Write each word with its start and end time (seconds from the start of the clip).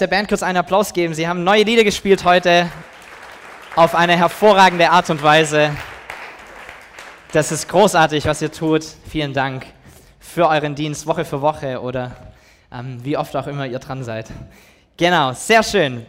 der 0.00 0.08
Band 0.08 0.28
kurz 0.28 0.42
einen 0.42 0.58
Applaus 0.58 0.92
geben. 0.92 1.14
Sie 1.14 1.28
haben 1.28 1.44
neue 1.44 1.62
Lieder 1.62 1.84
gespielt 1.84 2.24
heute 2.24 2.68
auf 3.76 3.94
eine 3.94 4.16
hervorragende 4.16 4.90
Art 4.90 5.08
und 5.08 5.22
Weise. 5.22 5.70
Das 7.30 7.52
ist 7.52 7.68
großartig, 7.68 8.26
was 8.26 8.42
ihr 8.42 8.50
tut. 8.50 8.84
Vielen 9.08 9.32
Dank 9.32 9.66
für 10.18 10.48
euren 10.48 10.74
Dienst 10.74 11.06
Woche 11.06 11.24
für 11.24 11.42
Woche 11.42 11.80
oder 11.80 12.10
ähm, 12.72 13.04
wie 13.04 13.16
oft 13.16 13.36
auch 13.36 13.46
immer 13.46 13.68
ihr 13.68 13.78
dran 13.78 14.02
seid. 14.02 14.26
Genau, 14.96 15.32
sehr 15.32 15.62
schön. 15.62 16.04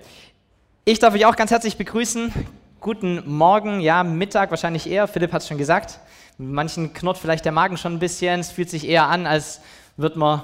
Ich 0.84 0.98
darf 0.98 1.14
euch 1.14 1.28
auch 1.28 1.36
ganz 1.36 1.52
herzlich 1.52 1.78
begrüßen. 1.78 2.34
Guten 2.80 3.22
Morgen, 3.30 3.82
ja, 3.82 4.04
Mittag 4.04 4.50
wahrscheinlich 4.50 4.90
eher. 4.90 5.08
Philipp 5.08 5.32
hat 5.32 5.44
es 5.44 5.48
schon 5.48 5.60
gesagt. 5.60 6.00
Manchen 6.40 6.92
knurrt 6.96 7.20
vielleicht 7.20 7.46
der 7.46 7.52
Magen 7.52 7.78
schon 7.78 7.94
ein 7.94 8.00
bisschen. 8.00 8.40
Es 8.40 8.50
fühlt 8.50 8.72
sich 8.72 8.88
eher 8.88 9.06
an, 9.06 9.28
als 9.28 9.62
würde 9.96 10.18
man 10.18 10.42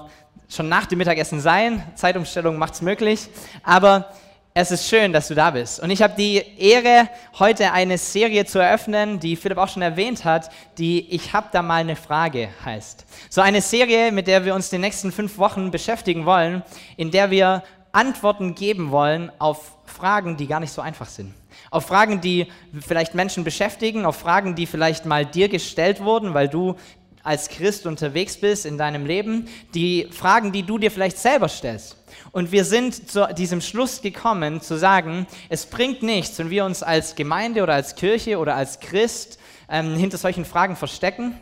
schon 0.52 0.70
nach 0.70 0.86
dem 0.86 0.98
Mittagessen 0.98 1.40
sein. 1.40 1.84
Zeitumstellung 1.96 2.58
macht 2.58 2.74
es 2.74 2.82
möglich. 2.82 3.30
Aber 3.64 4.10
es 4.54 4.70
ist 4.70 4.90
schön, 4.90 5.14
dass 5.14 5.30
du 5.30 5.36
da 5.36 5.52
bist. 5.52 5.80
Und 5.80 5.92
ich 5.92 6.02
habe 6.02 6.14
die 6.18 6.44
Ehre, 6.58 7.08
heute 7.40 7.72
eine 7.72 7.98
Serie 7.98 8.44
zu 8.46 8.60
eröffnen, 8.60 9.20
die 9.20 9.38
Philipp 9.38 9.58
auch 9.58 9.70
schon 9.70 9.82
erwähnt 9.82 10.26
hat, 10.26 10.52
die 10.78 11.10
Ich 11.16 11.32
habe 11.32 11.48
da 11.54 11.62
mal 11.62 11.76
eine 11.76 11.96
Frage 11.96 12.50
heißt. 12.66 13.06
So 13.30 13.40
eine 13.40 13.62
Serie, 13.62 14.12
mit 14.12 14.28
der 14.28 14.44
wir 14.44 14.54
uns 14.54 14.70
die 14.70 14.78
nächsten 14.78 15.14
fünf 15.14 15.38
Wochen 15.38 15.72
beschäftigen 15.72 16.26
wollen, 16.26 16.64
in 16.98 17.12
der 17.12 17.32
wir 17.32 17.64
Antworten 17.94 18.54
geben 18.54 18.92
wollen 18.92 19.32
auf 19.40 19.78
Fragen, 19.86 20.36
die 20.36 20.48
gar 20.48 20.60
nicht 20.60 20.74
so 20.74 20.82
einfach 20.82 21.08
sind. 21.08 21.34
Auf 21.70 21.86
Fragen, 21.86 22.20
die 22.20 22.48
vielleicht 22.82 23.16
Menschen 23.16 23.46
beschäftigen, 23.46 24.06
auf 24.06 24.18
Fragen, 24.18 24.56
die 24.56 24.66
vielleicht 24.66 25.06
mal 25.06 25.26
dir 25.26 25.48
gestellt 25.48 26.02
wurden, 26.02 26.34
weil 26.34 26.50
du 26.50 26.76
als 27.24 27.50
Christ 27.50 27.86
unterwegs 27.86 28.38
bist 28.38 28.66
in 28.66 28.78
deinem 28.78 29.06
Leben, 29.06 29.48
die 29.74 30.08
Fragen, 30.12 30.52
die 30.52 30.64
du 30.64 30.78
dir 30.78 30.92
vielleicht 30.92 31.18
selber 31.18 31.48
stellst. 31.48 31.98
Und 32.32 32.52
wir 32.52 32.66
sind 32.66 33.10
zu 33.10 33.28
diesem 33.34 33.62
Schluss 33.62 34.02
gekommen, 34.02 34.62
zu 34.62 34.78
sagen, 34.78 35.28
es 35.50 35.66
bringt 35.66 36.04
nichts, 36.04 36.38
wenn 36.40 36.50
wir 36.50 36.66
uns 36.66 36.84
als 36.84 37.16
Gemeinde 37.16 37.64
oder 37.64 37.74
als 37.74 37.96
Kirche 37.96 38.38
oder 38.38 38.56
als 38.56 38.80
Christ 38.80 39.40
ähm, 39.70 39.96
hinter 39.96 40.18
solchen 40.18 40.46
Fragen 40.46 40.76
verstecken 40.76 41.36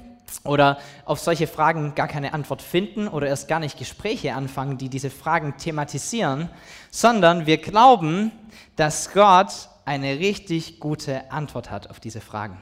oder 0.43 0.77
auf 1.05 1.19
solche 1.19 1.47
Fragen 1.47 1.95
gar 1.95 2.07
keine 2.07 2.33
Antwort 2.33 2.61
finden 2.61 3.07
oder 3.07 3.27
erst 3.27 3.47
gar 3.47 3.59
nicht 3.59 3.77
Gespräche 3.77 4.33
anfangen, 4.33 4.77
die 4.77 4.89
diese 4.89 5.09
Fragen 5.09 5.57
thematisieren, 5.57 6.49
sondern 6.91 7.45
wir 7.45 7.57
glauben, 7.57 8.31
dass 8.75 9.11
Gott 9.11 9.69
eine 9.85 10.19
richtig 10.19 10.79
gute 10.79 11.31
Antwort 11.31 11.71
hat 11.71 11.89
auf 11.89 11.99
diese 11.99 12.21
Fragen. 12.21 12.61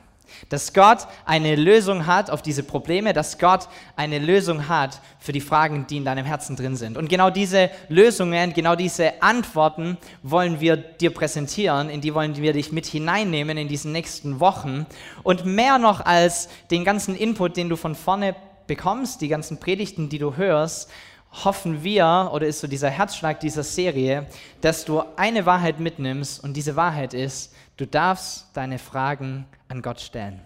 Dass 0.50 0.74
Gott 0.74 1.08
eine 1.26 1.56
Lösung 1.56 2.06
hat 2.06 2.30
auf 2.30 2.42
diese 2.42 2.64
Probleme, 2.64 3.14
dass 3.14 3.38
Gott 3.38 3.68
eine 3.96 4.20
Lösung 4.20 4.68
hat 4.68 5.02
für 5.20 5.32
die 5.32 5.42
Fragen, 5.42 5.88
die 5.88 5.98
in 5.98 6.06
deinem 6.06 6.26
Herzen 6.26 6.56
drin 6.56 6.76
sind. 6.76 6.98
Und 6.98 7.10
genau 7.10 7.30
diese 7.30 7.70
Lösungen, 7.90 8.54
genau 8.54 8.76
diese 8.76 9.22
Antworten 9.22 9.98
wollen 10.24 10.60
wir 10.60 10.78
dir 10.78 11.14
präsentieren, 11.14 11.90
in 11.90 12.02
die 12.02 12.14
wollen 12.14 12.36
wir 12.38 12.54
dich 12.54 12.72
mit 12.72 12.86
hineinnehmen 12.86 13.58
in 13.58 13.68
diesen 13.68 13.92
nächsten 13.92 14.40
Wochen. 14.40 14.86
Und 15.24 15.46
mehr 15.46 15.78
noch 15.78 16.06
als 16.06 16.50
den 16.72 16.86
ganzen 16.86 17.16
Input, 17.16 17.58
den 17.58 17.70
du 17.70 17.76
von 17.76 17.96
vorne 17.96 18.36
bekommst, 18.68 19.22
die 19.22 19.28
ganzen 19.28 19.60
Predigten, 19.60 20.10
die 20.10 20.20
du 20.20 20.36
hörst, 20.36 20.90
hoffen 21.32 21.84
wir, 21.84 22.30
oder 22.34 22.48
ist 22.48 22.60
so 22.60 22.68
dieser 22.68 22.90
Herzschlag 22.90 23.40
dieser 23.40 23.64
Serie, 23.64 24.28
dass 24.62 24.86
du 24.86 25.04
eine 25.16 25.46
Wahrheit 25.46 25.80
mitnimmst 25.80 26.44
und 26.44 26.54
diese 26.54 26.76
Wahrheit 26.76 27.14
ist, 27.14 27.54
du 27.78 27.88
darfst 27.88 28.48
deine 28.54 28.80
Fragen 28.80 29.46
an 29.70 29.82
Gott 29.82 30.02
stellen. 30.02 30.42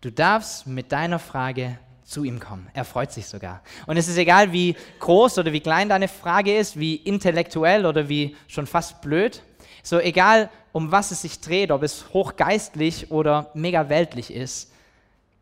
Du 0.00 0.10
darfst 0.10 0.66
mit 0.66 0.92
deiner 0.92 1.18
Frage 1.18 1.78
zu 2.04 2.24
ihm 2.24 2.40
kommen. 2.40 2.68
Er 2.74 2.84
freut 2.84 3.12
sich 3.12 3.26
sogar. 3.26 3.62
Und 3.86 3.96
es 3.96 4.08
ist 4.08 4.16
egal, 4.16 4.52
wie 4.52 4.74
groß 4.98 5.38
oder 5.38 5.52
wie 5.52 5.60
klein 5.60 5.88
deine 5.88 6.08
Frage 6.08 6.56
ist, 6.56 6.78
wie 6.78 6.96
intellektuell 6.96 7.86
oder 7.86 8.08
wie 8.08 8.36
schon 8.48 8.66
fast 8.66 9.00
blöd. 9.00 9.42
So 9.82 10.00
egal, 10.00 10.50
um 10.72 10.90
was 10.90 11.10
es 11.10 11.22
sich 11.22 11.40
dreht, 11.40 11.70
ob 11.70 11.82
es 11.82 12.12
hochgeistlich 12.12 13.10
oder 13.10 13.50
mega 13.54 13.88
weltlich 13.88 14.32
ist, 14.32 14.72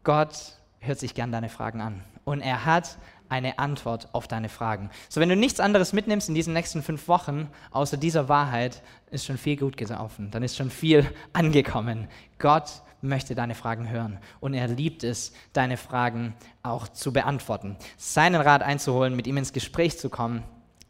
Gott 0.05 0.37
hört 0.81 0.99
sich 0.99 1.15
gern 1.15 1.33
deine 1.33 1.49
Fragen 1.49 1.81
an. 1.81 2.05
Und 2.25 2.41
er 2.41 2.65
hat 2.65 2.99
eine 3.29 3.59
Antwort 3.59 4.09
auf 4.13 4.29
deine 4.29 4.49
Fragen. 4.49 4.91
So, 5.09 5.21
wenn 5.21 5.29
du 5.29 5.37
nichts 5.37 5.61
anderes 5.61 5.93
mitnimmst 5.93 6.29
in 6.29 6.35
diesen 6.35 6.53
nächsten 6.53 6.83
fünf 6.83 7.09
Wochen, 7.09 7.49
außer 7.71 7.97
dieser 7.97 8.29
Wahrheit, 8.29 8.83
ist 9.11 9.27
schon 9.27 9.39
viel 9.39 9.57
gut 9.57 9.77
gelaufen. 9.77 10.31
Dann 10.31 10.43
ist 10.43 10.57
schon 10.57 10.71
viel 10.71 11.07
angekommen. 11.33 12.09
Gott 12.39 12.83
möchte 13.01 13.35
deine 13.35 13.55
Fragen 13.55 13.89
hören 13.89 14.19
und 14.41 14.55
er 14.55 14.69
liebt 14.69 15.05
es, 15.05 15.33
deine 15.53 15.77
Fragen 15.77 16.35
auch 16.63 16.89
zu 16.89 17.13
beantworten. 17.13 17.77
Seinen 17.97 18.41
Rat 18.41 18.63
einzuholen, 18.63 19.15
mit 19.15 19.27
ihm 19.27 19.37
ins 19.37 19.53
Gespräch 19.53 19.99
zu 19.99 20.11
kommen. 20.11 20.43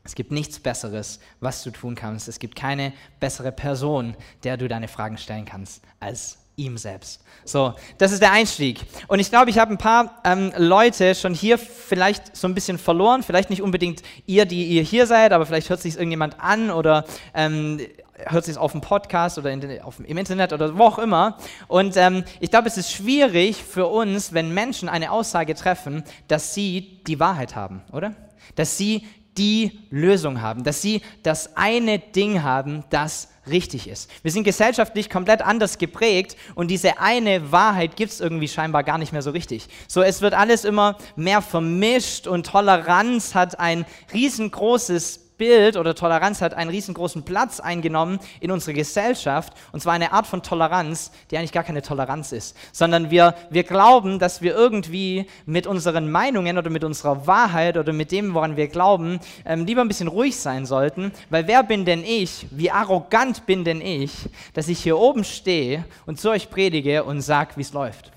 Es 0.05 0.15
gibt 0.15 0.33
nichts 0.33 0.59
Besseres, 0.59 1.21
was 1.41 1.63
du 1.63 1.71
tun 1.71 1.95
kannst. 1.95 2.29
Es 2.29 2.39
gibt 2.39 2.57
keine 2.57 2.95
bessere 3.21 3.53
Person, 3.53 4.17
der 4.43 4.57
du 4.57 4.67
deine 4.67 4.89
Fragen 4.89 5.19
stellen 5.19 5.45
kannst, 5.45 5.85
als 6.01 6.39
ihm 6.59 6.77
selbst. 6.77 7.23
So, 7.45 7.73
das 7.97 8.13
ist 8.13 8.21
der 8.21 8.33
Einstieg. 8.33 8.81
Und 9.07 9.21
ich 9.21 9.31
glaube, 9.31 9.51
ich 9.51 9.59
habe 9.59 9.73
ein 9.73 9.79
paar 9.79 10.21
ähm, 10.25 10.53
Leute 10.57 11.15
schon 11.15 11.33
hier 11.33 11.57
vielleicht 11.57 12.37
so 12.37 12.47
ein 12.47 12.55
bisschen 12.55 12.79
verloren. 12.79 13.23
Vielleicht 13.23 13.49
nicht 13.49 13.63
unbedingt 13.63 14.03
ihr, 14.27 14.45
die 14.45 14.65
ihr 14.67 14.83
hier 14.83 15.07
seid, 15.07 15.33
aber 15.33 15.47
vielleicht 15.47 15.71
hört 15.71 15.81
sich 15.81 15.97
irgendjemand 15.97 16.39
an 16.41 16.71
oder 16.71 17.05
ähm, 17.33 17.81
hört 18.27 18.45
sich 18.45 18.59
auf 18.59 18.73
dem 18.73 18.81
Podcast 18.81 19.39
oder 19.39 19.51
in, 19.51 19.81
auf, 19.83 20.01
im 20.01 20.19
Internet 20.19 20.53
oder 20.53 20.77
wo 20.77 20.85
auch 20.85 20.99
immer. 20.99 21.39
Und 21.69 21.97
ähm, 21.97 22.25
ich 22.41 22.51
glaube, 22.51 22.69
es 22.69 22.77
ist 22.77 22.93
schwierig 22.93 23.57
für 23.63 23.87
uns, 23.87 24.33
wenn 24.33 24.53
Menschen 24.53 24.89
eine 24.89 25.13
Aussage 25.13 25.55
treffen, 25.55 26.03
dass 26.27 26.55
sie 26.55 27.01
die 27.07 27.21
Wahrheit 27.21 27.57
haben, 27.57 27.83
oder? 27.93 28.15
Dass 28.57 28.77
sie 28.77 29.07
die 29.39 29.79
Lösung 29.91 30.43
haben, 30.43 30.65
dass 30.65 30.83
sie 30.83 31.01
das 31.23 31.57
eine 31.57 31.99
Ding 31.99 32.43
haben, 32.43 32.85
das 32.91 33.29
richtig 33.49 33.89
ist. 33.89 34.11
Wir 34.23 34.31
sind 34.31 34.45
gesellschaftlich 34.45 35.09
komplett 35.09 35.43
anders 35.43 35.79
geprägt 35.79 36.37
und 36.55 36.71
diese 36.71 37.01
eine 37.01 37.51
Wahrheit 37.53 37.97
gibt 37.97 38.13
es 38.13 38.21
irgendwie 38.21 38.49
scheinbar 38.49 38.85
gar 38.85 38.99
nicht 38.99 39.13
mehr 39.13 39.23
so 39.23 39.31
richtig. 39.31 39.69
So, 39.87 40.03
es 40.03 40.21
wird 40.21 40.35
alles 40.35 40.65
immer 40.65 40.99
mehr 41.17 41.41
vermischt 41.41 42.27
und 42.27 42.47
Toleranz 42.47 43.35
hat 43.35 43.59
ein 43.59 43.87
riesengroßes 44.13 45.28
Bild 45.39 45.77
oder 45.77 45.95
Toleranz 45.95 46.43
hat 46.43 46.53
einen 46.53 46.71
riesengroßen 46.71 47.23
Platz 47.23 47.61
eingenommen 47.61 48.19
in 48.41 48.51
unserer 48.51 48.75
Gesellschaft. 48.75 49.55
Und 49.73 49.81
zwar 49.81 49.95
eine 49.95 50.13
Art 50.13 50.27
von 50.27 50.43
Toleranz, 50.43 51.13
die 51.31 51.39
eigentlich 51.39 51.53
gar 51.53 51.63
keine 51.63 51.81
Toleranz 51.81 52.33
ist, 52.33 52.57
sondern 52.73 53.11
wir, 53.11 53.35
wir 53.51 53.63
glauben, 53.63 54.19
dass 54.19 54.43
wir 54.43 54.55
irgendwie 54.55 55.27
mit 55.47 55.67
unseren 55.67 56.11
Meinungen 56.11 56.59
oder 56.59 56.71
mit 56.71 56.85
unserer 56.85 57.27
Wahrheit 57.27 57.77
oder 57.79 57.93
mit 57.93 58.13
dem, 58.13 58.35
woran 58.35 58.57
wir 58.57 58.69
glauben, 58.69 59.21
ähm, 59.47 59.65
lieber 59.65 59.81
ein 59.81 59.89
bisschen 59.89 60.09
ruhig 60.09 60.37
sein 60.37 60.67
sollten. 60.67 61.13
Weil 61.31 61.47
wer 61.47 61.63
bin 61.63 61.85
denn 61.85 62.05
ich? 62.05 62.47
Wie 62.51 62.71
arrogant 62.71 63.47
bin 63.47 63.65
denn 63.65 63.81
ich, 63.81 64.13
dass 64.55 64.69
ich 64.69 64.81
hier 64.81 64.99
oben 64.99 65.25
stehe 65.25 65.85
und 66.07 66.21
zu 66.21 66.31
euch 66.31 66.51
predige 66.51 67.05
und 67.05 67.21
sage, 67.21 67.53
wie 67.57 67.63
es 67.63 67.73
läuft? 67.73 68.13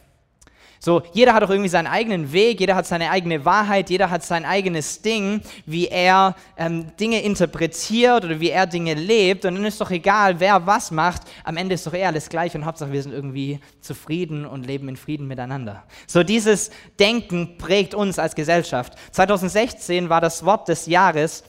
So, 0.83 1.03
jeder 1.13 1.35
hat 1.35 1.43
auch 1.43 1.51
irgendwie 1.51 1.69
seinen 1.69 1.85
eigenen 1.85 2.33
Weg, 2.33 2.59
jeder 2.59 2.73
hat 2.73 2.87
seine 2.87 3.11
eigene 3.11 3.45
Wahrheit, 3.45 3.91
jeder 3.91 4.09
hat 4.09 4.23
sein 4.23 4.45
eigenes 4.45 5.03
Ding, 5.03 5.41
wie 5.67 5.87
er 5.87 6.35
ähm, 6.57 6.87
Dinge 6.99 7.21
interpretiert 7.21 8.25
oder 8.25 8.39
wie 8.39 8.49
er 8.49 8.65
Dinge 8.65 8.95
lebt. 8.95 9.45
Und 9.45 9.53
dann 9.53 9.65
ist 9.65 9.79
doch 9.79 9.91
egal, 9.91 10.39
wer 10.39 10.65
was 10.65 10.89
macht. 10.89 11.21
Am 11.43 11.55
Ende 11.55 11.75
ist 11.75 11.85
doch 11.85 11.93
eh 11.93 12.03
alles 12.03 12.29
gleich 12.29 12.55
und 12.55 12.65
Hauptsache 12.65 12.91
wir 12.91 13.03
sind 13.03 13.11
irgendwie 13.11 13.59
zufrieden 13.79 14.43
und 14.43 14.65
leben 14.65 14.89
in 14.89 14.97
Frieden 14.97 15.27
miteinander. 15.27 15.83
So, 16.07 16.23
dieses 16.23 16.71
Denken 16.99 17.59
prägt 17.59 17.93
uns 17.93 18.17
als 18.17 18.33
Gesellschaft. 18.33 18.93
2016 19.11 20.09
war 20.09 20.19
das 20.19 20.43
Wort 20.45 20.67
des 20.67 20.87
Jahres 20.87 21.43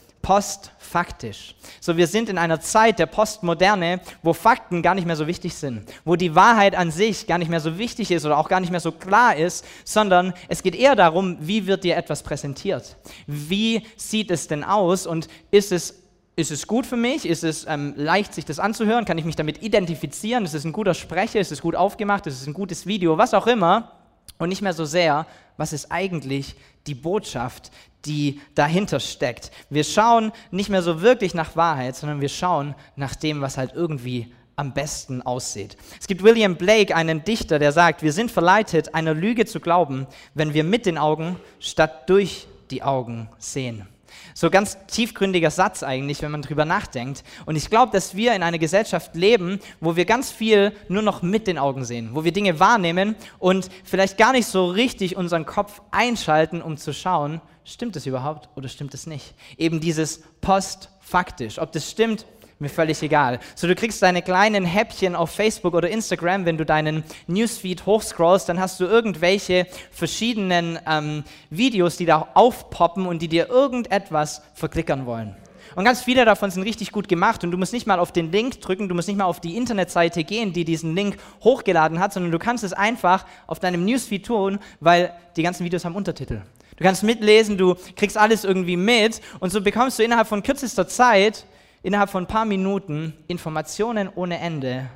postfaktisch. 0.92 1.54
So, 1.80 1.96
wir 1.96 2.06
sind 2.06 2.28
in 2.28 2.38
einer 2.38 2.60
Zeit 2.60 2.98
der 2.98 3.06
Postmoderne, 3.06 4.00
wo 4.22 4.32
Fakten 4.32 4.82
gar 4.82 4.94
nicht 4.94 5.06
mehr 5.06 5.16
so 5.16 5.26
wichtig 5.26 5.54
sind, 5.54 5.84
wo 6.04 6.16
die 6.16 6.34
Wahrheit 6.34 6.76
an 6.76 6.90
sich 6.90 7.26
gar 7.26 7.38
nicht 7.38 7.50
mehr 7.50 7.60
so 7.60 7.78
wichtig 7.78 8.10
ist 8.10 8.26
oder 8.26 8.36
auch 8.36 8.48
gar 8.48 8.60
nicht 8.60 8.70
mehr 8.70 8.80
so 8.80 8.92
klar 8.92 9.34
ist, 9.36 9.64
sondern 9.84 10.34
es 10.48 10.62
geht 10.62 10.74
eher 10.74 10.94
darum, 10.94 11.38
wie 11.40 11.66
wird 11.66 11.84
dir 11.84 11.96
etwas 11.96 12.22
präsentiert? 12.22 12.96
Wie 13.26 13.82
sieht 13.96 14.30
es 14.30 14.48
denn 14.48 14.64
aus 14.64 15.06
und 15.06 15.28
ist 15.50 15.72
es 15.72 15.98
ist 16.34 16.50
es 16.50 16.66
gut 16.66 16.86
für 16.86 16.96
mich? 16.96 17.26
Ist 17.26 17.44
es 17.44 17.66
ähm, 17.68 17.92
leicht, 17.94 18.32
sich 18.32 18.46
das 18.46 18.58
anzuhören? 18.58 19.04
Kann 19.04 19.18
ich 19.18 19.26
mich 19.26 19.36
damit 19.36 19.62
identifizieren? 19.62 20.46
Ist 20.46 20.54
es 20.54 20.64
ein 20.64 20.72
guter 20.72 20.94
Sprecher? 20.94 21.38
Ist 21.38 21.52
es 21.52 21.60
gut 21.60 21.76
aufgemacht? 21.76 22.26
Ist 22.26 22.40
es 22.40 22.46
ein 22.46 22.54
gutes 22.54 22.86
Video? 22.86 23.18
Was 23.18 23.34
auch 23.34 23.46
immer. 23.46 23.92
Und 24.38 24.48
nicht 24.48 24.62
mehr 24.62 24.72
so 24.72 24.86
sehr, 24.86 25.26
was 25.58 25.74
ist 25.74 25.92
eigentlich 25.92 26.56
die 26.86 26.94
Botschaft, 26.94 27.70
die 28.04 28.40
dahinter 28.54 29.00
steckt. 29.00 29.50
Wir 29.70 29.84
schauen 29.84 30.32
nicht 30.50 30.70
mehr 30.70 30.82
so 30.82 31.02
wirklich 31.02 31.34
nach 31.34 31.56
Wahrheit, 31.56 31.96
sondern 31.96 32.20
wir 32.20 32.28
schauen 32.28 32.74
nach 32.96 33.14
dem, 33.14 33.40
was 33.40 33.58
halt 33.58 33.72
irgendwie 33.74 34.32
am 34.56 34.74
besten 34.74 35.22
aussieht. 35.22 35.76
Es 36.00 36.06
gibt 36.06 36.22
William 36.22 36.56
Blake, 36.56 36.94
einen 36.94 37.24
Dichter, 37.24 37.58
der 37.58 37.72
sagt, 37.72 38.02
wir 38.02 38.12
sind 38.12 38.30
verleitet, 38.30 38.94
einer 38.94 39.14
Lüge 39.14 39.46
zu 39.46 39.60
glauben, 39.60 40.06
wenn 40.34 40.54
wir 40.54 40.64
mit 40.64 40.86
den 40.86 40.98
Augen 40.98 41.36
statt 41.58 42.08
durch 42.08 42.46
die 42.70 42.82
Augen 42.82 43.28
sehen. 43.38 43.88
So 44.34 44.50
ganz 44.50 44.76
tiefgründiger 44.86 45.50
Satz 45.50 45.82
eigentlich, 45.82 46.22
wenn 46.22 46.30
man 46.30 46.42
drüber 46.42 46.64
nachdenkt. 46.64 47.24
Und 47.46 47.56
ich 47.56 47.70
glaube, 47.70 47.92
dass 47.92 48.16
wir 48.16 48.34
in 48.34 48.42
einer 48.42 48.58
Gesellschaft 48.58 49.14
leben, 49.14 49.60
wo 49.80 49.96
wir 49.96 50.04
ganz 50.04 50.30
viel 50.30 50.72
nur 50.88 51.02
noch 51.02 51.22
mit 51.22 51.46
den 51.46 51.58
Augen 51.58 51.84
sehen, 51.84 52.10
wo 52.12 52.24
wir 52.24 52.32
Dinge 52.32 52.60
wahrnehmen 52.60 53.16
und 53.38 53.68
vielleicht 53.84 54.18
gar 54.18 54.32
nicht 54.32 54.46
so 54.46 54.66
richtig 54.66 55.16
unseren 55.16 55.46
Kopf 55.46 55.82
einschalten, 55.90 56.62
um 56.62 56.76
zu 56.76 56.92
schauen, 56.92 57.40
stimmt 57.64 57.96
es 57.96 58.06
überhaupt 58.06 58.48
oder 58.56 58.68
stimmt 58.68 58.94
es 58.94 59.06
nicht? 59.06 59.34
Eben 59.56 59.80
dieses 59.80 60.22
Post 60.40 60.90
faktisch. 61.00 61.58
Ob 61.58 61.72
das 61.72 61.90
stimmt, 61.90 62.26
mir 62.62 62.68
völlig 62.68 63.02
egal. 63.02 63.38
So, 63.54 63.66
du 63.66 63.74
kriegst 63.74 64.00
deine 64.02 64.22
kleinen 64.22 64.64
Häppchen 64.64 65.14
auf 65.14 65.30
Facebook 65.30 65.74
oder 65.74 65.90
Instagram, 65.90 66.46
wenn 66.46 66.56
du 66.56 66.64
deinen 66.64 67.04
Newsfeed 67.26 67.84
hochscrollst, 67.84 68.48
dann 68.48 68.60
hast 68.60 68.80
du 68.80 68.84
irgendwelche 68.84 69.66
verschiedenen 69.90 70.78
ähm, 70.86 71.24
Videos, 71.50 71.96
die 71.96 72.06
da 72.06 72.28
aufpoppen 72.34 73.06
und 73.06 73.20
die 73.20 73.28
dir 73.28 73.50
irgendetwas 73.50 74.42
verklickern 74.54 75.04
wollen. 75.06 75.36
Und 75.74 75.84
ganz 75.84 76.02
viele 76.02 76.24
davon 76.24 76.50
sind 76.50 76.62
richtig 76.62 76.92
gut 76.92 77.08
gemacht 77.08 77.44
und 77.44 77.50
du 77.50 77.58
musst 77.58 77.72
nicht 77.72 77.86
mal 77.86 77.98
auf 77.98 78.12
den 78.12 78.30
Link 78.30 78.60
drücken, 78.60 78.88
du 78.88 78.94
musst 78.94 79.08
nicht 79.08 79.16
mal 79.16 79.24
auf 79.24 79.40
die 79.40 79.56
Internetseite 79.56 80.24
gehen, 80.24 80.52
die 80.52 80.64
diesen 80.64 80.94
Link 80.94 81.16
hochgeladen 81.42 81.98
hat, 81.98 82.12
sondern 82.12 82.30
du 82.30 82.38
kannst 82.38 82.64
es 82.64 82.72
einfach 82.72 83.24
auf 83.46 83.58
deinem 83.58 83.84
Newsfeed 83.84 84.26
tun, 84.26 84.58
weil 84.80 85.14
die 85.36 85.42
ganzen 85.42 85.64
Videos 85.64 85.84
haben 85.84 85.96
Untertitel. 85.96 86.42
Du 86.76 86.84
kannst 86.84 87.02
mitlesen, 87.02 87.58
du 87.58 87.76
kriegst 87.96 88.16
alles 88.16 88.44
irgendwie 88.44 88.76
mit 88.76 89.20
und 89.40 89.50
so 89.50 89.60
bekommst 89.60 89.98
du 89.98 90.02
innerhalb 90.02 90.26
von 90.26 90.42
kürzester 90.42 90.88
Zeit, 90.88 91.46
innerhalb 91.82 92.10
von 92.10 92.24
ein 92.24 92.28
paar 92.28 92.44
Minuten 92.44 93.14
Informationen 93.28 94.08
ohne 94.14 94.38
Ende 94.38 94.88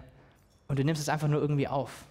und 0.69 0.79
du 0.79 0.85
nimmst 0.85 1.03
es 1.03 1.09
einfach 1.09 1.29
nur 1.29 1.41
irgendwie 1.41 1.69
auf. 1.69 2.05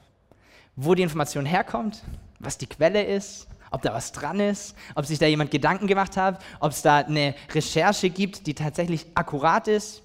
Wo 0.76 0.94
die 0.94 1.04
Information 1.04 1.46
herkommt, 1.46 2.04
was 2.40 2.58
die 2.58 2.68
Quelle 2.68 3.04
ist, 3.04 3.48
ob 3.72 3.82
da 3.82 3.94
was 3.94 4.12
dran 4.12 4.40
ist, 4.40 4.76
ob 4.96 5.06
sich 5.06 5.20
da 5.20 5.26
jemand 5.26 5.52
Gedanken 5.52 5.88
gemacht 5.88 6.18
hat, 6.18 6.42
ob 6.60 6.72
es 6.72 6.82
da 6.82 6.98
eine 6.98 7.36
Recherche 7.54 8.10
gibt, 8.10 8.48
die 8.48 8.54
tatsächlich 8.54 9.06
akkurat 9.16 9.68
ist. 9.68 10.04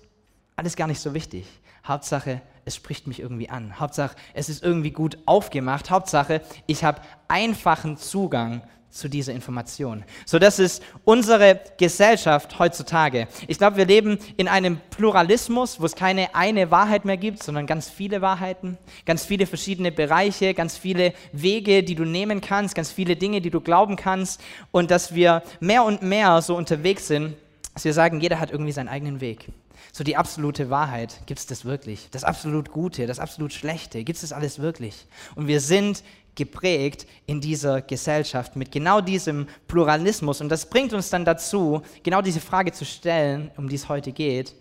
Alles 0.56 0.76
gar 0.76 0.86
nicht 0.86 1.00
so 1.00 1.14
wichtig. 1.14 1.46
Hauptsache, 1.86 2.42
es 2.64 2.76
spricht 2.76 3.06
mich 3.06 3.20
irgendwie 3.20 3.48
an. 3.48 3.78
Hauptsache, 3.80 4.14
es 4.34 4.48
ist 4.48 4.62
irgendwie 4.62 4.90
gut 4.90 5.18
aufgemacht. 5.26 5.90
Hauptsache, 5.90 6.42
ich 6.66 6.84
habe 6.84 7.00
einfachen 7.28 7.96
Zugang 7.96 8.62
zu 8.90 9.08
dieser 9.08 9.32
Information. 9.32 10.04
So, 10.26 10.38
das 10.38 10.58
ist 10.58 10.82
unsere 11.04 11.60
Gesellschaft 11.78 12.58
heutzutage. 12.58 13.28
Ich 13.46 13.58
glaube, 13.58 13.76
wir 13.76 13.86
leben 13.86 14.18
in 14.36 14.48
einem 14.48 14.80
Pluralismus, 14.90 15.80
wo 15.80 15.86
es 15.86 15.94
keine 15.94 16.34
eine 16.34 16.70
Wahrheit 16.70 17.04
mehr 17.04 17.16
gibt, 17.16 17.42
sondern 17.42 17.66
ganz 17.66 17.88
viele 17.88 18.20
Wahrheiten, 18.20 18.78
ganz 19.06 19.24
viele 19.24 19.46
verschiedene 19.46 19.92
Bereiche, 19.92 20.54
ganz 20.54 20.76
viele 20.76 21.14
Wege, 21.32 21.82
die 21.82 21.94
du 21.94 22.04
nehmen 22.04 22.40
kannst, 22.40 22.74
ganz 22.74 22.90
viele 22.90 23.16
Dinge, 23.16 23.40
die 23.40 23.50
du 23.50 23.60
glauben 23.60 23.96
kannst 23.96 24.40
und 24.72 24.90
dass 24.90 25.14
wir 25.14 25.42
mehr 25.60 25.84
und 25.84 26.02
mehr 26.02 26.42
so 26.42 26.56
unterwegs 26.56 27.06
sind, 27.06 27.36
dass 27.74 27.84
wir 27.84 27.94
sagen, 27.94 28.20
jeder 28.20 28.40
hat 28.40 28.50
irgendwie 28.50 28.72
seinen 28.72 28.88
eigenen 28.88 29.20
Weg. 29.20 29.48
So 29.92 30.04
die 30.04 30.16
absolute 30.16 30.70
Wahrheit, 30.70 31.20
gibt 31.26 31.40
es 31.40 31.46
das 31.46 31.64
wirklich? 31.64 32.08
Das 32.10 32.24
absolut 32.24 32.70
Gute, 32.70 33.06
das 33.06 33.18
absolut 33.18 33.52
Schlechte, 33.52 34.04
gibt 34.04 34.16
es 34.16 34.22
das 34.22 34.32
alles 34.32 34.60
wirklich? 34.60 35.06
Und 35.34 35.48
wir 35.48 35.60
sind 35.60 36.02
geprägt 36.40 37.06
in 37.26 37.42
dieser 37.42 37.82
Gesellschaft 37.82 38.56
mit 38.56 38.72
genau 38.72 39.02
diesem 39.02 39.46
Pluralismus. 39.68 40.40
Und 40.40 40.48
das 40.48 40.70
bringt 40.70 40.94
uns 40.94 41.10
dann 41.10 41.26
dazu, 41.26 41.82
genau 42.02 42.22
diese 42.22 42.40
Frage 42.40 42.72
zu 42.72 42.86
stellen, 42.86 43.50
um 43.58 43.68
die 43.68 43.76
es 43.76 43.90
heute 43.90 44.10
geht. 44.10 44.54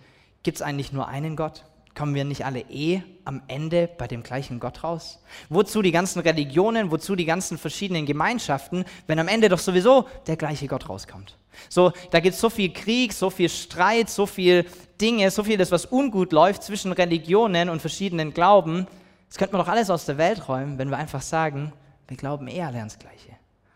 Gibt 0.43 0.57
es 0.57 0.61
eigentlich 0.61 0.91
nur 0.91 1.07
einen 1.07 1.37
Gott? 1.37 1.63
Kommen 1.95 2.15
wir 2.15 2.25
nicht 2.25 2.45
alle 2.45 2.59
eh 2.69 3.01
am 3.23 3.41
Ende 3.47 3.89
bei 3.97 4.07
dem 4.07 4.23
gleichen 4.23 4.59
Gott 4.59 4.83
raus? 4.83 5.23
Wozu 5.47 5.81
die 5.81 5.93
ganzen 5.93 6.19
Religionen, 6.19 6.91
wozu 6.91 7.15
die 7.15 7.25
ganzen 7.25 7.57
verschiedenen 7.57 8.05
Gemeinschaften, 8.05 8.83
wenn 9.07 9.19
am 9.19 9.29
Ende 9.29 9.47
doch 9.47 9.59
sowieso 9.59 10.05
der 10.27 10.35
gleiche 10.35 10.67
Gott 10.67 10.89
rauskommt? 10.89 11.37
So, 11.69 11.93
da 12.11 12.19
gibt 12.19 12.35
es 12.35 12.41
so 12.41 12.49
viel 12.49 12.73
Krieg, 12.73 13.13
so 13.13 13.29
viel 13.29 13.47
Streit, 13.49 14.09
so 14.09 14.25
viel 14.25 14.65
Dinge, 14.99 15.31
so 15.31 15.43
vieles, 15.43 15.71
was 15.71 15.85
ungut 15.85 16.33
läuft 16.33 16.63
zwischen 16.63 16.91
Religionen 16.91 17.69
und 17.69 17.79
verschiedenen 17.79 18.33
Glauben. 18.33 18.85
Das 19.29 19.37
könnte 19.37 19.55
man 19.55 19.65
doch 19.65 19.71
alles 19.71 19.89
aus 19.89 20.05
der 20.05 20.17
Welt 20.17 20.47
räumen, 20.49 20.77
wenn 20.77 20.89
wir 20.89 20.97
einfach 20.97 21.21
sagen, 21.21 21.71
wir 22.07 22.17
glauben 22.17 22.47
eh 22.47 22.61
alle 22.63 22.79
ans 22.79 22.99
Gleiche. 22.99 23.31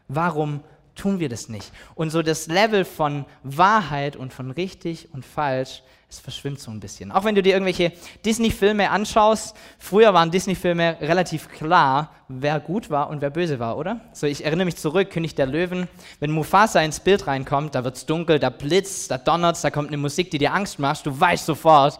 Warum 0.07 0.61
tun 0.95 1.19
wir 1.19 1.29
das 1.29 1.47
nicht? 1.47 1.71
Und 1.95 2.09
so 2.09 2.21
das 2.21 2.47
Level 2.47 2.85
von 2.85 3.25
Wahrheit 3.44 4.15
und 4.15 4.33
von 4.33 4.51
richtig 4.51 5.09
und 5.13 5.25
falsch, 5.25 5.83
es 6.09 6.19
verschwimmt 6.19 6.59
so 6.59 6.69
ein 6.69 6.79
bisschen. 6.79 7.11
Auch 7.11 7.23
wenn 7.23 7.33
du 7.33 7.41
dir 7.41 7.53
irgendwelche 7.53 7.91
Disney-Filme 8.23 8.91
anschaust, 8.91 9.55
früher 9.79 10.13
waren 10.13 10.29
Disney-Filme 10.29 10.97
relativ 11.01 11.50
klar, 11.50 12.11
wer 12.27 12.59
gut 12.59 12.91
war 12.91 13.09
und 13.09 13.21
wer 13.21 13.31
böse 13.31 13.59
war, 13.59 13.77
oder? 13.77 14.01
So, 14.13 14.27
ich 14.27 14.45
erinnere 14.45 14.65
mich 14.65 14.75
zurück, 14.75 15.09
König 15.09 15.33
der 15.33 15.47
Löwen, 15.47 15.88
wenn 16.19 16.29
Mufasa 16.31 16.81
ins 16.81 16.99
Bild 16.99 17.25
reinkommt, 17.25 17.73
da 17.73 17.83
wird 17.83 17.95
es 17.95 18.06
dunkel, 18.06 18.38
da 18.38 18.49
blitzt, 18.51 19.09
da 19.09 19.17
donnert 19.17 19.63
da 19.63 19.71
kommt 19.71 19.88
eine 19.88 19.97
Musik, 19.97 20.29
die 20.29 20.38
dir 20.38 20.53
Angst 20.53 20.77
macht, 20.77 21.06
du 21.06 21.19
weißt 21.19 21.45
sofort, 21.45 21.99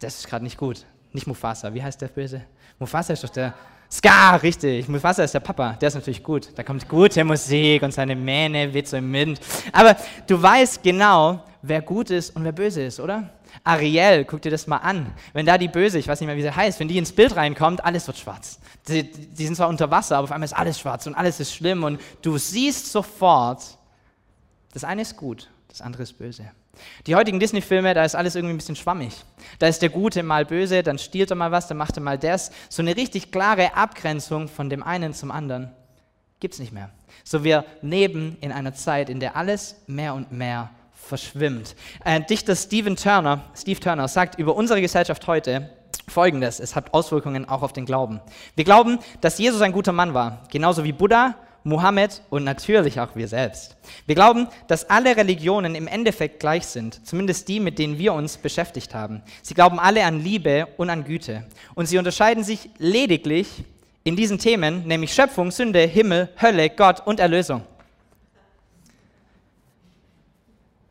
das 0.00 0.18
ist 0.18 0.28
gerade 0.28 0.44
nicht 0.44 0.58
gut. 0.58 0.84
Nicht 1.14 1.28
Mufasa, 1.28 1.72
wie 1.72 1.82
heißt 1.82 2.02
der 2.02 2.08
Böse? 2.08 2.42
Mufasa 2.78 3.12
ist 3.12 3.22
doch 3.22 3.30
der. 3.30 3.54
Scar, 3.88 4.42
richtig. 4.42 4.88
Mufasa 4.88 5.22
ist 5.22 5.32
der 5.32 5.40
Papa, 5.40 5.74
der 5.74 5.86
ist 5.86 5.94
natürlich 5.94 6.24
gut. 6.24 6.48
Da 6.56 6.64
kommt 6.64 6.88
gute 6.88 7.22
Musik 7.22 7.80
und 7.82 7.92
seine 7.94 8.16
Mähne 8.16 8.74
weht 8.74 8.88
so 8.88 8.96
im 8.96 9.12
Wind. 9.12 9.40
Aber 9.72 9.96
du 10.26 10.42
weißt 10.42 10.82
genau, 10.82 11.44
wer 11.62 11.82
gut 11.82 12.10
ist 12.10 12.34
und 12.34 12.42
wer 12.42 12.50
böse 12.50 12.82
ist, 12.82 12.98
oder? 12.98 13.30
Ariel, 13.62 14.24
guck 14.24 14.42
dir 14.42 14.50
das 14.50 14.66
mal 14.66 14.78
an. 14.78 15.12
Wenn 15.32 15.46
da 15.46 15.56
die 15.56 15.68
Böse, 15.68 16.00
ich 16.00 16.08
weiß 16.08 16.20
nicht 16.20 16.26
mehr, 16.26 16.36
wie 16.36 16.42
sie 16.42 16.50
heißt, 16.50 16.80
wenn 16.80 16.88
die 16.88 16.98
ins 16.98 17.12
Bild 17.12 17.36
reinkommt, 17.36 17.84
alles 17.84 18.08
wird 18.08 18.18
schwarz. 18.18 18.58
Die, 18.88 19.08
die 19.08 19.46
sind 19.46 19.54
zwar 19.54 19.68
unter 19.68 19.92
Wasser, 19.92 20.16
aber 20.16 20.24
auf 20.24 20.32
einmal 20.32 20.46
ist 20.46 20.54
alles 20.56 20.80
schwarz 20.80 21.06
und 21.06 21.14
alles 21.14 21.38
ist 21.38 21.54
schlimm 21.54 21.84
und 21.84 22.00
du 22.22 22.36
siehst 22.38 22.90
sofort, 22.90 23.62
das 24.72 24.82
eine 24.82 25.02
ist 25.02 25.16
gut, 25.16 25.48
das 25.68 25.80
andere 25.80 26.02
ist 26.02 26.18
böse. 26.18 26.50
Die 27.06 27.14
heutigen 27.14 27.40
Disney-Filme, 27.40 27.94
da 27.94 28.04
ist 28.04 28.14
alles 28.14 28.34
irgendwie 28.34 28.54
ein 28.54 28.58
bisschen 28.58 28.76
schwammig. 28.76 29.12
Da 29.58 29.66
ist 29.66 29.82
der 29.82 29.88
Gute 29.88 30.22
mal 30.22 30.44
böse, 30.44 30.82
dann 30.82 30.98
stiehlt 30.98 31.30
er 31.30 31.36
mal 31.36 31.52
was, 31.52 31.68
dann 31.68 31.76
macht 31.76 31.96
er 31.96 32.02
mal 32.02 32.18
das. 32.18 32.50
So 32.68 32.82
eine 32.82 32.96
richtig 32.96 33.30
klare 33.30 33.74
Abgrenzung 33.74 34.48
von 34.48 34.70
dem 34.70 34.82
einen 34.82 35.14
zum 35.14 35.30
anderen 35.30 35.70
gibt 36.40 36.54
es 36.54 36.60
nicht 36.60 36.72
mehr. 36.72 36.90
So 37.22 37.42
wir 37.42 37.64
leben 37.80 38.36
in 38.40 38.52
einer 38.52 38.74
Zeit, 38.74 39.08
in 39.08 39.18
der 39.18 39.36
alles 39.36 39.76
mehr 39.86 40.14
und 40.14 40.30
mehr 40.30 40.70
verschwimmt. 40.92 41.74
Ein 42.04 42.26
Dichter 42.26 42.56
Stephen 42.56 42.96
Turner, 42.96 43.44
Steve 43.56 43.80
Turner 43.80 44.08
sagt 44.08 44.38
über 44.38 44.54
unsere 44.54 44.80
Gesellschaft 44.80 45.26
heute 45.26 45.70
Folgendes, 46.06 46.60
es 46.60 46.76
hat 46.76 46.92
Auswirkungen 46.92 47.48
auch 47.48 47.62
auf 47.62 47.72
den 47.72 47.86
Glauben. 47.86 48.20
Wir 48.56 48.64
glauben, 48.64 48.98
dass 49.22 49.38
Jesus 49.38 49.62
ein 49.62 49.72
guter 49.72 49.92
Mann 49.92 50.12
war, 50.12 50.42
genauso 50.50 50.84
wie 50.84 50.92
Buddha 50.92 51.34
Mohammed 51.64 52.20
und 52.30 52.44
natürlich 52.44 53.00
auch 53.00 53.16
wir 53.16 53.26
selbst. 53.26 53.76
Wir 54.06 54.14
glauben, 54.14 54.48
dass 54.68 54.88
alle 54.90 55.16
Religionen 55.16 55.74
im 55.74 55.86
Endeffekt 55.86 56.38
gleich 56.38 56.66
sind, 56.66 57.06
zumindest 57.06 57.48
die, 57.48 57.58
mit 57.58 57.78
denen 57.78 57.98
wir 57.98 58.12
uns 58.12 58.36
beschäftigt 58.36 58.94
haben. 58.94 59.22
Sie 59.42 59.54
glauben 59.54 59.80
alle 59.80 60.04
an 60.04 60.22
Liebe 60.22 60.68
und 60.76 60.90
an 60.90 61.04
Güte. 61.04 61.44
Und 61.74 61.86
sie 61.86 61.98
unterscheiden 61.98 62.44
sich 62.44 62.68
lediglich 62.78 63.64
in 64.04 64.14
diesen 64.14 64.38
Themen, 64.38 64.86
nämlich 64.86 65.14
Schöpfung, 65.14 65.50
Sünde, 65.50 65.80
Himmel, 65.80 66.28
Hölle, 66.40 66.68
Gott 66.68 67.06
und 67.06 67.18
Erlösung. 67.18 67.62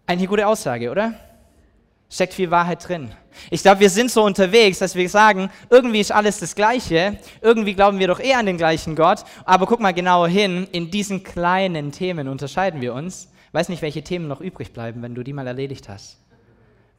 Eine 0.07 0.27
gute 0.27 0.47
Aussage, 0.47 0.89
oder? 0.89 1.13
Steckt 2.13 2.35
viel 2.35 2.51
Wahrheit 2.51 2.87
drin. 2.87 3.09
Ich 3.49 3.63
glaube, 3.63 3.79
wir 3.79 3.89
sind 3.89 4.11
so 4.11 4.23
unterwegs, 4.23 4.77
dass 4.77 4.93
wir 4.93 5.09
sagen, 5.09 5.49
irgendwie 5.71 5.99
ist 5.99 6.11
alles 6.11 6.37
das 6.37 6.53
Gleiche, 6.53 7.17
irgendwie 7.41 7.73
glauben 7.73 7.97
wir 7.97 8.05
doch 8.05 8.19
eh 8.19 8.35
an 8.35 8.45
den 8.45 8.57
gleichen 8.57 8.95
Gott, 8.95 9.23
aber 9.45 9.65
guck 9.65 9.79
mal 9.79 9.95
genauer 9.95 10.27
hin, 10.27 10.67
in 10.71 10.91
diesen 10.91 11.23
kleinen 11.23 11.91
Themen 11.91 12.27
unterscheiden 12.27 12.81
wir 12.81 12.93
uns. 12.93 13.31
Weiß 13.51 13.67
nicht, 13.67 13.81
welche 13.81 14.03
Themen 14.03 14.27
noch 14.27 14.41
übrig 14.41 14.73
bleiben, 14.73 15.01
wenn 15.01 15.15
du 15.15 15.23
die 15.23 15.33
mal 15.33 15.47
erledigt 15.47 15.89
hast. 15.89 16.19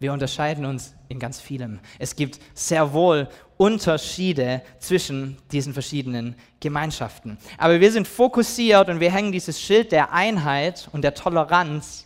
Wir 0.00 0.12
unterscheiden 0.12 0.64
uns 0.64 0.96
in 1.08 1.20
ganz 1.20 1.40
vielem. 1.40 1.78
Es 2.00 2.16
gibt 2.16 2.40
sehr 2.52 2.92
wohl 2.92 3.28
Unterschiede 3.56 4.62
zwischen 4.80 5.36
diesen 5.52 5.74
verschiedenen 5.74 6.34
Gemeinschaften. 6.58 7.38
Aber 7.56 7.80
wir 7.80 7.92
sind 7.92 8.08
fokussiert 8.08 8.88
und 8.88 8.98
wir 8.98 9.12
hängen 9.12 9.30
dieses 9.30 9.60
Schild 9.60 9.92
der 9.92 10.12
Einheit 10.12 10.88
und 10.90 11.02
der 11.02 11.14
Toleranz 11.14 12.04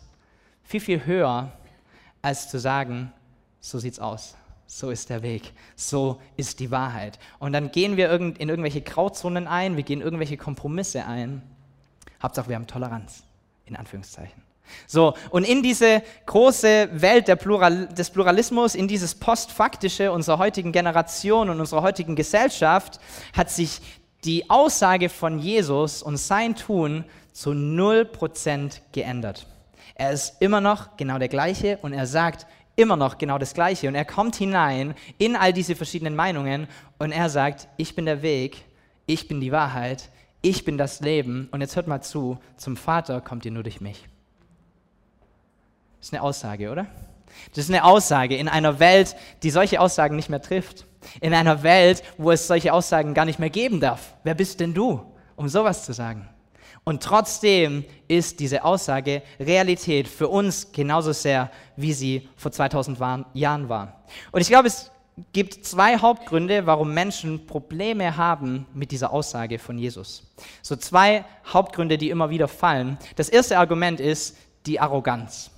viel, 0.63 0.79
viel 0.79 1.07
höher, 1.07 1.51
als 2.21 2.49
zu 2.49 2.59
sagen, 2.59 3.11
so 3.59 3.79
sieht's 3.79 3.99
aus. 3.99 4.35
So 4.67 4.91
ist 4.91 5.09
der 5.09 5.23
Weg. 5.23 5.51
So 5.75 6.21
ist 6.37 6.59
die 6.59 6.69
Wahrheit. 6.69 7.17
Und 7.39 7.53
dann 7.53 7.71
gehen 7.71 7.97
wir 7.97 8.11
in 8.11 8.35
irgendwelche 8.37 8.81
Grauzonen 8.81 9.47
ein, 9.47 9.77
wir 9.77 9.83
gehen 9.83 10.01
irgendwelche 10.01 10.37
Kompromisse 10.37 11.05
ein. 11.05 11.41
Hauptsache, 12.21 12.49
wir 12.49 12.55
haben 12.55 12.67
Toleranz, 12.67 13.23
in 13.65 13.75
Anführungszeichen. 13.75 14.43
So, 14.85 15.15
und 15.31 15.47
in 15.47 15.63
diese 15.63 16.03
große 16.27 16.89
Welt 16.93 17.25
Plural, 17.39 17.87
des 17.87 18.11
Pluralismus, 18.11 18.75
in 18.75 18.87
dieses 18.87 19.15
Postfaktische 19.15 20.11
unserer 20.11 20.37
heutigen 20.37 20.71
Generation 20.71 21.49
und 21.49 21.59
unserer 21.59 21.81
heutigen 21.81 22.15
Gesellschaft, 22.15 22.99
hat 23.35 23.49
sich 23.49 23.81
die 24.23 24.49
Aussage 24.49 25.09
von 25.09 25.39
Jesus 25.39 26.03
und 26.03 26.17
sein 26.17 26.55
Tun 26.55 27.05
zu 27.31 27.51
0% 27.51 28.81
geändert. 28.91 29.47
Er 29.99 30.13
ist 30.13 30.41
immer 30.41 30.61
noch 30.61 30.95
genau 30.95 31.17
der 31.17 31.27
gleiche 31.27 31.77
und 31.81 31.91
er 31.91 32.07
sagt, 32.07 32.47
immer 32.77 32.95
noch 32.95 33.17
genau 33.17 33.37
das 33.37 33.53
Gleiche. 33.53 33.89
Und 33.89 33.95
er 33.95 34.05
kommt 34.05 34.37
hinein 34.37 34.95
in 35.17 35.35
all 35.35 35.51
diese 35.51 35.75
verschiedenen 35.75 36.15
Meinungen 36.15 36.69
und 36.99 37.11
er 37.11 37.29
sagt, 37.29 37.67
ich 37.75 37.95
bin 37.95 38.05
der 38.05 38.21
Weg, 38.21 38.63
ich 39.07 39.27
bin 39.27 39.41
die 39.41 39.51
Wahrheit, 39.51 40.09
ich 40.41 40.63
bin 40.63 40.77
das 40.77 41.01
Leben. 41.01 41.49
Und 41.51 41.59
jetzt 41.59 41.75
hört 41.75 41.87
mal 41.87 41.99
zu, 42.01 42.37
zum 42.55 42.77
Vater 42.77 43.19
kommt 43.19 43.43
ihr 43.43 43.51
nur 43.51 43.63
durch 43.63 43.81
mich. 43.81 44.07
Das 45.97 46.07
ist 46.07 46.13
eine 46.13 46.23
Aussage, 46.23 46.71
oder? 46.71 46.85
Das 47.49 47.65
ist 47.65 47.69
eine 47.69 47.83
Aussage 47.83 48.37
in 48.37 48.47
einer 48.47 48.79
Welt, 48.79 49.17
die 49.43 49.49
solche 49.49 49.81
Aussagen 49.81 50.15
nicht 50.15 50.29
mehr 50.29 50.41
trifft. 50.41 50.85
In 51.19 51.33
einer 51.33 51.61
Welt, 51.61 52.03
wo 52.17 52.31
es 52.31 52.47
solche 52.47 52.71
Aussagen 52.71 53.13
gar 53.13 53.25
nicht 53.25 53.39
mehr 53.39 53.49
geben 53.49 53.81
darf. 53.81 54.15
Wer 54.23 54.35
bist 54.35 54.61
denn 54.61 54.73
du, 54.73 55.03
um 55.35 55.49
sowas 55.49 55.83
zu 55.83 55.91
sagen? 55.91 56.29
Und 56.89 57.03
trotzdem 57.03 57.85
ist 58.07 58.39
diese 58.39 58.63
Aussage 58.65 59.21
Realität 59.39 60.07
für 60.07 60.27
uns 60.27 60.71
genauso 60.71 61.11
sehr, 61.11 61.51
wie 61.75 61.93
sie 61.93 62.27
vor 62.35 62.51
2000 62.51 62.97
Jahren 63.35 63.69
war. 63.69 64.01
Und 64.31 64.41
ich 64.41 64.47
glaube, 64.47 64.69
es 64.69 64.89
gibt 65.31 65.63
zwei 65.67 65.99
Hauptgründe, 65.99 66.65
warum 66.65 66.91
Menschen 66.91 67.45
Probleme 67.45 68.17
haben 68.17 68.65
mit 68.73 68.89
dieser 68.89 69.13
Aussage 69.13 69.59
von 69.59 69.77
Jesus. 69.77 70.33
So 70.63 70.75
zwei 70.77 71.25
Hauptgründe, 71.45 71.99
die 71.99 72.09
immer 72.09 72.31
wieder 72.31 72.47
fallen. 72.47 72.97
Das 73.17 73.29
erste 73.29 73.59
Argument 73.59 73.99
ist 73.99 74.35
die 74.65 74.79
Arroganz. 74.79 75.51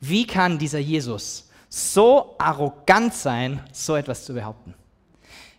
Wie 0.00 0.26
kann 0.26 0.58
dieser 0.58 0.78
Jesus 0.78 1.50
so 1.68 2.36
arrogant 2.38 3.12
sein, 3.12 3.60
so 3.70 3.96
etwas 3.96 4.24
zu 4.24 4.32
behaupten? 4.32 4.72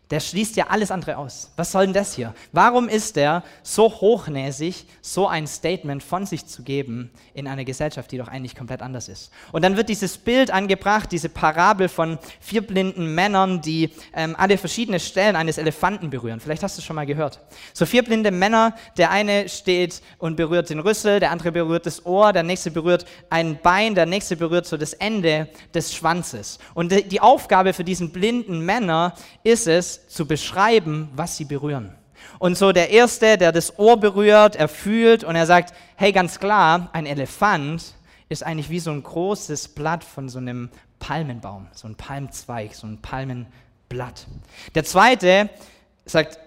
Der 0.10 0.20
schließt 0.20 0.56
ja 0.56 0.68
alles 0.70 0.90
andere 0.90 1.18
aus. 1.18 1.52
Was 1.56 1.72
soll 1.72 1.86
denn 1.86 1.94
das 1.94 2.16
hier? 2.16 2.34
Warum 2.52 2.90
ist 2.90 3.16
er 3.16 3.44
so 3.62 3.90
hochnäsig, 3.90 4.86
so 5.02 5.28
ein 5.28 5.46
Statement 5.46 6.02
von 6.02 6.26
sich 6.26 6.48
zu 6.48 6.64
geben 6.64 7.12
in 7.36 7.48
einer 7.48 7.64
Gesellschaft, 7.64 8.12
die 8.12 8.18
doch 8.18 8.28
eigentlich 8.28 8.56
komplett 8.56 8.82
anders 8.82 9.08
ist? 9.08 9.32
Und 9.52 9.64
dann 9.64 9.78
wird 9.78 9.88
dieses 9.88 10.18
Bild 10.18 10.50
angebracht, 10.50 11.12
diese 11.12 11.30
Parabel 11.30 11.90
von 11.90 12.18
vier 12.40 12.66
blinden 12.66 13.14
Männern, 13.14 13.62
die 13.62 13.92
ähm, 14.16 14.36
alle 14.36 14.58
verschiedene 14.58 15.00
Stellen 15.00 15.36
eines 15.36 15.60
Elefanten 15.60 16.10
berühren. 16.10 16.40
Vielleicht 16.40 16.64
hast 16.64 16.78
du 16.78 16.82
es 16.82 16.86
schon 16.86 16.96
mal 16.96 17.06
gehört. 17.06 17.40
So 17.74 17.86
vier 17.86 18.04
blinde 18.04 18.32
Männer, 18.32 18.76
der 18.98 19.12
eine 19.12 19.48
steht 19.48 20.02
und 20.18 20.38
berührt 20.38 20.72
den 20.72 20.80
Rüssel, 20.80 21.20
der 21.20 21.30
andere 21.30 21.52
berührt 21.52 21.86
das 21.86 22.04
Ohr, 22.08 22.34
der 22.34 22.44
nächste 22.44 22.72
berührt 22.72 23.06
ein 23.30 23.60
Bein, 23.62 23.94
der 23.94 24.08
nächste 24.08 24.36
berührt 24.36 24.66
so 24.66 24.76
das 24.76 24.94
Ende 24.94 25.50
des 25.76 25.94
Schwanzes. 25.94 26.58
Und 26.74 27.12
die 27.12 27.22
Aufgabe 27.22 27.74
für 27.74 27.84
diesen 27.84 28.12
blinden 28.12 28.66
Männer 28.66 29.14
ist 29.44 29.68
es, 29.68 29.99
zu 30.08 30.26
beschreiben, 30.26 31.10
was 31.16 31.38
sie 31.38 31.46
berühren. 31.46 31.96
Und 32.38 32.58
so 32.58 32.72
der 32.72 32.90
Erste, 32.90 33.38
der 33.38 33.52
das 33.52 33.78
Ohr 33.78 33.98
berührt, 33.98 34.56
er 34.56 34.68
fühlt 34.68 35.24
und 35.24 35.36
er 35.36 35.46
sagt, 35.46 35.74
hey, 35.96 36.12
ganz 36.12 36.40
klar, 36.40 36.90
ein 36.94 37.06
Elefant 37.06 37.96
ist 38.30 38.44
eigentlich 38.44 38.70
wie 38.70 38.80
so 38.80 38.92
ein 38.92 39.04
großes 39.04 39.70
Blatt 39.70 40.04
von 40.04 40.30
so 40.30 40.38
einem 40.38 40.70
Palmenbaum, 41.00 41.68
so 41.72 41.88
ein 41.88 41.96
Palmzweig, 41.96 42.76
so 42.76 42.88
ein 42.88 43.02
Palmenblatt. 43.02 44.28
Der 44.76 44.84
Zweite 44.84 45.50
sagt, 46.06 46.38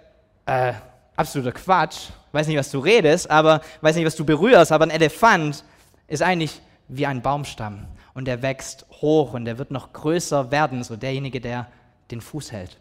äh, 0.47 0.73
absoluter 1.17 1.53
Quatsch, 1.53 2.11
weiß 2.33 2.47
nicht, 2.47 2.59
was 2.59 2.71
du 2.71 2.79
redest, 2.79 3.31
aber 3.31 3.61
weiß 3.81 3.97
nicht, 3.97 4.07
was 4.07 4.17
du 4.17 4.25
berührst, 4.25 4.73
aber 4.73 4.87
ein 4.87 4.91
Elefant 4.91 5.65
ist 6.09 6.23
eigentlich 6.23 6.61
wie 6.89 7.07
ein 7.07 7.23
Baumstamm 7.23 7.87
und 8.15 8.27
der 8.27 8.43
wächst 8.43 8.87
hoch 9.01 9.35
und 9.35 9.45
der 9.45 9.59
wird 9.59 9.71
noch 9.71 9.93
größer 9.93 10.51
werden, 10.51 10.85
so 10.85 10.97
derjenige, 10.97 11.41
der 11.41 11.67
den 12.11 12.21
Fuß 12.21 12.53
hält. 12.53 12.79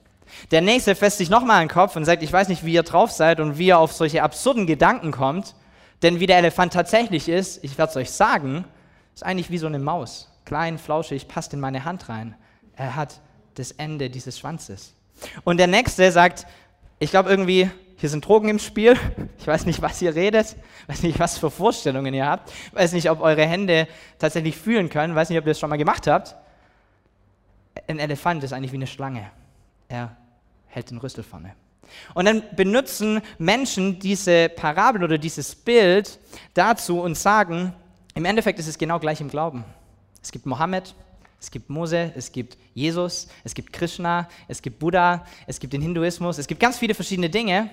Der 0.51 0.61
nächste 0.61 0.95
fässt 0.95 1.17
sich 1.17 1.29
nochmal 1.29 1.61
an 1.61 1.67
den 1.67 1.73
Kopf 1.73 1.95
und 1.95 2.05
sagt, 2.05 2.23
ich 2.23 2.31
weiß 2.31 2.47
nicht, 2.47 2.65
wie 2.65 2.73
ihr 2.73 2.83
drauf 2.83 3.11
seid 3.11 3.39
und 3.39 3.57
wie 3.57 3.67
ihr 3.67 3.79
auf 3.79 3.93
solche 3.93 4.23
absurden 4.23 4.67
Gedanken 4.67 5.11
kommt, 5.11 5.55
denn 6.01 6.19
wie 6.19 6.27
der 6.27 6.38
Elefant 6.38 6.73
tatsächlich 6.73 7.29
ist, 7.29 7.63
ich 7.63 7.77
werde 7.77 7.91
es 7.91 7.97
euch 7.97 8.11
sagen, 8.11 8.65
ist 9.13 9.23
eigentlich 9.23 9.51
wie 9.51 9.57
so 9.57 9.67
eine 9.67 9.79
Maus. 9.79 10.29
Klein, 10.45 10.77
flauschig, 10.77 11.27
passt 11.27 11.53
in 11.53 11.59
meine 11.59 11.85
Hand 11.85 12.09
rein. 12.09 12.35
Er 12.75 12.95
hat 12.95 13.21
das 13.55 13.71
Ende 13.71 14.09
dieses 14.09 14.39
Schwanzes. 14.39 14.95
Und 15.43 15.57
der 15.57 15.67
nächste 15.67 16.11
sagt, 16.11 16.47
ich 17.00 17.11
glaube 17.11 17.29
irgendwie, 17.29 17.69
hier 17.97 18.09
sind 18.09 18.25
Drogen 18.25 18.50
im 18.50 18.59
Spiel. 18.59 18.97
Ich 19.38 19.47
weiß 19.47 19.65
nicht, 19.65 19.81
was 19.81 20.00
ihr 20.03 20.13
redet. 20.13 20.55
Weiß 20.85 21.01
nicht, 21.01 21.19
was 21.19 21.39
für 21.39 21.50
Vorstellungen 21.50 22.13
ihr 22.13 22.27
habt. 22.27 22.51
Weiß 22.73 22.93
nicht, 22.93 23.09
ob 23.09 23.21
eure 23.21 23.43
Hände 23.43 23.88
tatsächlich 24.19 24.55
fühlen 24.55 24.89
können. 24.89 25.15
Weiß 25.15 25.29
nicht, 25.29 25.39
ob 25.39 25.45
ihr 25.45 25.51
das 25.51 25.59
schon 25.59 25.69
mal 25.71 25.77
gemacht 25.77 26.05
habt. 26.05 26.35
Ein 27.88 27.97
Elefant 27.97 28.43
ist 28.43 28.53
eigentlich 28.53 28.71
wie 28.71 28.77
eine 28.77 28.85
Schlange. 28.85 29.31
Er 29.88 30.15
hält 30.71 30.89
den 30.89 30.97
Rüssel 30.97 31.23
vorne. 31.23 31.55
Und 32.13 32.25
dann 32.25 32.43
benutzen 32.55 33.21
Menschen 33.37 33.99
diese 33.99 34.49
Parabel 34.49 35.03
oder 35.03 35.17
dieses 35.17 35.53
Bild 35.55 36.19
dazu 36.53 37.01
und 37.01 37.17
sagen, 37.17 37.73
im 38.15 38.25
Endeffekt 38.25 38.59
ist 38.59 38.67
es 38.67 38.77
genau 38.77 38.99
gleich 38.99 39.21
im 39.21 39.29
Glauben. 39.29 39.63
Es 40.21 40.31
gibt 40.31 40.45
Mohammed, 40.45 40.95
es 41.39 41.49
gibt 41.49 41.69
Mose, 41.69 42.11
es 42.15 42.31
gibt 42.31 42.57
Jesus, 42.73 43.27
es 43.43 43.53
gibt 43.53 43.73
Krishna, 43.73 44.27
es 44.47 44.61
gibt 44.61 44.79
Buddha, 44.79 45.25
es 45.47 45.59
gibt 45.59 45.73
den 45.73 45.81
Hinduismus, 45.81 46.37
es 46.37 46.47
gibt 46.47 46.61
ganz 46.61 46.77
viele 46.77 46.93
verschiedene 46.93 47.29
Dinge 47.29 47.69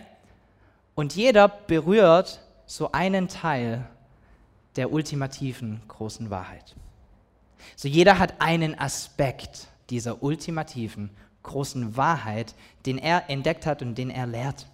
und 0.95 1.15
jeder 1.15 1.49
berührt 1.49 2.41
so 2.67 2.91
einen 2.93 3.29
Teil 3.29 3.87
der 4.77 4.93
ultimativen 4.93 5.83
großen 5.87 6.31
Wahrheit. 6.31 6.75
So 7.77 7.89
jeder 7.89 8.19
hat 8.19 8.41
einen 8.41 8.79
Aspekt 8.79 9.69
dieser 9.91 10.23
ultimativen 10.23 11.11
großen 11.43 11.97
Wahrheit, 11.97 12.55
den 12.87 12.99
er 12.99 13.29
entdeckt 13.31 13.67
hat 13.67 13.83
und 13.83 13.97
den 13.97 14.11
er 14.11 14.27
lehrt. 14.27 14.67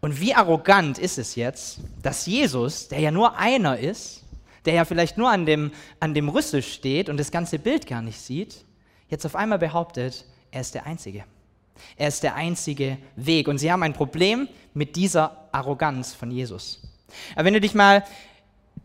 Und 0.00 0.20
wie 0.20 0.34
arrogant 0.34 0.98
ist 0.98 1.18
es 1.18 1.36
jetzt, 1.36 1.78
dass 2.02 2.26
Jesus, 2.26 2.88
der 2.88 2.98
ja 2.98 3.10
nur 3.10 3.36
einer 3.38 3.78
ist, 3.78 4.24
der 4.64 4.74
ja 4.74 4.84
vielleicht 4.84 5.16
nur 5.16 5.30
an 5.30 5.46
dem, 5.46 5.72
an 6.00 6.14
dem 6.14 6.28
Rüssel 6.28 6.62
steht 6.62 7.08
und 7.08 7.18
das 7.18 7.30
ganze 7.30 7.58
Bild 7.58 7.86
gar 7.86 8.02
nicht 8.02 8.20
sieht, 8.20 8.64
jetzt 9.08 9.24
auf 9.26 9.36
einmal 9.36 9.58
behauptet, 9.58 10.24
er 10.50 10.60
ist 10.60 10.74
der 10.74 10.86
Einzige. 10.86 11.24
Er 11.96 12.08
ist 12.08 12.22
der 12.22 12.34
einzige 12.34 12.98
Weg. 13.16 13.48
Und 13.48 13.58
sie 13.58 13.70
haben 13.70 13.82
ein 13.82 13.92
Problem 13.92 14.48
mit 14.74 14.96
dieser 14.96 15.48
Arroganz 15.52 16.14
von 16.14 16.30
Jesus. 16.30 16.82
Aber 17.34 17.44
wenn 17.44 17.54
du 17.54 17.60
dich 17.60 17.74
mal 17.74 18.04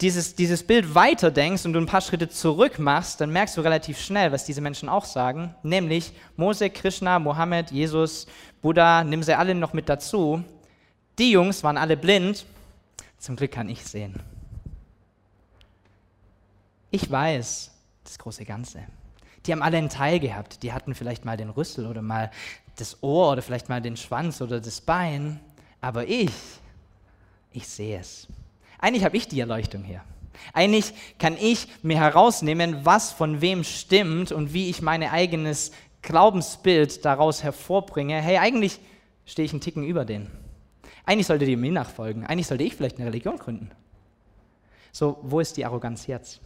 dieses, 0.02 0.36
dieses 0.36 0.64
Bild 0.64 0.94
weiterdenkst 0.94 1.66
und 1.66 1.74
du 1.74 1.80
ein 1.80 1.86
paar 1.86 2.02
Schritte 2.02 2.30
zurück 2.30 2.78
machst, 2.78 3.20
dann 3.20 3.32
merkst 3.32 3.58
du 3.58 3.62
relativ 3.62 4.00
schnell, 4.00 4.32
was 4.32 4.46
diese 4.46 4.62
Menschen 4.62 4.90
auch 4.90 5.06
sagen, 5.06 5.56
nämlich 5.64 6.14
Mose, 6.36 6.70
Krishna, 6.70 7.20
Mohammed, 7.20 7.72
Jesus, 7.72 8.28
Buddha, 8.62 9.04
nimm 9.04 9.24
sie 9.24 9.38
alle 9.38 9.56
noch 9.56 9.74
mit 9.74 9.90
dazu. 9.90 10.44
Die 11.18 11.32
Jungs 11.32 11.64
waren 11.64 11.78
alle 11.78 11.98
blind, 11.98 12.46
zum 13.18 13.36
Glück 13.36 13.52
kann 13.52 13.70
ich 13.70 13.84
sehen. 13.84 14.16
Ich 16.92 17.10
weiß 17.10 17.72
das 18.04 18.18
große 18.20 18.46
Ganze. 18.46 18.84
Die 19.46 19.52
haben 19.52 19.62
alle 19.62 19.78
einen 19.78 19.90
Teil 19.90 20.20
gehabt. 20.20 20.62
Die 20.64 20.74
hatten 20.74 20.94
vielleicht 20.94 21.26
mal 21.26 21.38
den 21.38 21.50
Rüssel 21.50 21.88
oder 21.88 22.02
mal 22.02 22.32
das 22.76 23.02
Ohr 23.02 23.32
oder 23.32 23.42
vielleicht 23.42 23.70
mal 23.70 23.82
den 23.82 23.98
Schwanz 23.98 24.42
oder 24.42 24.60
das 24.60 24.82
Bein. 24.82 25.40
Aber 25.82 26.08
ich, 26.08 26.32
ich 27.52 27.68
sehe 27.68 28.00
es. 28.00 28.28
Eigentlich 28.80 29.04
habe 29.04 29.18
ich 29.18 29.28
die 29.28 29.40
Erleuchtung 29.40 29.84
hier. 29.84 30.02
Eigentlich 30.54 30.94
kann 31.20 31.36
ich 31.40 31.68
mir 31.82 32.00
herausnehmen, 32.00 32.86
was 32.86 33.12
von 33.12 33.42
wem 33.42 33.64
stimmt 33.64 34.32
und 34.32 34.54
wie 34.54 34.70
ich 34.70 34.82
mein 34.82 35.04
eigenes 35.04 35.72
Glaubensbild 36.02 37.04
daraus 37.06 37.44
hervorbringe. 37.44 38.22
Hey, 38.22 38.38
eigentlich 38.38 38.80
stehe 39.26 39.46
ich 39.46 39.52
einen 39.52 39.62
Ticken 39.62 39.84
über 39.84 40.06
den. 40.06 40.30
Eigentlich 41.06 41.28
solltet 41.28 41.50
ihr 41.50 41.58
mir 41.58 41.72
nachfolgen. 41.72 42.26
Eigentlich 42.26 42.48
sollte 42.48 42.64
ich 42.64 42.76
vielleicht 42.76 42.98
eine 42.98 43.08
Religion 43.08 43.38
gründen. 43.38 43.72
So, 44.92 45.18
wo 45.22 45.40
ist 45.40 45.58
die 45.58 45.66
Arroganz 45.66 46.08
jetzt? 46.08 46.42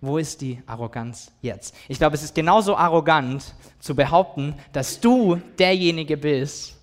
Wo 0.00 0.18
ist 0.18 0.40
die 0.40 0.62
Arroganz 0.66 1.32
jetzt? 1.42 1.74
Ich 1.88 1.98
glaube, 1.98 2.14
es 2.14 2.22
ist 2.22 2.34
genauso 2.34 2.76
arrogant 2.76 3.54
zu 3.80 3.94
behaupten, 3.94 4.54
dass 4.72 5.00
du 5.00 5.36
derjenige 5.58 6.16
bist, 6.16 6.76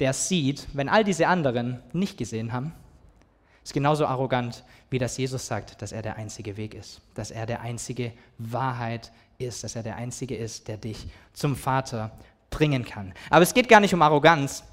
der 0.00 0.12
sieht, 0.12 0.66
wenn 0.72 0.88
all 0.88 1.04
diese 1.04 1.28
anderen 1.28 1.82
nicht 1.92 2.16
gesehen 2.16 2.52
haben 2.52 2.72
ist 3.64 3.72
genauso 3.72 4.06
arrogant, 4.06 4.64
wie 4.90 4.98
dass 4.98 5.16
Jesus 5.16 5.46
sagt, 5.46 5.80
dass 5.80 5.92
er 5.92 6.02
der 6.02 6.16
einzige 6.16 6.56
Weg 6.56 6.74
ist, 6.74 7.00
dass 7.14 7.30
er 7.30 7.46
der 7.46 7.60
einzige 7.60 8.12
Wahrheit 8.38 9.12
ist, 9.38 9.64
dass 9.64 9.76
er 9.76 9.82
der 9.82 9.96
einzige 9.96 10.36
ist, 10.36 10.68
der 10.68 10.76
dich 10.76 11.06
zum 11.32 11.56
Vater 11.56 12.10
bringen 12.50 12.84
kann. 12.84 13.12
Aber 13.30 13.42
es 13.42 13.54
geht 13.54 13.68
gar 13.68 13.80
nicht 13.80 13.94
um 13.94 14.02
Arroganz, 14.02 14.64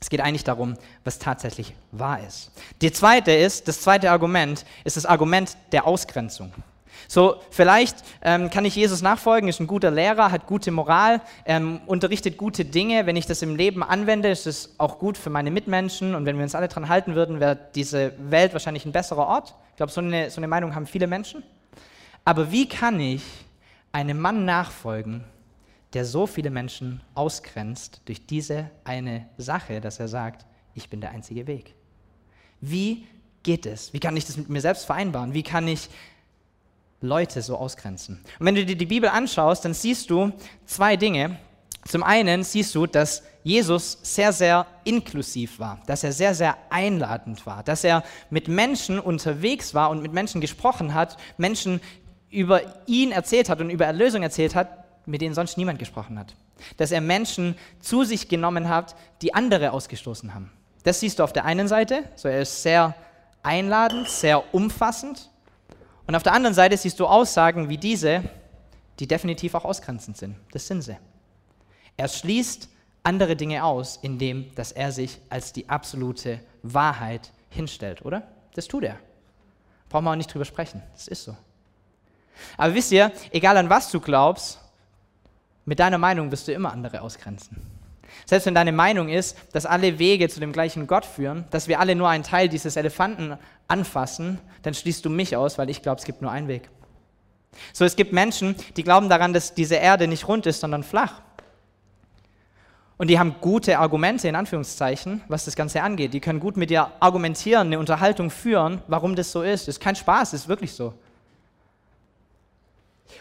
es 0.00 0.10
geht 0.10 0.20
eigentlich 0.20 0.44
darum, 0.44 0.74
was 1.04 1.18
tatsächlich 1.18 1.74
wahr 1.92 2.20
ist. 2.26 2.50
Die 2.80 2.90
zweite 2.90 3.30
ist, 3.30 3.68
das 3.68 3.80
zweite 3.80 4.10
Argument 4.10 4.64
ist 4.84 4.96
das 4.96 5.06
Argument 5.06 5.56
der 5.72 5.86
Ausgrenzung. 5.86 6.52
So, 7.06 7.36
vielleicht 7.50 7.96
ähm, 8.22 8.50
kann 8.50 8.64
ich 8.64 8.74
Jesus 8.74 9.02
nachfolgen, 9.02 9.48
ist 9.48 9.60
ein 9.60 9.66
guter 9.66 9.90
Lehrer, 9.90 10.30
hat 10.30 10.46
gute 10.46 10.70
Moral, 10.70 11.20
ähm, 11.46 11.80
unterrichtet 11.86 12.36
gute 12.36 12.64
Dinge. 12.64 13.06
Wenn 13.06 13.16
ich 13.16 13.26
das 13.26 13.42
im 13.42 13.56
Leben 13.56 13.82
anwende, 13.82 14.28
ist 14.30 14.46
es 14.46 14.74
auch 14.78 14.98
gut 14.98 15.16
für 15.16 15.30
meine 15.30 15.50
Mitmenschen. 15.50 16.14
Und 16.14 16.26
wenn 16.26 16.36
wir 16.36 16.42
uns 16.42 16.54
alle 16.54 16.68
daran 16.68 16.88
halten 16.88 17.14
würden, 17.14 17.40
wäre 17.40 17.58
diese 17.74 18.12
Welt 18.18 18.52
wahrscheinlich 18.52 18.84
ein 18.84 18.92
besserer 18.92 19.26
Ort. 19.26 19.54
Ich 19.70 19.76
glaube, 19.76 19.92
so 19.92 20.00
eine, 20.00 20.30
so 20.30 20.40
eine 20.40 20.48
Meinung 20.48 20.74
haben 20.74 20.86
viele 20.86 21.06
Menschen. 21.06 21.42
Aber 22.24 22.50
wie 22.50 22.68
kann 22.68 22.98
ich 23.00 23.22
einem 23.92 24.18
Mann 24.20 24.44
nachfolgen, 24.44 25.24
der 25.94 26.04
so 26.04 26.26
viele 26.26 26.50
Menschen 26.50 27.00
ausgrenzt 27.14 28.02
durch 28.04 28.26
diese 28.26 28.70
eine 28.84 29.26
Sache, 29.38 29.80
dass 29.80 29.98
er 29.98 30.08
sagt, 30.08 30.44
ich 30.74 30.90
bin 30.90 31.00
der 31.00 31.10
einzige 31.10 31.46
Weg? 31.46 31.74
Wie 32.60 33.06
geht 33.42 33.66
es? 33.66 33.92
Wie 33.92 34.00
kann 34.00 34.16
ich 34.16 34.26
das 34.26 34.36
mit 34.36 34.48
mir 34.48 34.60
selbst 34.60 34.84
vereinbaren? 34.84 35.32
Wie 35.32 35.42
kann 35.42 35.66
ich 35.68 35.88
Leute 37.00 37.42
so 37.42 37.56
ausgrenzen. 37.56 38.20
Und 38.38 38.46
wenn 38.46 38.54
du 38.54 38.64
dir 38.64 38.76
die 38.76 38.86
Bibel 38.86 39.08
anschaust, 39.08 39.64
dann 39.64 39.74
siehst 39.74 40.10
du 40.10 40.32
zwei 40.66 40.96
Dinge. 40.96 41.36
Zum 41.86 42.02
einen 42.02 42.42
siehst 42.42 42.74
du, 42.74 42.86
dass 42.86 43.22
Jesus 43.44 43.98
sehr, 44.02 44.32
sehr 44.32 44.66
inklusiv 44.84 45.58
war, 45.58 45.80
dass 45.86 46.04
er 46.04 46.12
sehr, 46.12 46.34
sehr 46.34 46.56
einladend 46.70 47.46
war, 47.46 47.62
dass 47.62 47.84
er 47.84 48.02
mit 48.30 48.48
Menschen 48.48 48.98
unterwegs 48.98 49.74
war 49.74 49.90
und 49.90 50.02
mit 50.02 50.12
Menschen 50.12 50.40
gesprochen 50.40 50.92
hat, 50.92 51.16
Menschen 51.38 51.80
über 52.30 52.60
ihn 52.86 53.12
erzählt 53.12 53.48
hat 53.48 53.60
und 53.60 53.70
über 53.70 53.86
Erlösung 53.86 54.22
erzählt 54.22 54.54
hat, 54.54 54.84
mit 55.06 55.22
denen 55.22 55.34
sonst 55.34 55.56
niemand 55.56 55.78
gesprochen 55.78 56.18
hat. 56.18 56.34
Dass 56.76 56.90
er 56.90 57.00
Menschen 57.00 57.56
zu 57.80 58.04
sich 58.04 58.28
genommen 58.28 58.68
hat, 58.68 58.94
die 59.22 59.32
andere 59.32 59.72
ausgestoßen 59.72 60.34
haben. 60.34 60.50
Das 60.82 61.00
siehst 61.00 61.18
du 61.18 61.22
auf 61.22 61.32
der 61.32 61.44
einen 61.44 61.68
Seite, 61.68 62.04
so 62.16 62.28
er 62.28 62.42
ist 62.42 62.62
sehr 62.62 62.94
einladend, 63.42 64.08
sehr 64.08 64.54
umfassend. 64.54 65.30
Und 66.08 66.14
auf 66.14 66.22
der 66.22 66.32
anderen 66.32 66.54
Seite 66.54 66.74
siehst 66.74 66.98
du 67.00 67.06
Aussagen 67.06 67.68
wie 67.68 67.76
diese, 67.76 68.24
die 68.98 69.06
definitiv 69.06 69.54
auch 69.54 69.66
ausgrenzend 69.66 70.16
sind. 70.16 70.36
Das 70.52 70.66
sind 70.66 70.80
sie. 70.80 70.96
Er 71.98 72.08
schließt 72.08 72.70
andere 73.02 73.36
Dinge 73.36 73.62
aus, 73.62 73.98
indem 74.00 74.54
dass 74.54 74.72
er 74.72 74.90
sich 74.90 75.20
als 75.28 75.52
die 75.52 75.68
absolute 75.68 76.40
Wahrheit 76.62 77.30
hinstellt, 77.50 78.06
oder? 78.06 78.22
Das 78.54 78.66
tut 78.66 78.84
er. 78.84 78.98
Brauchen 79.90 80.06
wir 80.06 80.12
auch 80.12 80.16
nicht 80.16 80.32
drüber 80.32 80.46
sprechen. 80.46 80.82
Das 80.94 81.08
ist 81.08 81.24
so. 81.24 81.36
Aber 82.56 82.74
wisst 82.74 82.90
ihr, 82.90 83.12
egal 83.30 83.58
an 83.58 83.68
was 83.68 83.90
du 83.90 84.00
glaubst, 84.00 84.60
mit 85.66 85.78
deiner 85.78 85.98
Meinung 85.98 86.30
wirst 86.30 86.48
du 86.48 86.52
immer 86.52 86.72
andere 86.72 87.02
ausgrenzen. 87.02 87.77
Selbst 88.26 88.46
wenn 88.46 88.54
deine 88.54 88.72
Meinung 88.72 89.08
ist, 89.08 89.36
dass 89.52 89.66
alle 89.66 89.98
Wege 89.98 90.28
zu 90.28 90.40
dem 90.40 90.52
gleichen 90.52 90.86
Gott 90.86 91.04
führen, 91.04 91.46
dass 91.50 91.68
wir 91.68 91.80
alle 91.80 91.94
nur 91.94 92.08
einen 92.08 92.24
Teil 92.24 92.48
dieses 92.48 92.76
Elefanten 92.76 93.36
anfassen, 93.68 94.38
dann 94.62 94.74
schließt 94.74 95.04
du 95.04 95.10
mich 95.10 95.36
aus, 95.36 95.58
weil 95.58 95.70
ich 95.70 95.82
glaube, 95.82 95.98
es 95.98 96.04
gibt 96.04 96.22
nur 96.22 96.30
einen 96.30 96.48
Weg. 96.48 96.68
So, 97.72 97.84
es 97.84 97.96
gibt 97.96 98.12
Menschen, 98.12 98.56
die 98.76 98.84
glauben 98.84 99.08
daran, 99.08 99.32
dass 99.32 99.54
diese 99.54 99.76
Erde 99.76 100.06
nicht 100.06 100.28
rund 100.28 100.46
ist, 100.46 100.60
sondern 100.60 100.82
flach. 100.82 101.22
Und 102.98 103.08
die 103.08 103.18
haben 103.18 103.36
gute 103.40 103.78
Argumente, 103.78 104.28
in 104.28 104.34
Anführungszeichen, 104.34 105.22
was 105.28 105.44
das 105.44 105.54
Ganze 105.54 105.82
angeht. 105.82 106.12
Die 106.14 106.20
können 106.20 106.40
gut 106.40 106.56
mit 106.56 106.70
dir 106.70 106.90
argumentieren, 106.98 107.68
eine 107.68 107.78
Unterhaltung 107.78 108.28
führen, 108.28 108.82
warum 108.88 109.14
das 109.14 109.30
so 109.30 109.42
ist. 109.42 109.68
Ist 109.68 109.80
kein 109.80 109.94
Spaß, 109.94 110.34
ist 110.34 110.48
wirklich 110.48 110.72
so. 110.72 110.94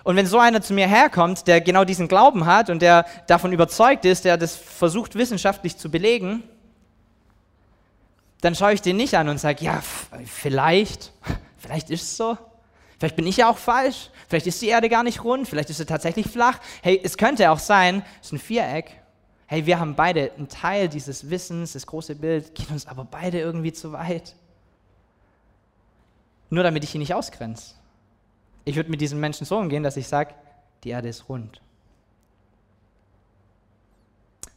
Und 0.04 0.16
wenn 0.16 0.26
so 0.26 0.40
einer 0.40 0.62
zu 0.62 0.74
mir 0.74 0.88
herkommt, 0.88 1.48
der 1.48 1.62
genau 1.62 1.84
diesen 1.84 2.08
Glauben 2.08 2.46
hat 2.46 2.70
und 2.70 2.82
der 2.82 3.06
davon 3.28 3.52
überzeugt 3.52 4.06
ist, 4.06 4.26
der 4.26 4.38
das 4.38 4.56
versucht 4.56 5.16
wissenschaftlich 5.16 5.78
zu 5.78 5.92
belegen, 5.92 6.44
dann 8.42 8.56
schaue 8.56 8.74
ich 8.74 8.82
den 8.82 8.98
nicht 8.98 9.16
an 9.16 9.30
und 9.30 9.40
sage, 9.40 9.66
ja, 9.66 9.82
vielleicht, 10.26 11.12
vielleicht 11.58 11.90
ist 11.90 12.04
es 12.04 12.18
so. 12.18 12.38
Vielleicht 13.00 13.16
bin 13.16 13.28
ich 13.28 13.38
ja 13.38 13.50
auch 13.50 13.58
falsch. 13.58 14.10
Vielleicht 14.28 14.48
ist 14.48 14.62
die 14.62 14.68
Erde 14.68 14.90
gar 14.90 15.04
nicht 15.04 15.24
rund. 15.24 15.48
Vielleicht 15.48 15.70
ist 15.70 15.78
sie 15.78 15.86
tatsächlich 15.86 16.28
flach. 16.28 16.60
Hey, 16.82 17.00
es 17.04 17.18
könnte 17.18 17.52
auch 17.52 17.60
sein, 17.60 18.04
es 18.22 18.28
ist 18.28 18.34
ein 18.34 18.40
Viereck. 18.40 18.92
Hey, 19.46 19.66
wir 19.66 19.80
haben 19.80 19.96
beide 19.96 20.32
einen 20.34 20.50
Teil 20.50 20.90
dieses 20.90 21.30
Wissens, 21.30 21.74
das 21.74 21.88
große 21.88 22.16
Bild, 22.16 22.54
geht 22.56 22.70
uns 22.70 22.86
aber 22.86 23.06
beide 23.06 23.40
irgendwie 23.40 23.72
zu 23.72 23.94
weit. 23.94 24.36
Nur 26.50 26.64
damit 26.64 26.84
ich 26.84 26.94
ihn 26.96 27.00
nicht 27.00 27.14
ausgrenze. 27.14 27.76
Ich 28.68 28.76
würde 28.76 28.90
mit 28.90 29.00
diesen 29.00 29.22
Menschen 29.22 29.46
so 29.46 29.58
umgehen, 29.58 29.82
dass 29.82 29.96
ich 29.96 30.10
sage, 30.10 30.34
die 30.84 30.90
Erde 30.90 31.08
ist 31.08 31.30
rund. 31.30 31.62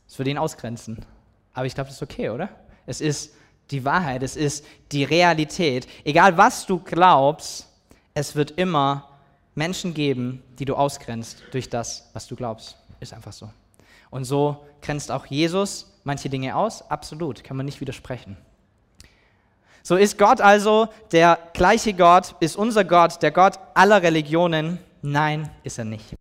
Das 0.09 0.19
würde 0.19 0.33
ihn 0.33 0.39
ausgrenzen. 0.39 1.07
Aber 1.55 1.67
ich 1.67 1.77
glaube, 1.77 1.91
das 1.91 1.99
ist 1.99 2.03
okay, 2.03 2.31
oder? 2.31 2.49
Es 2.87 3.01
ist 3.01 3.33
die 3.71 3.85
Wahrheit, 3.85 4.25
es 4.25 4.35
ist 4.35 4.67
die 4.91 5.05
Realität. 5.05 5.87
Egal 6.03 6.37
was 6.37 6.67
du 6.67 6.81
glaubst, 6.81 7.69
es 8.13 8.35
wird 8.35 8.51
immer 8.59 9.09
Menschen 9.55 9.95
geben, 9.95 10.43
die 10.59 10.65
du 10.65 10.75
ausgrenzt 10.75 11.45
durch 11.53 11.71
das, 11.71 12.11
was 12.13 12.27
du 12.27 12.35
glaubst. 12.35 12.79
Ist 12.99 13.15
einfach 13.15 13.33
so. 13.33 13.49
Und 14.11 14.25
so 14.25 14.67
grenzt 14.83 15.13
auch 15.13 15.27
Jesus 15.27 15.87
manche 16.03 16.29
Dinge 16.29 16.57
aus. 16.57 16.83
Absolut, 16.91 17.45
kann 17.45 17.57
man 17.57 17.65
nicht 17.65 17.81
widersprechen. 17.81 18.37
So 19.83 19.97
ist 19.97 20.19
Gott 20.19 20.41
also 20.41 20.89
der 21.13 21.39
gleiche 21.55 21.95
Gott, 21.95 22.35
ist 22.41 22.57
unser 22.57 22.85
Gott, 22.85 23.23
der 23.23 23.31
Gott 23.31 23.55
aller 23.75 24.03
Religionen? 24.03 24.79
Nein, 25.03 25.51
ist 25.63 25.79
er 25.79 25.85
nicht. 25.85 26.15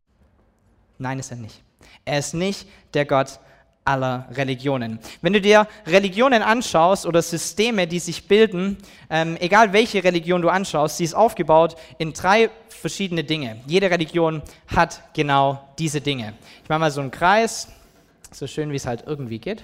Nein, 0.97 1.19
ist 1.19 1.31
er 1.31 1.37
nicht. 1.37 1.61
Er 2.05 2.19
ist 2.19 2.33
nicht 2.33 2.67
der 2.93 3.05
Gott 3.05 3.39
aller 3.85 4.27
Religionen. 4.31 4.99
Wenn 5.21 5.33
du 5.33 5.41
dir 5.41 5.67
Religionen 5.87 6.43
anschaust 6.43 7.05
oder 7.05 7.21
Systeme, 7.21 7.87
die 7.87 7.99
sich 7.99 8.27
bilden, 8.27 8.77
ähm, 9.09 9.35
egal 9.39 9.73
welche 9.73 10.03
Religion 10.03 10.41
du 10.41 10.49
anschaust, 10.49 10.97
sie 10.97 11.03
ist 11.03 11.15
aufgebaut 11.15 11.75
in 11.97 12.13
drei 12.13 12.49
verschiedene 12.69 13.23
Dinge. 13.23 13.57
Jede 13.65 13.89
Religion 13.89 14.41
hat 14.67 15.01
genau 15.13 15.67
diese 15.79 16.01
Dinge. 16.01 16.33
Ich 16.63 16.69
mache 16.69 16.79
mal 16.79 16.91
so 16.91 17.01
einen 17.01 17.11
Kreis, 17.11 17.67
so 18.31 18.47
schön 18.47 18.71
wie 18.71 18.75
es 18.75 18.85
halt 18.85 19.03
irgendwie 19.07 19.39
geht. 19.39 19.63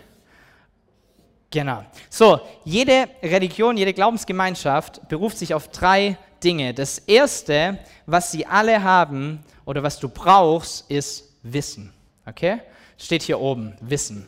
Genau. 1.51 1.84
So, 2.10 2.39
jede 2.63 3.08
Religion, 3.21 3.77
jede 3.77 3.93
Glaubensgemeinschaft 3.93 5.08
beruft 5.08 5.38
sich 5.38 5.53
auf 5.53 5.69
drei 5.69 6.17
Dinge. 6.43 6.73
Das 6.73 6.99
erste, 6.99 7.79
was 8.05 8.31
sie 8.31 8.45
alle 8.45 8.84
haben 8.84 9.39
oder 9.63 9.81
was 9.81 9.99
du 9.99 10.10
brauchst, 10.10 10.89
ist 10.89 11.23
Wissen. 11.43 11.93
Okay? 12.25 12.60
Steht 12.97 13.23
hier 13.23 13.39
oben, 13.39 13.75
Wissen. 13.81 14.27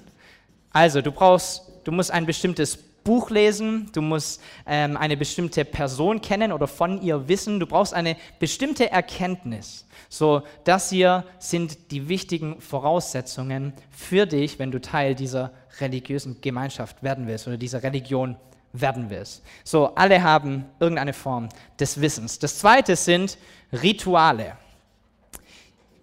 Also, 0.71 1.01
du 1.01 1.11
brauchst, 1.11 1.63
du 1.83 1.91
musst 1.91 2.11
ein 2.11 2.25
bestimmtes 2.25 2.77
Buch 3.07 3.29
lesen, 3.29 3.89
du 3.93 4.01
musst 4.01 4.41
ähm, 4.65 4.97
eine 4.97 5.15
bestimmte 5.15 5.63
Person 5.63 6.19
kennen 6.19 6.51
oder 6.51 6.67
von 6.67 7.01
ihr 7.01 7.29
wissen, 7.29 7.57
du 7.57 7.65
brauchst 7.65 7.93
eine 7.93 8.17
bestimmte 8.37 8.91
Erkenntnis. 8.91 9.85
So, 10.09 10.41
das 10.65 10.89
hier 10.89 11.23
sind 11.39 11.91
die 11.91 12.09
wichtigen 12.09 12.59
Voraussetzungen 12.59 13.71
für 13.91 14.25
dich, 14.25 14.59
wenn 14.59 14.71
du 14.71 14.81
Teil 14.81 15.15
dieser 15.15 15.53
religiösen 15.79 16.41
Gemeinschaft 16.41 17.01
werden 17.01 17.27
willst 17.27 17.47
oder 17.47 17.55
dieser 17.55 17.81
Religion 17.81 18.35
werden 18.73 19.09
willst. 19.09 19.41
So, 19.63 19.95
alle 19.95 20.21
haben 20.21 20.65
irgendeine 20.81 21.13
Form 21.13 21.47
des 21.79 22.01
Wissens. 22.01 22.39
Das 22.39 22.59
zweite 22.59 22.97
sind 22.97 23.37
Rituale. 23.71 24.57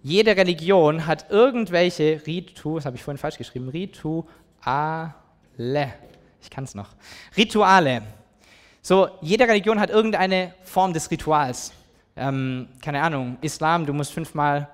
Jede 0.01 0.35
Religion 0.35 1.05
hat 1.05 1.29
irgendwelche 1.29 2.19
Ritu, 2.25 2.77
das 2.77 2.87
habe 2.87 2.95
ich 2.95 3.03
vorhin 3.03 3.19
falsch 3.19 3.37
geschrieben, 3.37 3.69
Rituale. 3.69 5.13
Ich 6.45 6.51
kann 6.51 6.63
es 6.63 6.75
noch. 6.75 6.89
Rituale. 7.35 8.03
So, 8.83 9.09
jede 9.19 9.47
Religion 9.47 9.79
hat 9.79 9.89
irgendeine 9.89 10.53
Form 10.61 10.93
des 10.93 11.09
Rituals. 11.09 11.73
Ähm, 12.15 12.67
keine 12.83 13.01
Ahnung, 13.01 13.37
Islam, 13.41 13.87
du 13.87 13.93
musst 13.93 14.13
fünfmal 14.13 14.69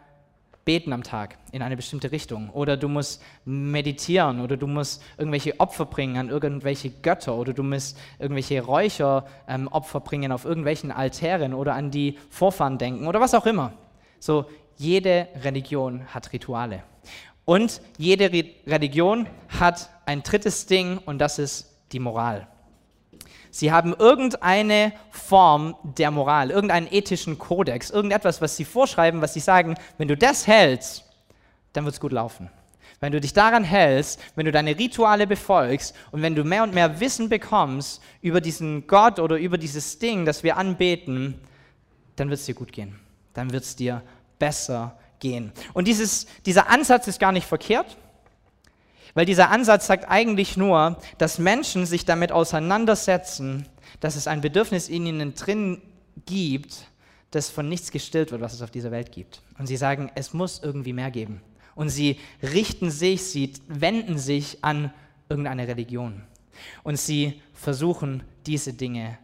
beten 0.65 0.91
am 0.91 1.01
Tag 1.01 1.37
in 1.53 1.61
eine 1.61 1.77
bestimmte 1.77 2.11
Richtung. 2.11 2.49
Oder 2.49 2.75
du 2.75 2.89
musst 2.89 3.23
meditieren 3.45 4.41
oder 4.41 4.57
du 4.57 4.67
musst 4.67 5.01
irgendwelche 5.17 5.57
Opfer 5.61 5.85
bringen 5.85 6.17
an 6.17 6.27
irgendwelche 6.27 6.89
Götter 6.89 7.35
oder 7.35 7.53
du 7.53 7.63
musst 7.63 7.97
irgendwelche 8.19 8.61
Räucheropfer 8.61 9.97
ähm, 9.97 10.03
bringen 10.03 10.33
auf 10.33 10.43
irgendwelchen 10.43 10.91
Altären 10.91 11.53
oder 11.53 11.73
an 11.73 11.89
die 11.89 12.17
Vorfahren 12.29 12.77
denken 12.77 13.07
oder 13.07 13.21
was 13.21 13.33
auch 13.33 13.45
immer. 13.45 13.71
So, 14.19 14.45
jede 14.75 15.29
Religion 15.41 16.05
hat 16.13 16.33
Rituale. 16.33 16.83
Und 17.45 17.81
jede 17.97 18.31
Re 18.31 18.45
Religion 18.67 19.27
hat 19.59 19.89
ein 20.05 20.23
drittes 20.23 20.65
Ding 20.65 20.99
und 20.99 21.19
das 21.19 21.39
ist 21.39 21.69
die 21.91 21.99
Moral. 21.99 22.47
Sie 23.49 23.71
haben 23.71 23.93
irgendeine 23.93 24.93
Form 25.09 25.75
der 25.83 26.09
Moral, 26.09 26.51
irgendeinen 26.51 26.87
ethischen 26.89 27.37
Kodex, 27.37 27.89
irgendetwas, 27.89 28.41
was 28.41 28.55
sie 28.55 28.63
vorschreiben, 28.63 29.21
was 29.21 29.33
sie 29.33 29.41
sagen, 29.41 29.75
wenn 29.97 30.07
du 30.07 30.15
das 30.15 30.47
hältst, 30.47 31.03
dann 31.73 31.83
wird 31.83 31.95
es 31.95 31.99
gut 31.99 32.13
laufen. 32.13 32.49
Wenn 33.01 33.11
du 33.11 33.19
dich 33.19 33.33
daran 33.33 33.63
hältst, 33.63 34.21
wenn 34.35 34.45
du 34.45 34.51
deine 34.51 34.77
Rituale 34.77 35.27
befolgst 35.27 35.95
und 36.11 36.21
wenn 36.21 36.35
du 36.35 36.43
mehr 36.43 36.63
und 36.63 36.73
mehr 36.73 36.99
Wissen 36.99 37.29
bekommst 37.29 38.01
über 38.21 38.39
diesen 38.39 38.87
Gott 38.87 39.19
oder 39.19 39.37
über 39.37 39.57
dieses 39.57 39.99
Ding, 39.99 40.23
das 40.25 40.43
wir 40.43 40.55
anbeten, 40.55 41.41
dann 42.15 42.29
wird 42.29 42.39
es 42.39 42.45
dir 42.45 42.55
gut 42.55 42.71
gehen. 42.71 42.99
Dann 43.33 43.51
wird 43.51 43.63
es 43.63 43.75
dir 43.75 44.03
besser 44.37 44.97
gehen. 45.21 45.53
Und 45.73 45.87
dieses, 45.87 46.27
dieser 46.45 46.69
Ansatz 46.69 47.07
ist 47.07 47.19
gar 47.19 47.31
nicht 47.31 47.47
verkehrt. 47.47 47.97
Weil 49.13 49.25
dieser 49.25 49.49
Ansatz 49.49 49.87
sagt 49.87 50.09
eigentlich 50.09 50.57
nur, 50.57 50.97
dass 51.17 51.37
Menschen 51.37 51.85
sich 51.85 52.05
damit 52.05 52.31
auseinandersetzen, 52.31 53.67
dass 53.99 54.15
es 54.15 54.27
ein 54.27 54.41
Bedürfnis 54.41 54.89
in 54.89 55.05
ihnen 55.05 55.33
drin 55.35 55.81
gibt, 56.25 56.85
das 57.31 57.49
von 57.49 57.67
nichts 57.67 57.91
gestillt 57.91 58.31
wird, 58.31 58.41
was 58.41 58.53
es 58.53 58.61
auf 58.61 58.71
dieser 58.71 58.91
Welt 58.91 59.11
gibt. 59.11 59.41
Und 59.57 59.67
sie 59.67 59.77
sagen, 59.77 60.11
es 60.15 60.33
muss 60.33 60.61
irgendwie 60.63 60.93
mehr 60.93 61.11
geben. 61.11 61.41
Und 61.75 61.89
sie 61.89 62.19
richten 62.41 62.91
sich, 62.91 63.23
sie 63.23 63.53
wenden 63.67 64.17
sich 64.17 64.63
an 64.63 64.93
irgendeine 65.29 65.67
Religion. 65.67 66.23
Und 66.83 66.97
sie 66.97 67.41
versuchen 67.53 68.23
diese 68.45 68.73
Dinge, 68.73 69.17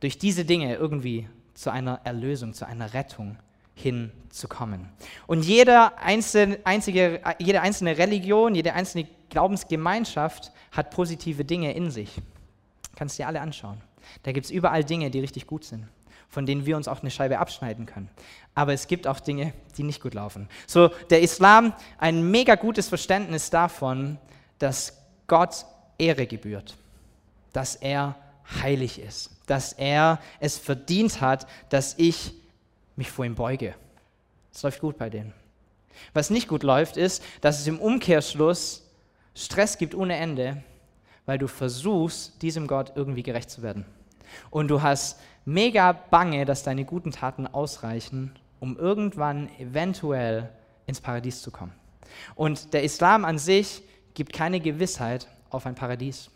durch 0.00 0.18
diese 0.18 0.44
Dinge 0.44 0.74
irgendwie 0.74 1.28
zu 1.54 1.70
einer 1.70 2.00
Erlösung, 2.04 2.52
zu 2.52 2.66
einer 2.66 2.92
Rettung 2.92 3.38
hinzukommen. 3.76 4.88
Und 5.26 5.44
jede 5.44 5.96
einzelne, 5.98 6.58
einzige, 6.64 7.20
jede 7.38 7.60
einzelne 7.60 7.98
Religion, 7.98 8.54
jede 8.54 8.72
einzelne 8.72 9.06
Glaubensgemeinschaft 9.28 10.50
hat 10.72 10.90
positive 10.90 11.44
Dinge 11.44 11.74
in 11.74 11.90
sich. 11.90 12.10
Kannst 12.96 13.18
dir 13.18 13.26
alle 13.26 13.40
anschauen. 13.40 13.80
Da 14.22 14.32
gibt 14.32 14.46
es 14.46 14.50
überall 14.50 14.82
Dinge, 14.82 15.10
die 15.10 15.20
richtig 15.20 15.46
gut 15.46 15.64
sind, 15.64 15.86
von 16.28 16.46
denen 16.46 16.64
wir 16.64 16.76
uns 16.76 16.88
auch 16.88 17.02
eine 17.02 17.10
Scheibe 17.10 17.38
abschneiden 17.38 17.84
können. 17.84 18.08
Aber 18.54 18.72
es 18.72 18.86
gibt 18.86 19.06
auch 19.06 19.20
Dinge, 19.20 19.52
die 19.76 19.82
nicht 19.82 20.00
gut 20.00 20.14
laufen. 20.14 20.48
So, 20.66 20.88
der 21.10 21.20
Islam, 21.20 21.74
ein 21.98 22.30
mega 22.30 22.54
gutes 22.54 22.88
Verständnis 22.88 23.50
davon, 23.50 24.16
dass 24.58 24.96
Gott 25.26 25.66
Ehre 25.98 26.26
gebührt, 26.26 26.76
dass 27.52 27.76
er 27.76 28.16
heilig 28.62 28.98
ist, 29.00 29.30
dass 29.46 29.74
er 29.74 30.18
es 30.40 30.56
verdient 30.56 31.20
hat, 31.20 31.46
dass 31.68 31.94
ich 31.98 32.32
mich 32.96 33.10
vor 33.10 33.24
ihm 33.24 33.34
beuge. 33.34 33.74
Es 34.52 34.62
läuft 34.62 34.80
gut 34.80 34.98
bei 34.98 35.10
denen. 35.10 35.32
Was 36.12 36.30
nicht 36.30 36.48
gut 36.48 36.62
läuft, 36.62 36.96
ist, 36.96 37.22
dass 37.40 37.60
es 37.60 37.66
im 37.66 37.78
Umkehrschluss 37.78 38.82
Stress 39.34 39.78
gibt 39.78 39.94
ohne 39.94 40.16
Ende, 40.16 40.62
weil 41.26 41.38
du 41.38 41.46
versuchst, 41.46 42.40
diesem 42.42 42.66
Gott 42.66 42.92
irgendwie 42.94 43.22
gerecht 43.22 43.50
zu 43.50 43.62
werden. 43.62 43.84
Und 44.50 44.68
du 44.68 44.82
hast 44.82 45.20
mega 45.44 45.92
Bange, 45.92 46.44
dass 46.44 46.62
deine 46.62 46.84
guten 46.84 47.10
Taten 47.10 47.46
ausreichen, 47.46 48.34
um 48.60 48.78
irgendwann 48.78 49.50
eventuell 49.58 50.48
ins 50.86 51.00
Paradies 51.00 51.42
zu 51.42 51.50
kommen. 51.50 51.72
Und 52.34 52.72
der 52.72 52.82
Islam 52.82 53.24
an 53.24 53.38
sich 53.38 53.82
gibt 54.14 54.32
keine 54.32 54.60
Gewissheit 54.60 55.26
auf 55.50 55.66
ein 55.66 55.74
Paradies. 55.74 56.30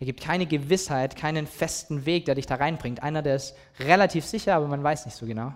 Er 0.00 0.06
gibt 0.06 0.20
keine 0.20 0.46
Gewissheit, 0.46 1.16
keinen 1.16 1.46
festen 1.46 2.06
Weg, 2.06 2.24
der 2.24 2.34
dich 2.34 2.46
da 2.46 2.56
reinbringt. 2.56 3.02
Einer, 3.02 3.22
der 3.22 3.36
ist 3.36 3.54
relativ 3.80 4.24
sicher, 4.24 4.54
aber 4.54 4.66
man 4.66 4.82
weiß 4.82 5.06
nicht 5.06 5.16
so 5.16 5.26
genau. 5.26 5.54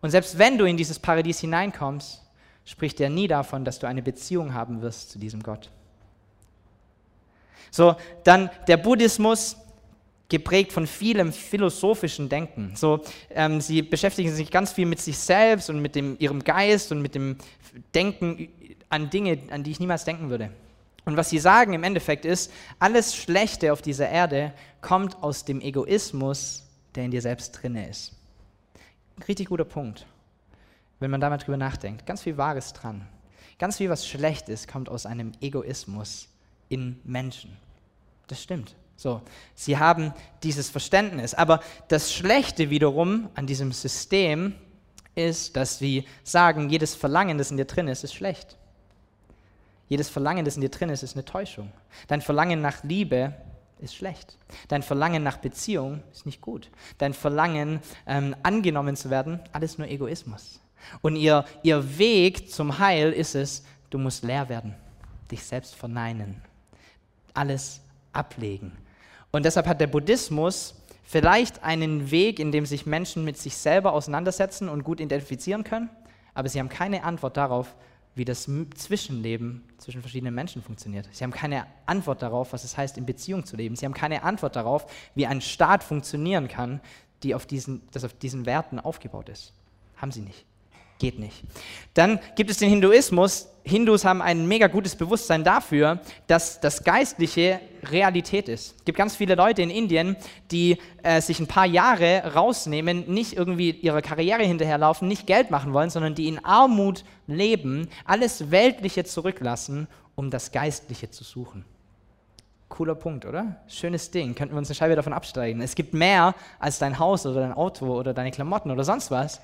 Und 0.00 0.10
selbst 0.10 0.38
wenn 0.38 0.58
du 0.58 0.64
in 0.64 0.76
dieses 0.76 0.98
Paradies 0.98 1.40
hineinkommst, 1.40 2.22
spricht 2.64 3.00
er 3.00 3.10
nie 3.10 3.28
davon, 3.28 3.64
dass 3.64 3.78
du 3.78 3.86
eine 3.86 4.02
Beziehung 4.02 4.54
haben 4.54 4.82
wirst 4.82 5.10
zu 5.10 5.18
diesem 5.18 5.42
Gott. 5.42 5.70
So, 7.70 7.96
dann 8.24 8.50
der 8.66 8.76
Buddhismus, 8.76 9.56
geprägt 10.30 10.72
von 10.72 10.86
vielem 10.86 11.32
philosophischen 11.32 12.30
Denken. 12.30 12.72
So, 12.76 13.00
ähm, 13.30 13.60
sie 13.60 13.82
beschäftigen 13.82 14.32
sich 14.32 14.50
ganz 14.50 14.72
viel 14.72 14.86
mit 14.86 15.00
sich 15.00 15.18
selbst 15.18 15.68
und 15.68 15.82
mit 15.82 15.94
dem, 15.94 16.16
ihrem 16.18 16.42
Geist 16.42 16.92
und 16.92 17.02
mit 17.02 17.14
dem 17.14 17.36
Denken 17.94 18.48
an 18.88 19.10
Dinge, 19.10 19.38
an 19.50 19.62
die 19.62 19.72
ich 19.72 19.80
niemals 19.80 20.04
denken 20.04 20.30
würde. 20.30 20.50
Und 21.04 21.16
was 21.16 21.30
sie 21.30 21.38
sagen 21.38 21.72
im 21.74 21.82
Endeffekt 21.82 22.24
ist, 22.24 22.52
alles 22.78 23.16
Schlechte 23.16 23.72
auf 23.72 23.82
dieser 23.82 24.08
Erde 24.08 24.52
kommt 24.80 25.22
aus 25.22 25.44
dem 25.44 25.60
Egoismus, 25.60 26.64
der 26.94 27.04
in 27.04 27.10
dir 27.10 27.22
selbst 27.22 27.52
drinne 27.52 27.88
ist. 27.88 28.12
Richtig 29.28 29.48
guter 29.48 29.64
Punkt, 29.64 30.06
wenn 30.98 31.10
man 31.10 31.20
da 31.20 31.36
drüber 31.36 31.56
nachdenkt. 31.56 32.06
Ganz 32.06 32.22
viel 32.22 32.36
Wahres 32.36 32.72
dran. 32.72 33.06
Ganz 33.58 33.76
viel, 33.76 33.90
was 33.90 34.06
schlecht 34.06 34.48
ist, 34.48 34.68
kommt 34.68 34.88
aus 34.88 35.04
einem 35.04 35.32
Egoismus 35.40 36.28
in 36.68 36.98
Menschen. 37.04 37.56
Das 38.26 38.42
stimmt. 38.42 38.74
So, 38.96 39.22
sie 39.54 39.78
haben 39.78 40.12
dieses 40.42 40.70
Verständnis. 40.70 41.34
Aber 41.34 41.60
das 41.88 42.12
Schlechte 42.12 42.70
wiederum 42.70 43.28
an 43.34 43.46
diesem 43.46 43.72
System 43.72 44.54
ist, 45.14 45.56
dass 45.56 45.78
sie 45.78 46.06
sagen, 46.22 46.70
jedes 46.70 46.94
Verlangen, 46.94 47.38
das 47.38 47.50
in 47.50 47.56
dir 47.56 47.64
drin 47.64 47.88
ist, 47.88 48.04
ist 48.04 48.14
schlecht. 48.14 48.56
Jedes 49.88 50.08
Verlangen, 50.08 50.44
das 50.44 50.54
in 50.56 50.60
dir 50.60 50.68
drin 50.68 50.88
ist, 50.88 51.02
ist 51.02 51.16
eine 51.16 51.24
Täuschung. 51.24 51.72
Dein 52.06 52.20
Verlangen 52.20 52.60
nach 52.60 52.84
Liebe 52.84 53.34
ist 53.80 53.94
schlecht. 53.94 54.36
Dein 54.68 54.82
Verlangen 54.82 55.22
nach 55.22 55.38
Beziehung 55.38 56.02
ist 56.12 56.26
nicht 56.26 56.40
gut. 56.40 56.70
Dein 56.98 57.14
Verlangen, 57.14 57.80
ähm, 58.06 58.36
angenommen 58.42 58.96
zu 58.96 59.10
werden, 59.10 59.40
alles 59.52 59.78
nur 59.78 59.88
Egoismus. 59.88 60.60
Und 61.02 61.16
ihr, 61.16 61.44
ihr 61.62 61.98
Weg 61.98 62.50
zum 62.50 62.78
Heil 62.78 63.12
ist 63.12 63.34
es, 63.34 63.64
du 63.90 63.98
musst 63.98 64.24
leer 64.24 64.48
werden, 64.48 64.74
dich 65.30 65.42
selbst 65.44 65.74
verneinen, 65.74 66.40
alles 67.34 67.80
ablegen 68.12 68.72
und 69.30 69.44
deshalb 69.44 69.66
hat 69.66 69.80
der 69.80 69.86
Buddhismus 69.86 70.74
vielleicht 71.04 71.62
einen 71.62 72.10
Weg, 72.10 72.38
in 72.38 72.52
dem 72.52 72.66
sich 72.66 72.86
Menschen 72.86 73.24
mit 73.24 73.38
sich 73.38 73.56
selber 73.56 73.92
auseinandersetzen 73.92 74.68
und 74.68 74.84
gut 74.84 75.00
identifizieren 75.00 75.64
können, 75.64 75.90
aber 76.34 76.48
sie 76.48 76.58
haben 76.58 76.68
keine 76.68 77.04
Antwort 77.04 77.36
darauf, 77.36 77.74
wie 78.14 78.24
das 78.24 78.48
Zwischenleben 78.74 79.62
zwischen 79.78 80.00
verschiedenen 80.00 80.34
Menschen 80.34 80.62
funktioniert. 80.62 81.08
Sie 81.12 81.24
haben 81.24 81.30
keine 81.30 81.66
Antwort 81.86 82.22
darauf, 82.22 82.52
was 82.52 82.64
es 82.64 82.76
heißt, 82.76 82.98
in 82.98 83.06
Beziehung 83.06 83.46
zu 83.46 83.56
leben. 83.56 83.76
Sie 83.76 83.86
haben 83.86 83.94
keine 83.94 84.22
Antwort 84.24 84.56
darauf, 84.56 84.86
wie 85.14 85.26
ein 85.26 85.40
Staat 85.40 85.84
funktionieren 85.84 86.48
kann, 86.48 86.80
die 87.22 87.34
auf 87.34 87.46
diesen, 87.46 87.82
das 87.92 88.04
auf 88.04 88.12
diesen 88.14 88.46
Werten 88.46 88.80
aufgebaut 88.80 89.28
ist. 89.28 89.52
Haben 89.96 90.12
sie 90.12 90.22
nicht. 90.22 90.44
Geht 91.00 91.18
nicht. 91.18 91.42
Dann 91.94 92.20
gibt 92.36 92.50
es 92.50 92.58
den 92.58 92.68
Hinduismus. 92.68 93.48
Hindus 93.64 94.04
haben 94.04 94.20
ein 94.20 94.46
mega 94.46 94.66
gutes 94.66 94.94
Bewusstsein 94.94 95.44
dafür, 95.44 96.00
dass 96.26 96.60
das 96.60 96.84
Geistliche 96.84 97.58
Realität 97.84 98.50
ist. 98.50 98.76
Es 98.76 98.84
gibt 98.84 98.98
ganz 98.98 99.16
viele 99.16 99.34
Leute 99.34 99.62
in 99.62 99.70
Indien, 99.70 100.16
die 100.50 100.76
äh, 101.02 101.22
sich 101.22 101.40
ein 101.40 101.46
paar 101.46 101.64
Jahre 101.64 102.34
rausnehmen, 102.34 103.10
nicht 103.10 103.32
irgendwie 103.32 103.70
ihrer 103.70 104.02
Karriere 104.02 104.42
hinterherlaufen, 104.42 105.08
nicht 105.08 105.26
Geld 105.26 105.50
machen 105.50 105.72
wollen, 105.72 105.88
sondern 105.88 106.14
die 106.14 106.28
in 106.28 106.44
Armut 106.44 107.04
leben, 107.26 107.88
alles 108.04 108.50
Weltliche 108.50 109.04
zurücklassen, 109.04 109.88
um 110.16 110.30
das 110.30 110.52
Geistliche 110.52 111.10
zu 111.10 111.24
suchen. 111.24 111.64
Cooler 112.68 112.94
Punkt, 112.94 113.24
oder? 113.24 113.56
Schönes 113.68 114.10
Ding. 114.10 114.34
Könnten 114.34 114.54
wir 114.54 114.58
uns 114.58 114.68
eine 114.68 114.74
Scheibe 114.74 114.96
davon 114.96 115.14
absteigen. 115.14 115.62
Es 115.62 115.74
gibt 115.74 115.94
mehr 115.94 116.34
als 116.58 116.78
dein 116.78 116.98
Haus 116.98 117.24
oder 117.24 117.40
dein 117.40 117.54
Auto 117.54 117.86
oder 117.86 118.12
deine 118.12 118.30
Klamotten 118.30 118.70
oder 118.70 118.84
sonst 118.84 119.10
was. 119.10 119.40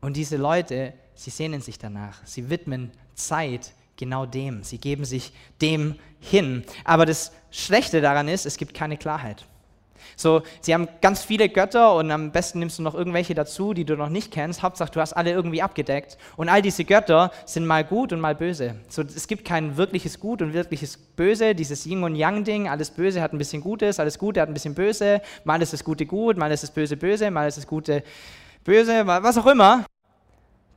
Und 0.00 0.16
diese 0.16 0.36
Leute, 0.36 0.92
sie 1.14 1.30
sehnen 1.30 1.60
sich 1.60 1.78
danach. 1.78 2.20
Sie 2.24 2.50
widmen 2.50 2.90
Zeit 3.14 3.72
genau 3.96 4.26
dem. 4.26 4.62
Sie 4.62 4.78
geben 4.78 5.04
sich 5.04 5.32
dem 5.60 5.96
hin. 6.20 6.64
Aber 6.84 7.04
das 7.06 7.32
Schlechte 7.50 8.00
daran 8.00 8.28
ist, 8.28 8.46
es 8.46 8.56
gibt 8.56 8.74
keine 8.74 8.96
Klarheit. 8.96 9.44
So, 10.16 10.42
sie 10.60 10.74
haben 10.74 10.88
ganz 11.00 11.22
viele 11.22 11.48
Götter 11.48 11.94
und 11.94 12.10
am 12.10 12.32
besten 12.32 12.58
nimmst 12.58 12.78
du 12.78 12.82
noch 12.82 12.94
irgendwelche 12.94 13.34
dazu, 13.34 13.74
die 13.74 13.84
du 13.84 13.96
noch 13.96 14.08
nicht 14.08 14.32
kennst. 14.32 14.62
Hauptsache, 14.62 14.90
du 14.90 15.00
hast 15.00 15.12
alle 15.12 15.30
irgendwie 15.32 15.62
abgedeckt. 15.62 16.18
Und 16.36 16.48
all 16.48 16.62
diese 16.62 16.84
Götter 16.84 17.30
sind 17.44 17.66
mal 17.66 17.84
gut 17.84 18.12
und 18.12 18.20
mal 18.20 18.34
böse. 18.34 18.76
So, 18.88 19.02
es 19.02 19.28
gibt 19.28 19.44
kein 19.44 19.76
wirkliches 19.76 20.18
Gut 20.18 20.42
und 20.42 20.52
wirkliches 20.52 20.96
Böse. 20.96 21.54
Dieses 21.54 21.86
Yin 21.86 22.02
und 22.02 22.16
Yang 22.16 22.44
Ding, 22.44 22.68
alles 22.68 22.90
Böse 22.90 23.20
hat 23.20 23.32
ein 23.32 23.38
bisschen 23.38 23.62
Gutes, 23.62 24.00
alles 24.00 24.18
Gute 24.18 24.40
hat 24.40 24.48
ein 24.48 24.54
bisschen 24.54 24.74
Böse. 24.74 25.20
Mal 25.44 25.62
ist 25.62 25.72
das 25.72 25.84
Gute 25.84 26.06
gut, 26.06 26.36
mal 26.36 26.50
ist 26.50 26.62
das 26.62 26.70
Böse 26.70 26.96
böse, 26.96 27.30
mal 27.30 27.46
ist 27.46 27.58
das 27.58 27.66
Gute 27.66 28.02
böse, 28.68 29.06
was 29.06 29.38
auch 29.38 29.46
immer. 29.46 29.86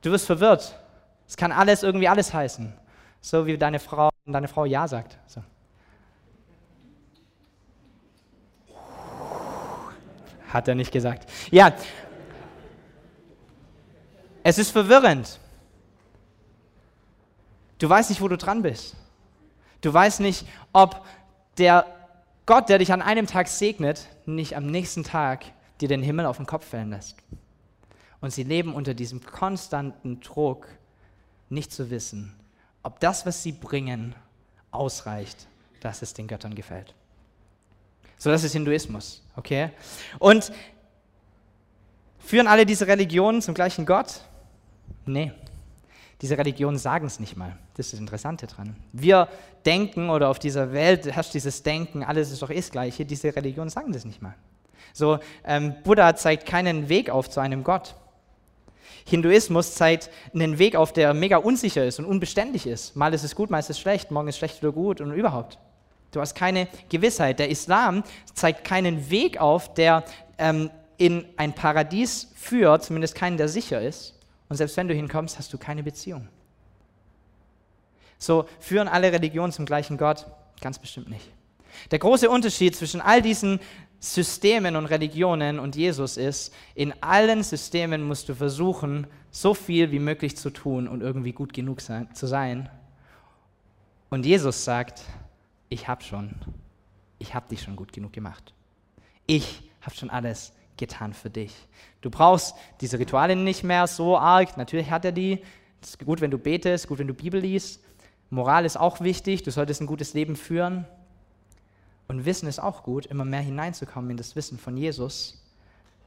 Du 0.00 0.10
wirst 0.10 0.24
verwirrt. 0.24 0.74
Es 1.28 1.36
kann 1.36 1.52
alles 1.52 1.82
irgendwie 1.82 2.08
alles 2.08 2.32
heißen. 2.32 2.72
So 3.20 3.46
wie 3.46 3.58
deine 3.58 3.78
Frau, 3.78 4.08
deine 4.24 4.48
Frau 4.48 4.64
Ja 4.64 4.88
sagt. 4.88 5.18
So. 5.26 5.42
Hat 10.48 10.68
er 10.68 10.74
nicht 10.74 10.90
gesagt. 10.90 11.30
Ja. 11.50 11.72
Es 14.42 14.58
ist 14.58 14.70
verwirrend. 14.70 15.38
Du 17.78 17.88
weißt 17.88 18.08
nicht, 18.08 18.22
wo 18.22 18.28
du 18.28 18.38
dran 18.38 18.62
bist. 18.62 18.96
Du 19.82 19.92
weißt 19.92 20.20
nicht, 20.20 20.46
ob 20.72 21.04
der 21.58 21.84
Gott, 22.46 22.70
der 22.70 22.78
dich 22.78 22.92
an 22.92 23.02
einem 23.02 23.26
Tag 23.26 23.48
segnet, 23.48 24.08
nicht 24.24 24.56
am 24.56 24.66
nächsten 24.66 25.04
Tag 25.04 25.44
dir 25.80 25.88
den 25.88 26.02
Himmel 26.02 26.24
auf 26.26 26.38
den 26.38 26.46
Kopf 26.46 26.70
fallen 26.70 26.90
lässt. 26.90 27.16
Und 28.22 28.32
sie 28.32 28.44
leben 28.44 28.74
unter 28.74 28.94
diesem 28.94 29.20
konstanten 29.20 30.20
Druck, 30.20 30.68
nicht 31.50 31.70
zu 31.70 31.90
wissen, 31.90 32.34
ob 32.82 32.98
das, 33.00 33.26
was 33.26 33.42
sie 33.42 33.52
bringen, 33.52 34.14
ausreicht, 34.70 35.46
dass 35.80 36.00
es 36.00 36.14
den 36.14 36.28
Göttern 36.28 36.54
gefällt. 36.54 36.94
So, 38.16 38.30
das 38.30 38.44
ist 38.44 38.52
Hinduismus, 38.52 39.22
okay? 39.36 39.70
Und 40.18 40.52
führen 42.20 42.46
alle 42.46 42.64
diese 42.64 42.86
Religionen 42.86 43.42
zum 43.42 43.54
gleichen 43.54 43.84
Gott? 43.84 44.22
Nee. 45.04 45.32
Diese 46.20 46.38
Religionen 46.38 46.78
sagen 46.78 47.08
es 47.08 47.18
nicht 47.18 47.36
mal. 47.36 47.58
Das 47.74 47.86
ist 47.86 47.94
das 47.94 48.00
Interessante 48.00 48.46
dran. 48.46 48.76
Wir 48.92 49.28
denken 49.66 50.08
oder 50.08 50.28
auf 50.28 50.38
dieser 50.38 50.72
Welt 50.72 51.12
herrscht 51.12 51.34
dieses 51.34 51.64
Denken, 51.64 52.04
alles 52.04 52.30
ist 52.30 52.40
doch 52.40 52.50
eh 52.50 52.56
das 52.56 52.70
Gleiche. 52.70 53.04
Diese 53.04 53.34
Religionen 53.34 53.70
sagen 53.70 53.92
das 53.92 54.04
nicht 54.04 54.22
mal. 54.22 54.36
So, 54.92 55.18
ähm, 55.44 55.74
Buddha 55.82 56.14
zeigt 56.14 56.46
keinen 56.46 56.88
Weg 56.88 57.10
auf 57.10 57.28
zu 57.28 57.40
einem 57.40 57.64
Gott. 57.64 57.96
Hinduismus 59.04 59.74
zeigt 59.74 60.10
einen 60.34 60.58
Weg 60.58 60.76
auf, 60.76 60.92
der 60.92 61.14
mega 61.14 61.36
unsicher 61.36 61.84
ist 61.84 61.98
und 61.98 62.04
unbeständig 62.04 62.66
ist. 62.66 62.96
Mal 62.96 63.14
ist 63.14 63.24
es 63.24 63.34
gut, 63.34 63.50
mal 63.50 63.58
ist 63.58 63.70
es 63.70 63.80
schlecht, 63.80 64.10
morgen 64.10 64.28
ist 64.28 64.38
schlecht 64.38 64.62
oder 64.62 64.72
gut 64.72 65.00
und 65.00 65.12
überhaupt. 65.12 65.58
Du 66.12 66.20
hast 66.20 66.34
keine 66.34 66.68
Gewissheit. 66.88 67.38
Der 67.38 67.48
Islam 67.48 68.04
zeigt 68.34 68.64
keinen 68.64 69.10
Weg 69.10 69.40
auf, 69.40 69.72
der 69.74 70.04
ähm, 70.38 70.70
in 70.98 71.24
ein 71.36 71.54
Paradies 71.54 72.30
führt, 72.34 72.84
zumindest 72.84 73.14
keinen, 73.14 73.38
der 73.38 73.48
sicher 73.48 73.80
ist. 73.80 74.14
Und 74.48 74.56
selbst 74.56 74.76
wenn 74.76 74.88
du 74.88 74.94
hinkommst, 74.94 75.38
hast 75.38 75.52
du 75.52 75.58
keine 75.58 75.82
Beziehung. 75.82 76.28
So 78.18 78.44
führen 78.60 78.86
alle 78.86 79.10
Religionen 79.10 79.52
zum 79.52 79.66
gleichen 79.66 79.96
Gott? 79.96 80.26
Ganz 80.60 80.78
bestimmt 80.78 81.08
nicht. 81.08 81.28
Der 81.90 81.98
große 81.98 82.28
Unterschied 82.30 82.76
zwischen 82.76 83.00
all 83.00 83.22
diesen 83.22 83.58
Systemen 84.04 84.74
und 84.74 84.86
Religionen 84.86 85.60
und 85.60 85.76
Jesus 85.76 86.16
ist, 86.16 86.52
in 86.74 86.92
allen 87.04 87.44
Systemen 87.44 88.02
musst 88.02 88.28
du 88.28 88.34
versuchen, 88.34 89.06
so 89.30 89.54
viel 89.54 89.92
wie 89.92 90.00
möglich 90.00 90.36
zu 90.36 90.50
tun 90.50 90.88
und 90.88 91.02
irgendwie 91.02 91.32
gut 91.32 91.52
genug 91.52 91.80
sein, 91.80 92.12
zu 92.12 92.26
sein. 92.26 92.68
Und 94.10 94.26
Jesus 94.26 94.64
sagt, 94.64 95.02
ich 95.68 95.86
habe 95.86 96.02
schon, 96.02 96.34
ich 97.20 97.32
habe 97.32 97.48
dich 97.48 97.62
schon 97.62 97.76
gut 97.76 97.92
genug 97.92 98.12
gemacht. 98.12 98.52
Ich 99.26 99.70
habe 99.82 99.94
schon 99.94 100.10
alles 100.10 100.52
getan 100.76 101.12
für 101.12 101.30
dich. 101.30 101.54
Du 102.00 102.10
brauchst 102.10 102.56
diese 102.80 102.98
Rituale 102.98 103.36
nicht 103.36 103.62
mehr 103.62 103.86
so 103.86 104.18
arg. 104.18 104.56
Natürlich 104.56 104.90
hat 104.90 105.04
er 105.04 105.12
die. 105.12 105.44
Es 105.80 105.90
ist 105.90 106.04
gut, 106.04 106.20
wenn 106.20 106.32
du 106.32 106.38
betest, 106.38 106.88
gut, 106.88 106.98
wenn 106.98 107.06
du 107.06 107.14
Bibel 107.14 107.40
liest. 107.40 107.80
Moral 108.30 108.64
ist 108.64 108.76
auch 108.76 109.00
wichtig. 109.00 109.44
Du 109.44 109.52
solltest 109.52 109.80
ein 109.80 109.86
gutes 109.86 110.12
Leben 110.12 110.34
führen. 110.34 110.86
Und 112.08 112.24
Wissen 112.24 112.48
ist 112.48 112.58
auch 112.58 112.82
gut, 112.82 113.06
immer 113.06 113.24
mehr 113.24 113.40
hineinzukommen 113.40 114.10
in 114.10 114.16
das 114.16 114.36
Wissen 114.36 114.58
von 114.58 114.76
Jesus. 114.76 115.42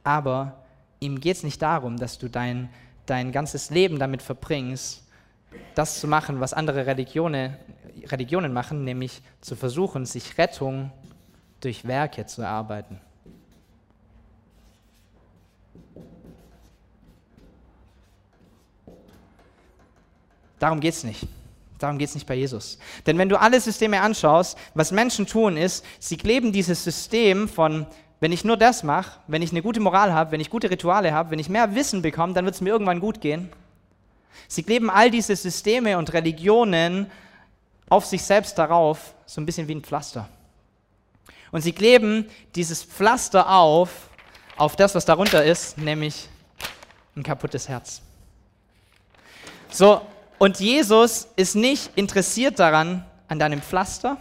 Aber 0.04 0.64
ihm 1.00 1.20
geht 1.20 1.36
es 1.36 1.42
nicht 1.42 1.60
darum, 1.62 1.96
dass 1.96 2.18
du 2.18 2.28
dein, 2.28 2.68
dein 3.06 3.32
ganzes 3.32 3.70
Leben 3.70 3.98
damit 3.98 4.22
verbringst, 4.22 5.02
das 5.74 6.00
zu 6.00 6.06
machen, 6.06 6.40
was 6.40 6.52
andere 6.52 6.86
Religionen, 6.86 7.56
Religionen 8.04 8.52
machen, 8.52 8.84
nämlich 8.84 9.22
zu 9.40 9.56
versuchen, 9.56 10.06
sich 10.06 10.38
Rettung 10.38 10.92
durch 11.60 11.86
Werke 11.86 12.26
zu 12.26 12.42
erarbeiten. 12.42 13.00
Darum 20.58 20.80
geht 20.80 20.94
es 20.94 21.04
nicht. 21.04 21.26
Darum 21.78 21.98
geht 21.98 22.08
es 22.08 22.14
nicht 22.14 22.26
bei 22.26 22.34
Jesus. 22.34 22.78
Denn 23.06 23.18
wenn 23.18 23.28
du 23.28 23.38
alle 23.40 23.60
Systeme 23.60 24.00
anschaust, 24.00 24.56
was 24.74 24.92
Menschen 24.92 25.26
tun 25.26 25.56
ist, 25.56 25.84
sie 25.98 26.16
kleben 26.16 26.52
dieses 26.52 26.82
System 26.82 27.48
von, 27.48 27.86
wenn 28.20 28.32
ich 28.32 28.44
nur 28.44 28.56
das 28.56 28.82
mache, 28.82 29.20
wenn 29.26 29.42
ich 29.42 29.50
eine 29.50 29.62
gute 29.62 29.80
Moral 29.80 30.12
habe, 30.14 30.32
wenn 30.32 30.40
ich 30.40 30.48
gute 30.48 30.70
Rituale 30.70 31.12
habe, 31.12 31.30
wenn 31.30 31.38
ich 31.38 31.48
mehr 31.48 31.74
Wissen 31.74 32.00
bekomme, 32.00 32.32
dann 32.32 32.44
wird 32.44 32.54
es 32.54 32.60
mir 32.60 32.70
irgendwann 32.70 33.00
gut 33.00 33.20
gehen. 33.20 33.50
Sie 34.48 34.62
kleben 34.62 34.90
all 34.90 35.10
diese 35.10 35.36
Systeme 35.36 35.98
und 35.98 36.12
Religionen 36.12 37.10
auf 37.88 38.06
sich 38.06 38.22
selbst 38.22 38.56
darauf, 38.58 39.14
so 39.26 39.40
ein 39.40 39.46
bisschen 39.46 39.68
wie 39.68 39.74
ein 39.74 39.82
Pflaster. 39.82 40.28
Und 41.52 41.60
sie 41.60 41.72
kleben 41.72 42.28
dieses 42.54 42.82
Pflaster 42.82 43.50
auf, 43.50 44.08
auf 44.56 44.76
das, 44.76 44.94
was 44.94 45.04
darunter 45.04 45.44
ist, 45.44 45.78
nämlich 45.78 46.28
ein 47.16 47.22
kaputtes 47.22 47.68
Herz. 47.68 48.02
So, 49.70 50.00
und 50.38 50.60
Jesus 50.60 51.28
ist 51.36 51.54
nicht 51.54 51.90
interessiert 51.96 52.58
daran, 52.58 53.04
an 53.28 53.38
deinem 53.38 53.62
Pflaster. 53.62 54.16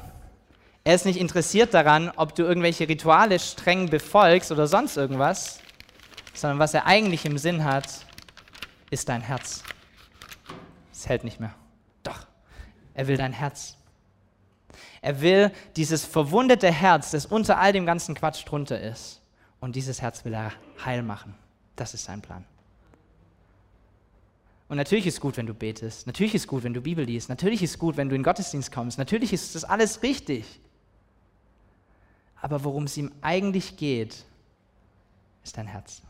Er 0.84 0.96
ist 0.96 1.06
nicht 1.06 1.20
interessiert 1.20 1.74
daran, 1.74 2.12
ob 2.16 2.36
du 2.36 2.44
irgendwelche 2.44 2.88
Rituale 2.88 3.40
streng 3.40 3.90
befolgst 3.90 4.52
oder 4.52 4.68
sonst 4.68 4.98
irgendwas, 4.98 5.60
sondern 6.34 6.60
was 6.60 6.74
er 6.74 6.86
eigentlich 6.86 7.26
im 7.26 7.38
Sinn 7.38 7.64
hat, 7.64 7.88
ist 8.90 9.10
dein 9.10 9.22
Herz. 9.22 9.64
Es 10.92 11.08
hält 11.08 11.24
nicht 11.24 11.40
mehr. 11.40 11.54
Doch, 12.04 12.28
er 12.94 13.08
will 13.08 13.18
dein 13.18 13.34
Herz. 13.34 13.78
Er 15.02 15.22
will 15.22 15.52
dieses 15.76 16.06
verwundete 16.06 16.72
Herz, 16.72 17.12
das 17.12 17.26
unter 17.26 17.60
all 17.60 17.74
dem 17.74 17.86
ganzen 17.86 18.16
Quatsch 18.16 18.44
drunter 18.46 18.80
ist. 18.80 19.22
Und 19.60 19.76
dieses 19.76 20.02
Herz 20.02 20.26
will 20.26 20.34
er 20.34 20.52
heil 20.84 21.04
machen. 21.04 21.36
Das 21.76 21.94
ist 21.94 22.06
sein 22.06 22.22
Plan. 22.22 22.46
Und 24.68 24.78
natürlich 24.78 25.06
ist 25.06 25.16
es 25.16 25.22
gut, 25.22 25.38
wenn 25.38 25.46
du 25.46 25.54
betest. 25.54 26.08
Natürlich 26.08 26.34
ist 26.34 26.44
es 26.44 26.48
gut, 26.48 26.64
wenn 26.64 26.74
du 26.74 26.82
Bibel 26.82 27.06
liest. 27.06 27.30
Natürlich 27.30 27.62
ist 27.62 27.72
es 27.72 27.80
gut, 27.80 27.98
wenn 27.98 28.10
du 28.10 28.16
in 28.16 28.22
den 28.22 28.26
Gottesdienst 28.26 28.72
kommst. 28.72 28.98
Natürlich 28.98 29.32
ist 29.32 29.54
das 29.54 29.64
alles 29.64 30.02
richtig. 30.02 30.60
Aber 32.42 32.64
worum 32.64 32.86
es 32.86 32.98
ihm 32.98 33.12
eigentlich 33.22 33.78
geht, 33.78 34.26
ist 35.44 35.58
dein 35.58 35.68
Herz. 35.68 36.02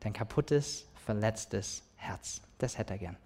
Dein 0.00 0.12
kaputtes, 0.12 0.86
verletztes 1.04 1.82
Herz. 1.96 2.40
Das 2.58 2.78
hätte 2.78 2.94
er 2.94 2.98
gern. 2.98 3.16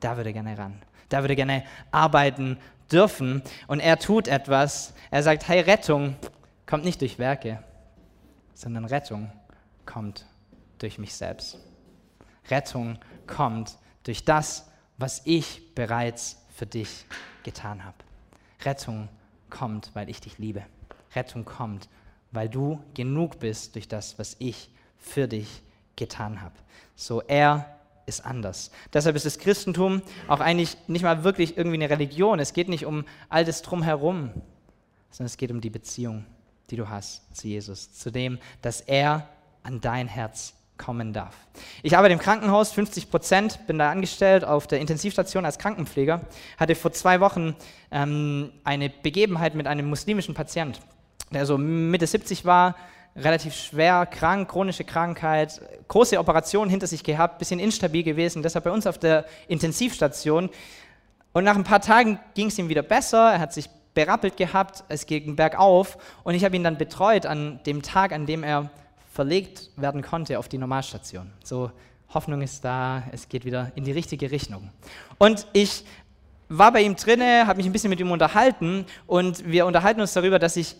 Da 0.00 0.16
würde 0.16 0.30
er 0.30 0.34
gerne 0.34 0.58
ran. 0.58 0.82
Da 1.08 1.22
würde 1.22 1.34
er 1.34 1.36
gerne 1.36 1.64
arbeiten 1.92 2.58
dürfen. 2.90 3.42
Und 3.68 3.78
er 3.78 3.98
tut 3.98 4.26
etwas. 4.26 4.92
Er 5.12 5.22
sagt, 5.22 5.46
hey, 5.46 5.60
Rettung 5.60 6.16
kommt 6.66 6.84
nicht 6.84 7.00
durch 7.00 7.18
Werke, 7.20 7.62
sondern 8.54 8.84
Rettung 8.84 9.30
kommt 9.84 10.26
durch 10.78 10.98
mich 10.98 11.14
selbst. 11.14 11.58
Rettung 12.50 12.94
kommt 12.94 13.15
durch 14.02 14.24
das, 14.24 14.70
was 14.98 15.22
ich 15.24 15.74
bereits 15.74 16.38
für 16.54 16.66
dich 16.66 17.06
getan 17.42 17.84
habe. 17.84 17.96
Rettung 18.64 19.08
kommt, 19.50 19.90
weil 19.94 20.08
ich 20.08 20.20
dich 20.20 20.38
liebe. 20.38 20.64
Rettung 21.14 21.44
kommt, 21.44 21.88
weil 22.32 22.48
du 22.48 22.82
genug 22.94 23.38
bist 23.38 23.74
durch 23.74 23.88
das, 23.88 24.18
was 24.18 24.36
ich 24.38 24.70
für 24.98 25.28
dich 25.28 25.62
getan 25.96 26.42
habe. 26.42 26.54
So, 26.94 27.22
er 27.22 27.76
ist 28.06 28.24
anders. 28.24 28.70
Deshalb 28.92 29.16
ist 29.16 29.26
das 29.26 29.38
Christentum 29.38 30.02
auch 30.28 30.40
eigentlich 30.40 30.76
nicht 30.86 31.02
mal 31.02 31.24
wirklich 31.24 31.56
irgendwie 31.56 31.76
eine 31.76 31.90
Religion. 31.90 32.38
Es 32.38 32.52
geht 32.52 32.68
nicht 32.68 32.86
um 32.86 33.04
all 33.28 33.44
das 33.44 33.62
drumherum, 33.62 34.30
sondern 35.10 35.26
es 35.26 35.36
geht 35.36 35.50
um 35.50 35.60
die 35.60 35.70
Beziehung, 35.70 36.24
die 36.70 36.76
du 36.76 36.88
hast 36.88 37.34
zu 37.36 37.48
Jesus, 37.48 37.92
zu 37.92 38.10
dem, 38.10 38.38
dass 38.62 38.80
er 38.80 39.28
an 39.62 39.80
dein 39.80 40.06
Herz 40.06 40.54
kommen 40.78 41.12
darf. 41.12 41.34
Ich 41.82 41.96
arbeite 41.96 42.12
im 42.12 42.18
Krankenhaus, 42.18 42.72
50 42.72 43.10
Prozent, 43.10 43.66
bin 43.66 43.78
da 43.78 43.90
angestellt 43.90 44.44
auf 44.44 44.66
der 44.66 44.80
Intensivstation 44.80 45.44
als 45.44 45.58
Krankenpfleger, 45.58 46.20
hatte 46.58 46.74
vor 46.74 46.92
zwei 46.92 47.20
Wochen 47.20 47.54
ähm, 47.90 48.50
eine 48.64 48.90
Begebenheit 48.90 49.54
mit 49.54 49.66
einem 49.66 49.88
muslimischen 49.88 50.34
Patient, 50.34 50.80
der 51.32 51.46
so 51.46 51.58
Mitte 51.58 52.06
70 52.06 52.44
war, 52.44 52.76
relativ 53.16 53.54
schwer 53.54 54.06
krank, 54.06 54.50
chronische 54.50 54.84
Krankheit, 54.84 55.60
große 55.88 56.18
Operation 56.18 56.68
hinter 56.68 56.86
sich 56.86 57.02
gehabt, 57.02 57.38
bisschen 57.38 57.60
instabil 57.60 58.02
gewesen, 58.02 58.42
deshalb 58.42 58.64
bei 58.64 58.70
uns 58.70 58.86
auf 58.86 58.98
der 58.98 59.24
Intensivstation. 59.48 60.50
Und 61.32 61.44
nach 61.44 61.56
ein 61.56 61.64
paar 61.64 61.80
Tagen 61.80 62.18
ging 62.34 62.48
es 62.48 62.58
ihm 62.58 62.68
wieder 62.68 62.82
besser, 62.82 63.32
er 63.32 63.40
hat 63.40 63.52
sich 63.52 63.68
berappelt 63.94 64.36
gehabt, 64.36 64.84
es 64.88 65.06
ging 65.06 65.36
bergauf 65.36 65.96
und 66.22 66.34
ich 66.34 66.44
habe 66.44 66.54
ihn 66.54 66.62
dann 66.62 66.76
betreut 66.76 67.24
an 67.24 67.60
dem 67.64 67.82
Tag, 67.82 68.12
an 68.12 68.26
dem 68.26 68.44
er 68.44 68.70
verlegt 69.16 69.70
werden 69.76 70.02
konnte 70.02 70.38
auf 70.38 70.48
die 70.48 70.58
Normalstation. 70.58 71.32
So, 71.42 71.70
Hoffnung 72.12 72.42
ist 72.42 72.64
da, 72.64 73.02
es 73.12 73.28
geht 73.28 73.44
wieder 73.46 73.72
in 73.74 73.82
die 73.82 73.92
richtige 73.92 74.30
Richtung. 74.30 74.70
Und 75.18 75.46
ich 75.54 75.84
war 76.48 76.70
bei 76.70 76.82
ihm 76.82 76.94
drinne, 76.94 77.46
habe 77.46 77.56
mich 77.56 77.66
ein 77.66 77.72
bisschen 77.72 77.90
mit 77.90 77.98
ihm 77.98 78.12
unterhalten 78.12 78.84
und 79.06 79.50
wir 79.50 79.66
unterhalten 79.66 80.02
uns 80.02 80.12
darüber, 80.12 80.38
dass 80.38 80.56
ich 80.56 80.76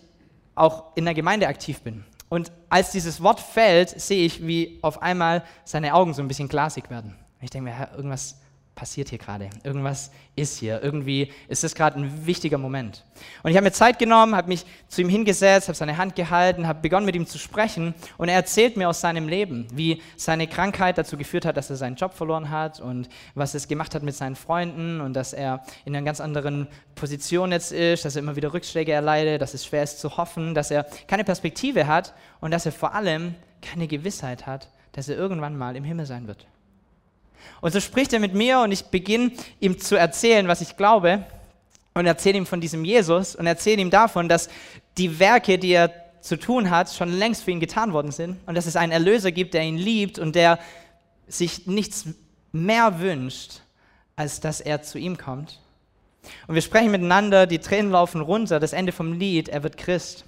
auch 0.55 0.95
in 0.95 1.05
der 1.05 1.15
Gemeinde 1.15 1.47
aktiv 1.47 1.81
bin. 1.81 2.05
Und 2.29 2.51
als 2.69 2.91
dieses 2.91 3.21
Wort 3.23 3.39
fällt, 3.39 3.89
sehe 3.99 4.25
ich, 4.25 4.45
wie 4.45 4.79
auf 4.83 5.01
einmal 5.01 5.43
seine 5.65 5.93
Augen 5.95 6.13
so 6.13 6.21
ein 6.21 6.27
bisschen 6.27 6.47
glasig 6.47 6.89
werden. 6.89 7.15
Ich 7.41 7.49
denke 7.49 7.71
mir, 7.71 7.89
irgendwas 7.95 8.39
passiert 8.77 9.09
hier 9.09 9.17
gerade? 9.17 9.49
Irgendwas 9.63 10.11
ist 10.37 10.59
hier. 10.59 10.81
Irgendwie 10.81 11.33
ist 11.49 11.63
das 11.63 11.75
gerade 11.75 11.99
ein 11.99 12.25
wichtiger 12.25 12.59
Moment. 12.59 13.03
Und 13.41 13.49
ich 13.49 13.57
habe 13.57 13.65
mir 13.65 13.71
Zeit 13.71 13.99
genommen, 13.99 14.35
habe 14.35 14.47
mich 14.47 14.65
zu 14.87 15.01
ihm 15.01 15.09
hingesetzt, 15.09 15.67
habe 15.67 15.75
seine 15.75 15.97
Hand 15.97 16.15
gehalten, 16.15 16.67
habe 16.67 16.79
begonnen 16.79 17.07
mit 17.07 17.15
ihm 17.15 17.25
zu 17.25 17.39
sprechen 17.39 17.95
und 18.17 18.29
er 18.29 18.35
erzählt 18.35 18.77
mir 18.77 18.87
aus 18.87 19.01
seinem 19.01 19.27
Leben, 19.27 19.67
wie 19.73 20.01
seine 20.15 20.47
Krankheit 20.47 20.97
dazu 20.97 21.17
geführt 21.17 21.43
hat, 21.43 21.57
dass 21.57 21.71
er 21.71 21.75
seinen 21.75 21.95
Job 21.95 22.13
verloren 22.13 22.51
hat 22.51 22.79
und 22.79 23.09
was 23.33 23.55
es 23.55 23.67
gemacht 23.67 23.95
hat 23.95 24.03
mit 24.03 24.15
seinen 24.15 24.35
Freunden 24.35 25.01
und 25.01 25.13
dass 25.13 25.33
er 25.33 25.63
in 25.83 25.95
einer 25.95 26.05
ganz 26.05 26.21
anderen 26.21 26.67
Position 26.95 27.51
jetzt 27.51 27.71
ist, 27.71 28.05
dass 28.05 28.15
er 28.15 28.21
immer 28.21 28.35
wieder 28.35 28.53
Rückschläge 28.53 28.91
erleidet, 28.91 29.41
dass 29.41 29.55
es 29.55 29.65
schwer 29.65 29.83
ist 29.83 29.99
zu 29.99 30.15
hoffen, 30.17 30.53
dass 30.53 30.69
er 30.69 30.85
keine 31.07 31.23
Perspektive 31.23 31.87
hat 31.87 32.13
und 32.39 32.51
dass 32.51 32.65
er 32.65 32.71
vor 32.71 32.93
allem 32.93 33.33
keine 33.61 33.87
Gewissheit 33.87 34.45
hat, 34.45 34.69
dass 34.91 35.09
er 35.09 35.17
irgendwann 35.17 35.57
mal 35.57 35.75
im 35.75 35.83
Himmel 35.83 36.05
sein 36.05 36.27
wird. 36.27 36.45
Und 37.61 37.71
so 37.71 37.79
spricht 37.79 38.13
er 38.13 38.19
mit 38.19 38.33
mir 38.33 38.59
und 38.59 38.71
ich 38.71 38.85
beginne 38.85 39.31
ihm 39.59 39.79
zu 39.79 39.95
erzählen, 39.95 40.47
was 40.47 40.61
ich 40.61 40.77
glaube 40.77 41.25
und 41.93 42.05
erzähle 42.05 42.37
ihm 42.37 42.45
von 42.45 42.61
diesem 42.61 42.85
Jesus 42.85 43.35
und 43.35 43.47
erzähle 43.47 43.81
ihm 43.81 43.89
davon, 43.89 44.29
dass 44.29 44.49
die 44.97 45.19
Werke, 45.19 45.57
die 45.57 45.71
er 45.71 45.91
zu 46.21 46.37
tun 46.37 46.69
hat, 46.69 46.93
schon 46.93 47.11
längst 47.11 47.43
für 47.43 47.51
ihn 47.51 47.59
getan 47.59 47.93
worden 47.93 48.11
sind 48.11 48.37
und 48.45 48.55
dass 48.55 48.65
es 48.65 48.75
einen 48.75 48.91
Erlöser 48.91 49.31
gibt, 49.31 49.53
der 49.53 49.63
ihn 49.63 49.77
liebt 49.77 50.19
und 50.19 50.35
der 50.35 50.59
sich 51.27 51.67
nichts 51.67 52.05
mehr 52.51 52.99
wünscht, 52.99 53.61
als 54.15 54.39
dass 54.39 54.61
er 54.61 54.81
zu 54.81 54.97
ihm 54.97 55.17
kommt. 55.17 55.59
Und 56.47 56.55
wir 56.55 56.61
sprechen 56.61 56.91
miteinander, 56.91 57.47
die 57.47 57.59
Tränen 57.59 57.91
laufen 57.91 58.21
runter, 58.21 58.59
das 58.59 58.73
Ende 58.73 58.91
vom 58.91 59.13
Lied, 59.13 59.49
er 59.49 59.63
wird 59.63 59.77
Christ. 59.77 60.25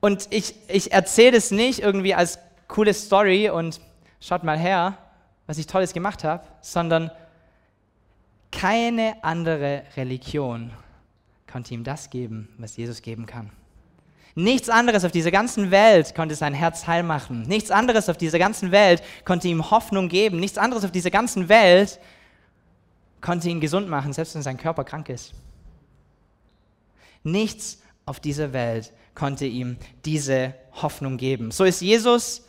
Und 0.00 0.28
ich, 0.30 0.54
ich 0.68 0.92
erzähle 0.92 1.36
es 1.36 1.50
nicht 1.50 1.80
irgendwie 1.80 2.14
als 2.14 2.38
coole 2.68 2.94
Story 2.94 3.50
und 3.50 3.80
schaut 4.26 4.42
mal 4.42 4.58
her, 4.58 4.98
was 5.46 5.58
ich 5.58 5.66
Tolles 5.66 5.92
gemacht 5.92 6.24
habe, 6.24 6.44
sondern 6.60 7.10
keine 8.50 9.22
andere 9.22 9.84
Religion 9.96 10.72
konnte 11.50 11.74
ihm 11.74 11.84
das 11.84 12.10
geben, 12.10 12.48
was 12.58 12.76
Jesus 12.76 13.02
geben 13.02 13.26
kann. 13.26 13.50
Nichts 14.34 14.68
anderes 14.68 15.04
auf 15.04 15.12
dieser 15.12 15.30
ganzen 15.30 15.70
Welt 15.70 16.14
konnte 16.14 16.34
sein 16.34 16.52
Herz 16.52 16.86
heil 16.86 17.02
machen. 17.02 17.42
Nichts 17.42 17.70
anderes 17.70 18.08
auf 18.08 18.18
dieser 18.18 18.38
ganzen 18.38 18.70
Welt 18.70 19.02
konnte 19.24 19.48
ihm 19.48 19.70
Hoffnung 19.70 20.08
geben. 20.08 20.40
Nichts 20.40 20.58
anderes 20.58 20.84
auf 20.84 20.90
dieser 20.90 21.10
ganzen 21.10 21.48
Welt 21.48 21.98
konnte 23.20 23.48
ihn 23.48 23.60
gesund 23.60 23.88
machen, 23.88 24.12
selbst 24.12 24.34
wenn 24.34 24.42
sein 24.42 24.58
Körper 24.58 24.84
krank 24.84 25.08
ist. 25.08 25.32
Nichts 27.22 27.80
auf 28.04 28.20
dieser 28.20 28.52
Welt 28.52 28.92
konnte 29.14 29.46
ihm 29.46 29.78
diese 30.04 30.54
Hoffnung 30.82 31.16
geben. 31.16 31.50
So 31.50 31.64
ist 31.64 31.80
Jesus 31.80 32.45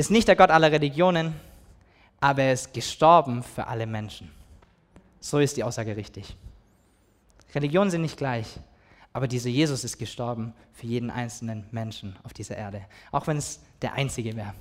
ist 0.00 0.10
nicht 0.10 0.28
der 0.28 0.36
Gott 0.36 0.50
aller 0.50 0.72
Religionen, 0.72 1.34
aber 2.20 2.42
er 2.42 2.52
ist 2.52 2.72
gestorben 2.72 3.42
für 3.42 3.66
alle 3.66 3.86
Menschen. 3.86 4.30
So 5.20 5.38
ist 5.38 5.56
die 5.56 5.64
Aussage 5.64 5.96
richtig. 5.96 6.36
Religionen 7.54 7.90
sind 7.90 8.02
nicht 8.02 8.16
gleich, 8.16 8.46
aber 9.12 9.28
dieser 9.28 9.50
Jesus 9.50 9.84
ist 9.84 9.98
gestorben 9.98 10.54
für 10.72 10.86
jeden 10.86 11.10
einzelnen 11.10 11.66
Menschen 11.70 12.16
auf 12.22 12.32
dieser 12.32 12.56
Erde, 12.56 12.82
auch 13.12 13.26
wenn 13.26 13.36
es 13.36 13.60
der 13.82 13.92
einzige 13.94 14.36
wäre. 14.36 14.54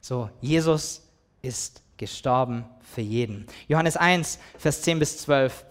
So, 0.00 0.30
Jesus 0.40 1.02
ist 1.42 1.82
gestorben 1.96 2.64
für 2.82 3.00
jeden. 3.00 3.46
Johannes 3.68 3.96
1, 3.96 4.38
Vers 4.58 4.82
10 4.82 4.98
bis 4.98 5.18
12. 5.18 5.64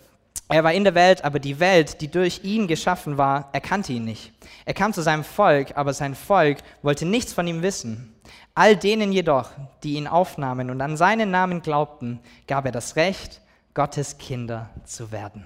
Er 0.49 0.63
war 0.63 0.73
in 0.73 0.83
der 0.83 0.95
Welt, 0.95 1.23
aber 1.23 1.39
die 1.39 1.59
Welt, 1.59 2.01
die 2.01 2.09
durch 2.09 2.43
ihn 2.43 2.67
geschaffen 2.67 3.17
war, 3.17 3.49
erkannte 3.53 3.93
ihn 3.93 4.05
nicht. 4.05 4.33
Er 4.65 4.73
kam 4.73 4.93
zu 4.93 5.01
seinem 5.01 5.23
Volk, 5.23 5.75
aber 5.75 5.93
sein 5.93 6.15
Volk 6.15 6.59
wollte 6.81 7.05
nichts 7.05 7.33
von 7.33 7.47
ihm 7.47 7.61
wissen. 7.61 8.13
All 8.55 8.75
denen 8.75 9.11
jedoch, 9.11 9.49
die 9.83 9.95
ihn 9.95 10.07
aufnahmen 10.07 10.69
und 10.69 10.79
an 10.81 10.97
seinen 10.97 11.31
Namen 11.31 11.61
glaubten, 11.61 12.19
gab 12.47 12.65
er 12.65 12.71
das 12.71 12.95
Recht, 12.95 13.41
Gottes 13.73 14.19
Kinder 14.19 14.69
zu 14.85 15.11
werden. 15.11 15.45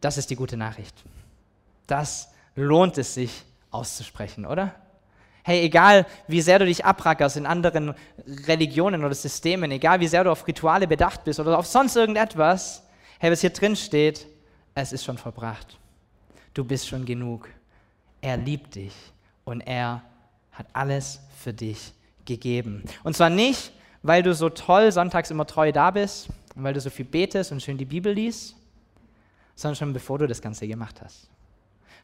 Das 0.00 0.18
ist 0.18 0.30
die 0.30 0.36
gute 0.36 0.56
Nachricht. 0.56 1.04
Das 1.86 2.32
lohnt 2.56 2.98
es 2.98 3.14
sich 3.14 3.44
auszusprechen, 3.70 4.46
oder? 4.46 4.74
Hey, 5.42 5.62
egal 5.62 6.06
wie 6.26 6.40
sehr 6.40 6.58
du 6.58 6.66
dich 6.66 6.84
abrackerst 6.84 7.36
in 7.36 7.46
anderen 7.46 7.94
Religionen 8.46 9.04
oder 9.04 9.14
Systemen, 9.14 9.70
egal 9.70 10.00
wie 10.00 10.08
sehr 10.08 10.24
du 10.24 10.30
auf 10.30 10.46
Rituale 10.46 10.86
bedacht 10.86 11.24
bist 11.24 11.40
oder 11.40 11.58
auf 11.58 11.66
sonst 11.66 11.96
irgendetwas, 11.96 12.82
hey, 13.20 13.30
was 13.30 13.42
hier 13.42 13.50
drin 13.50 13.76
steht, 13.76 14.26
es 14.74 14.92
ist 14.92 15.04
schon 15.04 15.18
verbracht. 15.18 15.78
Du 16.54 16.64
bist 16.64 16.88
schon 16.88 17.04
genug. 17.04 17.48
Er 18.22 18.36
liebt 18.36 18.74
dich 18.74 18.94
und 19.44 19.60
er 19.60 20.02
hat 20.52 20.66
alles 20.72 21.20
für 21.36 21.52
dich 21.52 21.92
gegeben. 22.24 22.82
Und 23.04 23.14
zwar 23.14 23.30
nicht, 23.30 23.72
weil 24.02 24.22
du 24.22 24.34
so 24.34 24.48
toll 24.48 24.90
sonntags 24.90 25.30
immer 25.30 25.46
treu 25.46 25.70
da 25.70 25.90
bist 25.90 26.28
und 26.54 26.64
weil 26.64 26.72
du 26.72 26.80
so 26.80 26.88
viel 26.88 27.04
betest 27.04 27.52
und 27.52 27.62
schön 27.62 27.76
die 27.76 27.84
Bibel 27.84 28.12
liest, 28.12 28.56
sondern 29.54 29.76
schon 29.76 29.92
bevor 29.92 30.18
du 30.18 30.26
das 30.26 30.40
Ganze 30.40 30.66
gemacht 30.66 31.00
hast. 31.02 31.28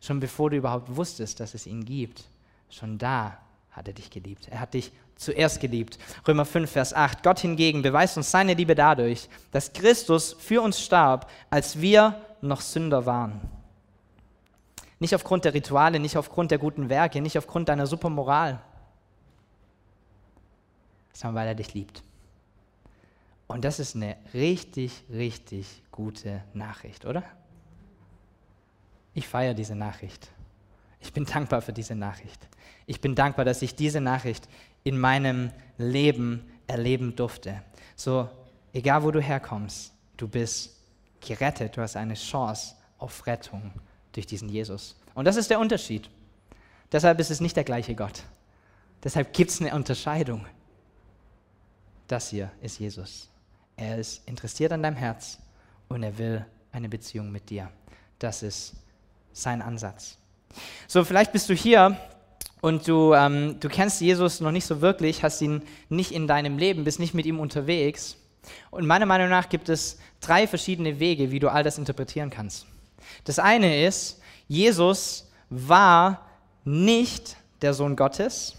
Schon 0.02 0.20
bevor 0.20 0.50
du 0.50 0.56
überhaupt 0.56 0.94
wusstest, 0.94 1.40
dass 1.40 1.54
es 1.54 1.66
ihn 1.66 1.82
gibt. 1.84 2.24
Schon 2.68 2.98
da 2.98 3.38
hat 3.70 3.88
er 3.88 3.94
dich 3.94 4.10
geliebt. 4.10 4.48
Er 4.48 4.60
hat 4.60 4.74
dich 4.74 4.92
zuerst 5.16 5.60
geliebt. 5.60 5.98
Römer 6.26 6.44
5, 6.44 6.70
Vers 6.70 6.92
8. 6.92 7.22
Gott 7.22 7.40
hingegen 7.40 7.82
beweist 7.82 8.16
uns 8.16 8.30
seine 8.30 8.54
Liebe 8.54 8.74
dadurch, 8.74 9.28
dass 9.50 9.72
Christus 9.72 10.36
für 10.38 10.62
uns 10.62 10.80
starb, 10.80 11.30
als 11.50 11.80
wir 11.80 12.20
noch 12.40 12.60
Sünder 12.60 13.06
waren. 13.06 13.40
Nicht 14.98 15.14
aufgrund 15.14 15.44
der 15.44 15.54
Rituale, 15.54 15.98
nicht 15.98 16.16
aufgrund 16.16 16.50
der 16.50 16.58
guten 16.58 16.88
Werke, 16.88 17.20
nicht 17.20 17.36
aufgrund 17.36 17.68
deiner 17.68 17.86
super 17.86 18.08
Moral, 18.08 18.60
sondern 21.12 21.34
weil 21.34 21.48
er 21.48 21.54
dich 21.54 21.74
liebt. 21.74 22.02
Und 23.46 23.64
das 23.64 23.78
ist 23.78 23.94
eine 23.94 24.16
richtig, 24.34 25.04
richtig 25.10 25.82
gute 25.92 26.42
Nachricht, 26.52 27.04
oder? 27.04 27.22
Ich 29.14 29.28
feiere 29.28 29.54
diese 29.54 29.74
Nachricht. 29.74 30.28
Ich 31.00 31.12
bin 31.12 31.24
dankbar 31.24 31.62
für 31.62 31.72
diese 31.72 31.94
Nachricht. 31.94 32.48
Ich 32.86 33.00
bin 33.00 33.14
dankbar, 33.14 33.44
dass 33.44 33.62
ich 33.62 33.74
diese 33.74 34.00
Nachricht 34.00 34.48
in 34.86 35.00
meinem 35.00 35.50
Leben 35.78 36.48
erleben 36.68 37.16
durfte. 37.16 37.60
So, 37.96 38.28
egal 38.72 39.02
wo 39.02 39.10
du 39.10 39.20
herkommst, 39.20 39.92
du 40.16 40.28
bist 40.28 40.76
gerettet, 41.20 41.76
du 41.76 41.82
hast 41.82 41.96
eine 41.96 42.14
Chance 42.14 42.76
auf 42.98 43.26
Rettung 43.26 43.72
durch 44.12 44.26
diesen 44.26 44.48
Jesus. 44.48 44.94
Und 45.16 45.24
das 45.24 45.34
ist 45.34 45.50
der 45.50 45.58
Unterschied. 45.58 46.08
Deshalb 46.92 47.18
ist 47.18 47.32
es 47.32 47.40
nicht 47.40 47.56
der 47.56 47.64
gleiche 47.64 47.96
Gott. 47.96 48.22
Deshalb 49.02 49.32
gibt 49.32 49.50
es 49.50 49.60
eine 49.60 49.74
Unterscheidung. 49.74 50.46
Das 52.06 52.30
hier 52.30 52.52
ist 52.62 52.78
Jesus. 52.78 53.28
Er 53.76 53.98
ist 53.98 54.26
interessiert 54.28 54.70
an 54.70 54.84
deinem 54.84 54.96
Herz 54.96 55.40
und 55.88 56.04
er 56.04 56.16
will 56.16 56.46
eine 56.70 56.88
Beziehung 56.88 57.32
mit 57.32 57.50
dir. 57.50 57.72
Das 58.20 58.44
ist 58.44 58.74
sein 59.32 59.62
Ansatz. 59.62 60.16
So, 60.86 61.02
vielleicht 61.02 61.32
bist 61.32 61.48
du 61.48 61.54
hier 61.54 61.98
und 62.60 62.88
du, 62.88 63.14
ähm, 63.14 63.60
du 63.60 63.68
kennst 63.68 64.00
Jesus 64.00 64.40
noch 64.40 64.50
nicht 64.50 64.66
so 64.66 64.80
wirklich, 64.80 65.22
hast 65.22 65.40
ihn 65.40 65.62
nicht 65.88 66.12
in 66.12 66.26
deinem 66.26 66.58
Leben, 66.58 66.84
bist 66.84 66.98
nicht 66.98 67.14
mit 67.14 67.26
ihm 67.26 67.38
unterwegs. 67.38 68.16
Und 68.70 68.86
meiner 68.86 69.06
Meinung 69.06 69.28
nach 69.28 69.48
gibt 69.48 69.68
es 69.68 69.98
drei 70.20 70.46
verschiedene 70.46 70.98
Wege, 70.98 71.30
wie 71.30 71.38
du 71.38 71.48
all 71.48 71.62
das 71.62 71.78
interpretieren 71.78 72.30
kannst. 72.30 72.66
Das 73.24 73.38
eine 73.38 73.84
ist, 73.84 74.20
Jesus 74.48 75.30
war 75.50 76.26
nicht 76.64 77.36
der 77.62 77.74
Sohn 77.74 77.96
Gottes. 77.96 78.56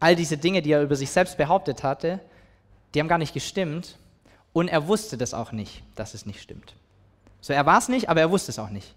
All 0.00 0.16
diese 0.16 0.36
Dinge, 0.36 0.62
die 0.62 0.72
er 0.72 0.82
über 0.82 0.96
sich 0.96 1.10
selbst 1.10 1.36
behauptet 1.36 1.82
hatte, 1.82 2.20
die 2.94 3.00
haben 3.00 3.08
gar 3.08 3.18
nicht 3.18 3.34
gestimmt. 3.34 3.98
Und 4.52 4.68
er 4.68 4.88
wusste 4.88 5.16
das 5.16 5.34
auch 5.34 5.52
nicht, 5.52 5.82
dass 5.94 6.14
es 6.14 6.26
nicht 6.26 6.40
stimmt. 6.40 6.74
So, 7.40 7.52
er 7.52 7.66
war 7.66 7.78
es 7.78 7.88
nicht, 7.88 8.08
aber 8.08 8.20
er 8.20 8.30
wusste 8.30 8.50
es 8.50 8.58
auch 8.58 8.70
nicht. 8.70 8.94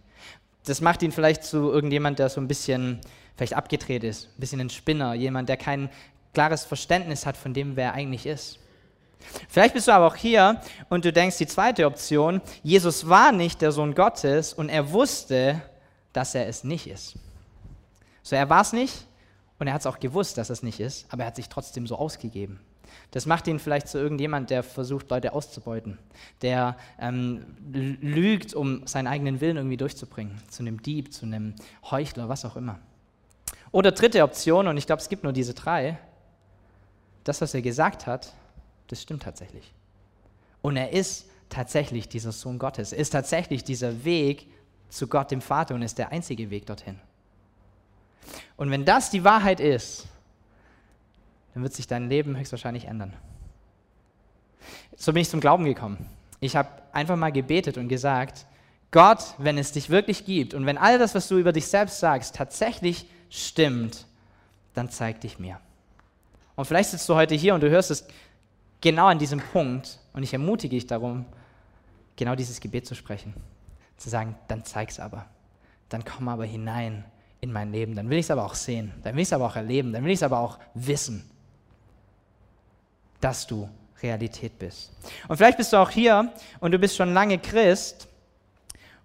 Das 0.66 0.82
macht 0.82 1.02
ihn 1.02 1.12
vielleicht 1.12 1.44
zu 1.44 1.72
irgendjemand, 1.72 2.20
der 2.20 2.30
so 2.30 2.40
ein 2.40 2.48
bisschen 2.48 3.02
vielleicht 3.36 3.54
abgedreht 3.56 4.04
ist, 4.04 4.26
ein 4.28 4.40
bisschen 4.40 4.62
ein 4.62 4.70
Spinner, 4.70 5.14
jemand, 5.14 5.50
der 5.50 5.58
kein 5.58 5.90
klares 6.34 6.64
Verständnis 6.64 7.26
hat 7.26 7.38
von 7.38 7.54
dem, 7.54 7.76
wer 7.76 7.88
er 7.88 7.94
eigentlich 7.94 8.26
ist. 8.26 8.60
Vielleicht 9.50 9.74
bist 9.74 9.88
du 9.88 9.92
aber 9.92 10.08
auch 10.08 10.16
hier 10.16 10.62
und 10.90 11.06
du 11.06 11.14
denkst, 11.14 11.38
die 11.38 11.48
zweite 11.48 11.86
Option, 11.86 12.42
Jesus 12.64 13.08
war 13.08 13.32
nicht 13.32 13.62
der 13.62 13.72
Sohn 13.72 13.94
Gottes 13.94 14.54
und 14.54 14.70
er 14.70 14.92
wusste, 14.92 15.62
dass 16.14 16.36
er 16.36 16.48
es 16.48 16.64
nicht 16.64 16.88
ist. 16.88 17.16
So, 18.24 18.36
er 18.36 18.50
war 18.50 18.62
es 18.62 18.74
nicht 18.74 19.06
und 19.60 19.68
er 19.68 19.74
hat 19.74 19.82
es 19.82 19.88
auch 19.88 20.00
gewusst, 20.00 20.38
dass 20.38 20.50
es 20.50 20.64
nicht 20.64 20.80
ist, 20.80 21.06
aber 21.10 21.24
er 21.24 21.28
hat 21.28 21.36
sich 21.36 21.50
trotzdem 21.50 21.88
so 21.88 21.96
ausgegeben. 21.98 22.60
Das 23.12 23.26
macht 23.26 23.48
ihn 23.48 23.60
vielleicht 23.60 23.88
zu 23.88 23.98
irgendjemand, 23.98 24.50
der 24.50 24.64
versucht, 24.64 25.10
Leute 25.10 25.34
auszubeuten, 25.34 25.98
der 26.42 26.78
ähm, 27.00 27.46
lügt, 27.72 28.54
um 28.54 28.86
seinen 28.88 29.08
eigenen 29.08 29.42
Willen 29.42 29.58
irgendwie 29.58 29.78
durchzubringen, 29.78 30.42
zu 30.50 30.64
einem 30.64 30.82
Dieb, 30.82 31.14
zu 31.14 31.26
einem 31.26 31.56
Heuchler, 31.90 32.30
was 32.30 32.46
auch 32.46 32.56
immer. 32.56 32.80
Oder 33.72 33.92
dritte 33.92 34.24
Option, 34.24 34.68
und 34.68 34.78
ich 34.78 34.86
glaube, 34.86 35.02
es 35.02 35.10
gibt 35.10 35.24
nur 35.24 35.34
diese 35.34 35.54
drei, 35.54 35.98
das, 37.24 37.42
was 37.42 37.54
er 37.54 37.62
gesagt 37.62 38.08
hat, 38.08 38.34
das 38.88 39.02
stimmt 39.02 39.24
tatsächlich. 39.24 39.74
Und 40.62 40.76
er 40.78 40.92
ist 40.92 41.30
tatsächlich 41.50 42.10
dieser 42.10 42.32
Sohn 42.32 42.60
Gottes, 42.60 42.94
er 42.94 43.00
ist 43.00 43.12
tatsächlich 43.12 43.64
dieser 43.64 44.04
Weg 44.04 44.48
zu 44.90 45.08
Gott, 45.08 45.32
dem 45.32 45.42
Vater, 45.42 45.76
und 45.76 45.82
ist 45.82 45.98
der 45.98 46.12
einzige 46.12 46.50
Weg 46.50 46.66
dorthin. 46.66 47.00
Und 48.58 48.70
wenn 48.72 48.86
das 48.86 49.10
die 49.10 49.24
Wahrheit 49.24 49.60
ist, 49.60 50.08
dann 51.54 51.64
wird 51.64 51.74
sich 51.74 51.88
dein 51.88 52.10
Leben 52.10 52.38
höchstwahrscheinlich 52.38 52.86
ändern. 52.86 53.14
So 54.96 55.14
bin 55.14 55.22
ich 55.22 55.30
zum 55.30 55.40
Glauben 55.40 55.66
gekommen. 55.66 56.06
Ich 56.40 56.56
habe 56.56 56.70
einfach 56.92 57.16
mal 57.16 57.32
gebetet 57.32 57.78
und 57.78 57.88
gesagt, 57.88 58.46
Gott, 58.92 59.36
wenn 59.38 59.58
es 59.58 59.72
dich 59.72 59.90
wirklich 59.90 60.26
gibt 60.26 60.54
und 60.54 60.66
wenn 60.66 60.78
all 60.78 61.00
das, 61.00 61.16
was 61.16 61.28
du 61.28 61.38
über 61.38 61.54
dich 61.54 61.68
selbst 61.68 62.00
sagst, 62.00 62.36
tatsächlich 62.36 63.06
stimmt, 63.30 64.06
dann 64.74 64.90
zeig 64.90 65.22
dich 65.22 65.40
mir. 65.40 65.60
Und 66.56 66.66
vielleicht 66.66 66.90
sitzt 66.90 67.08
du 67.08 67.16
heute 67.16 67.36
hier 67.36 67.56
und 67.56 67.62
du 67.62 67.70
hörst 67.70 67.92
es 67.92 68.06
genau 68.82 69.08
an 69.08 69.20
diesem 69.20 69.40
Punkt 69.40 70.00
und 70.14 70.24
ich 70.24 70.34
ermutige 70.34 70.76
dich 70.76 70.88
darum, 70.88 71.26
genau 72.16 72.36
dieses 72.36 72.60
Gebet 72.60 72.86
zu 72.86 72.96
sprechen. 72.96 73.34
Zu 73.98 74.10
sagen, 74.10 74.36
dann 74.48 74.66
zeig's 74.66 75.00
aber. 75.00 75.26
Dann 75.90 76.04
komm 76.04 76.28
aber 76.28 76.46
hinein 76.46 77.06
in 77.40 77.52
mein 77.52 77.72
Leben. 77.72 77.96
Dann 77.96 78.10
will 78.10 78.18
ich 78.18 78.26
es 78.26 78.32
aber 78.32 78.46
auch 78.46 78.56
sehen. 78.56 78.92
Dann 79.04 79.16
will 79.16 79.22
ich 79.22 79.30
es 79.30 79.34
aber 79.34 79.46
auch 79.46 79.56
erleben. 79.56 79.94
Dann 79.94 80.04
will 80.04 80.12
ich 80.12 80.20
es 80.20 80.24
aber 80.24 80.40
auch 80.40 80.60
wissen 80.74 81.30
dass 83.22 83.48
du 83.48 83.70
Realität 84.02 84.58
bist. 84.60 84.92
Und 85.28 85.38
vielleicht 85.38 85.58
bist 85.58 85.72
du 85.72 85.78
auch 85.78 85.90
hier 85.90 86.34
und 86.60 86.72
du 86.72 86.80
bist 86.80 86.96
schon 86.96 87.14
lange 87.14 87.38
Christ 87.38 88.08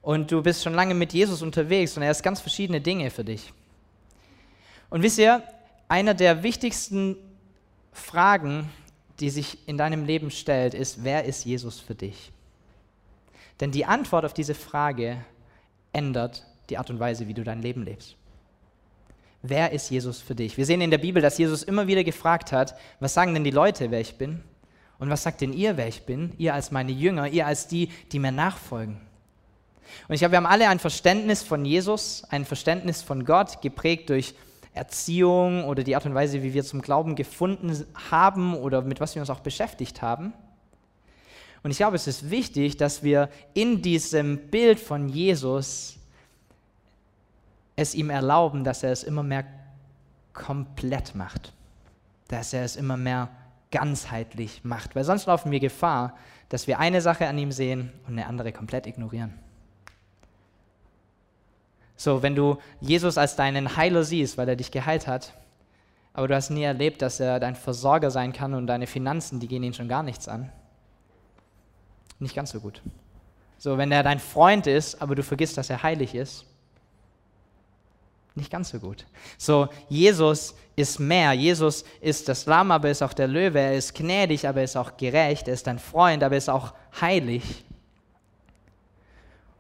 und 0.03 0.31
du 0.33 0.43
bist 0.43 0.63
schon 0.63 0.75
lange 0.75 0.95
mit 0.95 1.13
Jesus 1.13 1.43
unterwegs 1.43 1.97
und 1.97 2.03
er 2.03 2.11
ist 2.11 2.23
ganz 2.23 2.41
verschiedene 2.41 2.81
Dinge 2.81 3.11
für 3.11 3.25
dich. 3.25 3.53
Und 4.89 5.03
wisst 5.03 5.19
ihr, 5.19 5.43
einer 5.89 6.15
der 6.15 6.43
wichtigsten 6.43 7.17
Fragen, 7.93 8.71
die 9.21 9.31
sich 9.31 9.67
in 9.69 9.79
deinem 9.79 10.05
Leben 10.05 10.31
stellt, 10.31 10.75
ist, 10.75 11.05
wer 11.05 11.25
ist 11.25 11.45
Jesus 11.45 11.81
für 11.81 11.95
dich? 11.95 12.33
Denn 13.61 13.71
die 13.71 13.87
Antwort 13.87 14.25
auf 14.25 14.35
diese 14.35 14.55
Frage 14.55 15.25
ändert 15.93 16.47
die 16.69 16.79
Art 16.79 16.91
und 16.91 17.01
Weise, 17.01 17.27
wie 17.27 17.35
du 17.35 17.43
dein 17.43 17.63
Leben 17.63 17.85
lebst. 17.85 18.17
Wer 19.49 19.71
ist 19.71 19.91
Jesus 19.91 20.21
für 20.21 20.35
dich? 20.35 20.57
Wir 20.57 20.67
sehen 20.67 20.81
in 20.81 20.91
der 20.91 20.99
Bibel, 20.99 21.23
dass 21.23 21.39
Jesus 21.39 21.63
immer 21.63 21.87
wieder 21.87 22.03
gefragt 22.03 22.51
hat, 22.51 22.77
was 22.99 23.15
sagen 23.15 23.33
denn 23.33 23.45
die 23.45 23.53
Leute, 23.53 23.93
wer 23.93 24.01
ich 24.01 24.17
bin? 24.17 24.41
Und 24.99 25.09
was 25.09 25.23
sagt 25.23 25.41
denn 25.41 25.53
ihr, 25.53 25.77
wer 25.77 25.87
ich 25.87 26.03
bin? 26.03 26.33
Ihr 26.37 26.53
als 26.53 26.73
meine 26.73 26.91
Jünger, 26.91 27.29
ihr 27.29 27.47
als 27.47 27.69
die, 27.69 27.91
die 28.11 28.19
mir 28.19 28.33
nachfolgen. 28.33 29.01
Und 30.09 30.15
ich 30.15 30.21
glaube, 30.21 30.33
wir 30.33 30.39
haben 30.39 30.47
alle 30.47 30.69
ein 30.69 30.81
Verständnis 30.81 31.45
von 31.45 31.65
Jesus, 31.65 32.25
ein 32.31 32.45
Verständnis 32.45 33.03
von 33.03 33.25
Gott, 33.25 33.63
geprägt 33.63 34.11
durch 34.11 34.35
Erziehung 34.75 35.65
oder 35.65 35.85
die 35.85 35.95
Art 35.95 36.07
und 36.07 36.15
Weise, 36.15 36.43
wie 36.43 36.53
wir 36.53 36.65
zum 36.65 36.83
Glauben 36.83 37.15
gefunden 37.15 37.87
haben 38.11 38.57
oder 38.57 38.83
mit 38.83 38.99
was 38.99 39.15
wir 39.15 39.23
uns 39.23 39.31
auch 39.31 39.41
beschäftigt 39.41 40.03
haben. 40.03 40.33
Und 41.63 41.71
ich 41.71 41.77
glaube, 41.77 41.97
es 41.97 42.09
ist 42.09 42.31
wichtig, 42.31 42.79
dass 42.79 43.05
wir 43.05 43.29
in 43.55 43.81
diesem 43.81 44.39
Bild 44.49 44.81
von 44.81 45.09
Jesus 45.09 45.97
es 47.77 47.95
ihm 47.95 48.11
erlauben, 48.11 48.65
dass 48.65 48.83
er 48.83 48.91
es 48.91 49.05
immer 49.05 49.23
mehr 49.23 49.45
komplett 50.33 51.15
macht, 51.15 51.53
dass 52.29 52.53
er 52.53 52.65
es 52.65 52.77
immer 52.77 52.97
mehr 52.97 53.29
ganzheitlich 53.71 54.65
macht, 54.65 54.97
weil 54.97 55.05
sonst 55.05 55.27
laufen 55.27 55.51
wir 55.51 55.61
Gefahr, 55.61 56.17
dass 56.49 56.67
wir 56.67 56.79
eine 56.79 57.01
Sache 57.01 57.27
an 57.27 57.39
ihm 57.39 57.53
sehen 57.53 57.93
und 58.07 58.15
eine 58.15 58.27
andere 58.27 58.53
komplett 58.53 58.87
ignorieren. 58.87 59.35
So, 61.97 62.23
wenn 62.23 62.35
du 62.35 62.59
Jesus 62.81 63.19
als 63.19 63.37
deinen 63.37 63.77
Heiler 63.77 64.05
siehst, 64.05 64.37
weil 64.39 64.49
er 64.49 64.57
dich 64.57 64.71
geheilt 64.71 65.07
hat, 65.07 65.33
aber 66.13 66.29
du 66.29 66.35
hast 66.35 66.51
nie 66.51 66.63
erlebt, 66.63 67.03
dass 67.03 67.21
er 67.21 67.41
dein 67.41 67.57
Versorger 67.57 68.11
sein 68.11 68.33
kann 68.33 68.55
und 68.55 68.67
deine 68.67 68.87
Finanzen, 68.87 69.41
die 69.41 69.49
gehen 69.49 69.63
ihn 69.63 69.75
schon 69.75 69.89
gar 69.89 70.03
nichts 70.03 70.29
an. 70.29 70.51
Nicht 72.19 72.35
ganz 72.35 72.51
so 72.51 72.61
gut. 72.61 72.83
So, 73.59 73.77
wenn 73.77 73.93
er 73.93 74.03
dein 74.03 74.19
Freund 74.19 74.67
ist, 74.67 75.03
aber 75.03 75.15
du 75.15 75.23
vergisst, 75.23 75.59
dass 75.59 75.71
er 75.71 75.83
heilig 75.83 76.15
ist, 76.15 76.47
nicht 78.37 78.51
ganz 78.51 78.71
so 78.71 78.79
gut. 78.79 79.07
So, 79.39 79.69
Jesus 79.89 80.55
ist 80.77 81.01
mehr. 81.01 81.33
Jesus 81.33 81.85
ist 82.01 82.29
das 82.29 82.47
Lamm, 82.47 82.71
aber 82.71 82.91
ist 82.91 83.03
auch 83.03 83.15
der 83.15 83.29
Löwe. 83.29 83.59
Er 83.59 83.77
ist 83.77 83.95
gnädig, 83.95 84.47
aber 84.47 84.63
ist 84.63 84.77
auch 84.77 84.97
gerecht. 84.97 85.49
Er 85.49 85.55
ist 85.55 85.67
ein 85.69 85.79
Freund, 85.79 86.23
aber 86.23 86.37
ist 86.37 86.51
auch 86.51 86.75
heilig. 87.01 87.65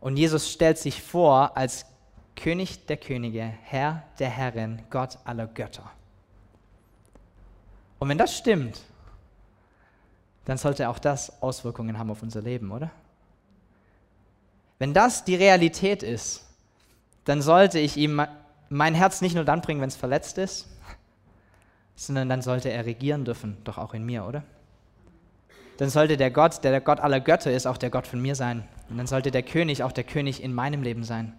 Und 0.00 0.18
Jesus 0.18 0.52
stellt 0.52 0.78
sich 0.78 1.02
vor 1.02 1.56
als 1.56 1.86
König 2.36 2.86
der 2.86 2.98
Könige, 2.98 3.42
Herr 3.62 4.02
der 4.18 4.28
Herren, 4.28 4.82
Gott 4.90 5.18
aller 5.24 5.46
Götter. 5.46 5.90
Und 7.98 8.10
wenn 8.10 8.18
das 8.18 8.36
stimmt, 8.36 8.78
dann 10.44 10.58
sollte 10.58 10.88
auch 10.90 10.98
das 10.98 11.42
Auswirkungen 11.42 11.98
haben 11.98 12.10
auf 12.10 12.22
unser 12.22 12.42
Leben, 12.42 12.70
oder? 12.70 12.90
Wenn 14.78 14.92
das 14.92 15.24
die 15.24 15.34
Realität 15.34 16.02
ist, 16.02 16.46
dann 17.24 17.40
sollte 17.42 17.78
ich 17.78 17.96
ihm 17.96 18.24
mein 18.68 18.94
Herz 18.94 19.20
nicht 19.20 19.34
nur 19.34 19.44
dann 19.44 19.60
bringen, 19.60 19.80
wenn 19.80 19.88
es 19.88 19.96
verletzt 19.96 20.38
ist, 20.38 20.68
sondern 21.94 22.28
dann 22.28 22.42
sollte 22.42 22.70
er 22.70 22.84
regieren 22.84 23.24
dürfen, 23.24 23.56
doch 23.64 23.78
auch 23.78 23.94
in 23.94 24.04
mir, 24.04 24.26
oder? 24.26 24.42
Dann 25.78 25.90
sollte 25.90 26.16
der 26.16 26.30
Gott, 26.30 26.64
der 26.64 26.70
der 26.70 26.80
Gott 26.80 27.00
aller 27.00 27.20
Götter 27.20 27.52
ist, 27.52 27.66
auch 27.66 27.76
der 27.76 27.90
Gott 27.90 28.06
von 28.06 28.20
mir 28.20 28.34
sein. 28.34 28.66
Und 28.88 28.96
dann 28.96 29.06
sollte 29.06 29.30
der 29.30 29.42
König 29.42 29.82
auch 29.82 29.92
der 29.92 30.04
König 30.04 30.42
in 30.42 30.54
meinem 30.54 30.82
Leben 30.82 31.04
sein. 31.04 31.38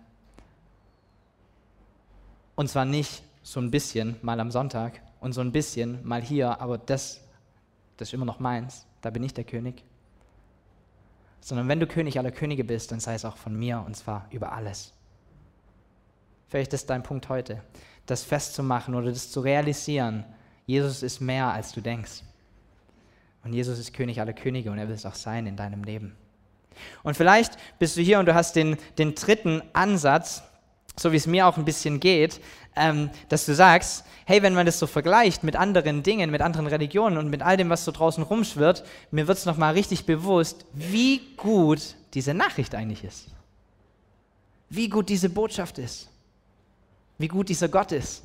Und 2.56 2.70
zwar 2.70 2.86
nicht 2.86 3.24
so 3.44 3.60
ein 3.60 3.72
bisschen 3.72 4.18
mal 4.22 4.40
am 4.40 4.52
Sonntag 4.52 5.02
und 5.20 5.34
so 5.34 5.42
ein 5.42 5.52
bisschen 5.52 6.06
mal 6.06 6.22
hier, 6.22 6.60
aber 6.62 6.78
das, 6.78 7.22
das 7.98 8.10
ist 8.10 8.14
immer 8.14 8.26
noch 8.26 8.40
meins, 8.40 8.86
da 9.02 9.10
bin 9.10 9.24
ich 9.24 9.34
der 9.34 9.44
König. 9.44 9.84
Sondern 11.40 11.68
wenn 11.68 11.80
du 11.80 11.88
König 11.88 12.20
aller 12.20 12.32
Könige 12.32 12.64
bist, 12.64 12.92
dann 12.92 13.00
sei 13.00 13.14
es 13.14 13.26
auch 13.26 13.38
von 13.38 13.58
mir 13.58 13.84
und 13.86 13.96
zwar 13.96 14.28
über 14.32 14.52
alles. 14.52 14.97
Vielleicht 16.50 16.74
ist 16.74 16.90
dein 16.90 17.04
Punkt 17.04 17.30
heute, 17.30 17.62
das 18.06 18.24
festzumachen 18.24 18.96
oder 18.96 19.10
das 19.10 19.32
zu 19.32 19.42
realisieren. 19.42 20.24
Jesus 20.66 21.04
ist 21.04 21.20
mehr, 21.20 21.48
als 21.48 21.74
du 21.74 21.82
denkst. 21.82 22.24
Und 23.44 23.54
Jesus 23.54 23.80
ist 23.80 23.94
König 23.94 24.20
aller 24.20 24.34
Könige 24.34 24.72
und 24.72 24.78
er 24.78 24.88
will 24.88 24.96
es 24.96 25.06
auch 25.06 25.16
sein 25.16 25.48
in 25.48 25.56
deinem 25.56 25.84
Leben. 25.84 26.16
Und 27.04 27.18
vielleicht 27.18 27.54
bist 27.80 27.98
du 27.98 28.02
hier 28.02 28.20
und 28.20 28.28
du 28.28 28.36
hast 28.36 28.56
den, 28.56 28.78
den 28.98 29.16
dritten 29.16 29.62
Ansatz, 29.74 30.44
so 30.96 31.12
wie 31.12 31.18
es 31.18 31.28
mir 31.28 31.48
auch 31.48 31.58
ein 31.58 31.66
bisschen 31.66 32.00
geht, 32.00 32.40
ähm, 32.76 33.10
dass 33.30 33.46
du 33.46 33.54
sagst, 33.54 34.06
hey, 34.26 34.42
wenn 34.42 34.54
man 34.54 34.66
das 34.66 34.80
so 34.80 34.88
vergleicht 34.88 35.44
mit 35.44 35.56
anderen 35.56 36.04
Dingen, 36.04 36.30
mit 36.30 36.42
anderen 36.42 36.68
Religionen 36.68 37.18
und 37.18 37.30
mit 37.30 37.42
all 37.42 37.58
dem, 37.58 37.70
was 37.70 37.86
so 37.86 37.92
draußen 37.92 38.24
rumschwirrt, 38.24 38.84
mir 39.12 39.28
wird 39.28 39.38
es 39.38 39.46
nochmal 39.46 39.74
richtig 39.74 40.06
bewusst, 40.06 40.66
wie 40.74 41.22
gut 41.36 41.96
diese 42.14 42.34
Nachricht 42.34 42.76
eigentlich 42.76 43.04
ist. 43.04 43.28
Wie 44.70 44.90
gut 44.90 45.10
diese 45.10 45.30
Botschaft 45.30 45.78
ist 45.78 46.10
wie 47.18 47.28
gut 47.28 47.50
dieser 47.50 47.68
Gott 47.70 47.92
ist. 47.92 48.24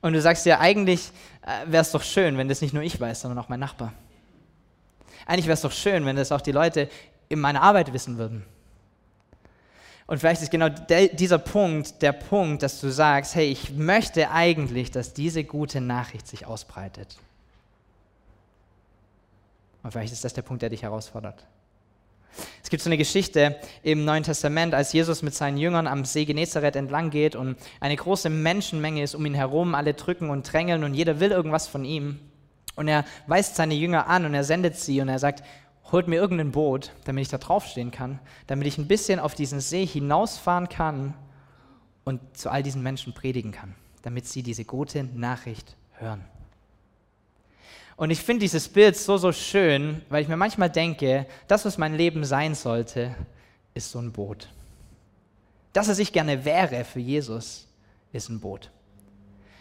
Und 0.00 0.14
du 0.14 0.20
sagst 0.20 0.46
ja, 0.46 0.58
eigentlich 0.58 1.10
äh, 1.42 1.70
wäre 1.70 1.82
es 1.82 1.92
doch 1.92 2.02
schön, 2.02 2.36
wenn 2.36 2.48
das 2.48 2.60
nicht 2.60 2.74
nur 2.74 2.82
ich 2.82 3.00
weiß, 3.00 3.20
sondern 3.22 3.38
auch 3.38 3.48
mein 3.48 3.60
Nachbar. 3.60 3.92
Eigentlich 5.26 5.46
wäre 5.46 5.54
es 5.54 5.60
doch 5.60 5.72
schön, 5.72 6.04
wenn 6.04 6.16
das 6.16 6.32
auch 6.32 6.40
die 6.40 6.52
Leute 6.52 6.88
in 7.28 7.38
meiner 7.38 7.62
Arbeit 7.62 7.92
wissen 7.92 8.18
würden. 8.18 8.44
Und 10.06 10.18
vielleicht 10.18 10.42
ist 10.42 10.50
genau 10.50 10.68
dieser 10.68 11.38
Punkt 11.38 12.02
der 12.02 12.12
Punkt, 12.12 12.62
dass 12.62 12.80
du 12.80 12.90
sagst, 12.90 13.34
hey, 13.34 13.46
ich 13.46 13.70
möchte 13.70 14.30
eigentlich, 14.30 14.90
dass 14.90 15.14
diese 15.14 15.44
gute 15.44 15.80
Nachricht 15.80 16.26
sich 16.26 16.44
ausbreitet. 16.44 17.16
Und 19.82 19.92
vielleicht 19.92 20.12
ist 20.12 20.24
das 20.24 20.34
der 20.34 20.42
Punkt, 20.42 20.62
der 20.62 20.70
dich 20.70 20.82
herausfordert. 20.82 21.46
Es 22.62 22.70
gibt 22.70 22.82
so 22.82 22.88
eine 22.88 22.96
Geschichte 22.96 23.56
im 23.82 24.04
Neuen 24.04 24.22
Testament, 24.22 24.74
als 24.74 24.92
Jesus 24.92 25.22
mit 25.22 25.34
seinen 25.34 25.58
Jüngern 25.58 25.86
am 25.86 26.04
See 26.04 26.24
Genezareth 26.24 26.76
entlang 26.76 27.10
geht 27.10 27.36
und 27.36 27.56
eine 27.80 27.96
große 27.96 28.30
Menschenmenge 28.30 29.02
ist 29.02 29.14
um 29.14 29.26
ihn 29.26 29.34
herum, 29.34 29.74
alle 29.74 29.94
drücken 29.94 30.30
und 30.30 30.50
drängeln 30.50 30.84
und 30.84 30.94
jeder 30.94 31.20
will 31.20 31.30
irgendwas 31.30 31.66
von 31.66 31.84
ihm. 31.84 32.18
Und 32.74 32.88
er 32.88 33.04
weist 33.26 33.56
seine 33.56 33.74
Jünger 33.74 34.06
an 34.08 34.24
und 34.24 34.34
er 34.34 34.44
sendet 34.44 34.76
sie 34.76 35.00
und 35.00 35.08
er 35.08 35.18
sagt, 35.18 35.42
holt 35.90 36.08
mir 36.08 36.16
irgendein 36.16 36.52
Boot, 36.52 36.92
damit 37.04 37.22
ich 37.22 37.28
da 37.28 37.38
draufstehen 37.38 37.90
kann, 37.90 38.18
damit 38.46 38.66
ich 38.66 38.78
ein 38.78 38.88
bisschen 38.88 39.20
auf 39.20 39.34
diesen 39.34 39.60
See 39.60 39.84
hinausfahren 39.84 40.68
kann 40.68 41.14
und 42.04 42.20
zu 42.36 42.50
all 42.50 42.62
diesen 42.62 42.82
Menschen 42.82 43.12
predigen 43.12 43.52
kann, 43.52 43.74
damit 44.02 44.26
sie 44.26 44.42
diese 44.42 44.64
gute 44.64 45.04
Nachricht 45.04 45.76
hören. 45.98 46.24
Und 47.96 48.10
ich 48.10 48.20
finde 48.20 48.40
dieses 48.40 48.68
Bild 48.68 48.96
so, 48.96 49.16
so 49.16 49.32
schön, 49.32 50.02
weil 50.08 50.22
ich 50.22 50.28
mir 50.28 50.36
manchmal 50.36 50.70
denke, 50.70 51.26
das, 51.46 51.64
was 51.64 51.78
mein 51.78 51.94
Leben 51.94 52.24
sein 52.24 52.54
sollte, 52.54 53.14
ist 53.74 53.90
so 53.90 53.98
ein 53.98 54.12
Boot. 54.12 54.48
Das, 55.72 55.88
was 55.88 55.98
ich 55.98 56.12
gerne 56.12 56.44
wäre 56.44 56.84
für 56.84 57.00
Jesus, 57.00 57.68
ist 58.12 58.28
ein 58.28 58.40
Boot. 58.40 58.70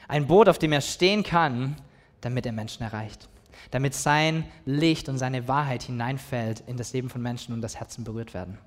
Ein 0.07 0.27
Boot, 0.27 0.49
auf 0.49 0.59
dem 0.59 0.73
er 0.73 0.81
stehen 0.81 1.23
kann, 1.23 1.77
damit 2.19 2.45
er 2.45 2.51
Menschen 2.51 2.83
erreicht. 2.83 3.29
Damit 3.69 3.93
sein 3.93 4.45
Licht 4.65 5.07
und 5.07 5.17
seine 5.17 5.47
Wahrheit 5.47 5.83
hineinfällt 5.83 6.63
in 6.67 6.77
das 6.77 6.93
Leben 6.93 7.09
von 7.09 7.21
Menschen 7.21 7.53
und 7.53 7.61
das 7.61 7.79
Herzen 7.79 8.03
berührt 8.03 8.33
werden. 8.33 8.57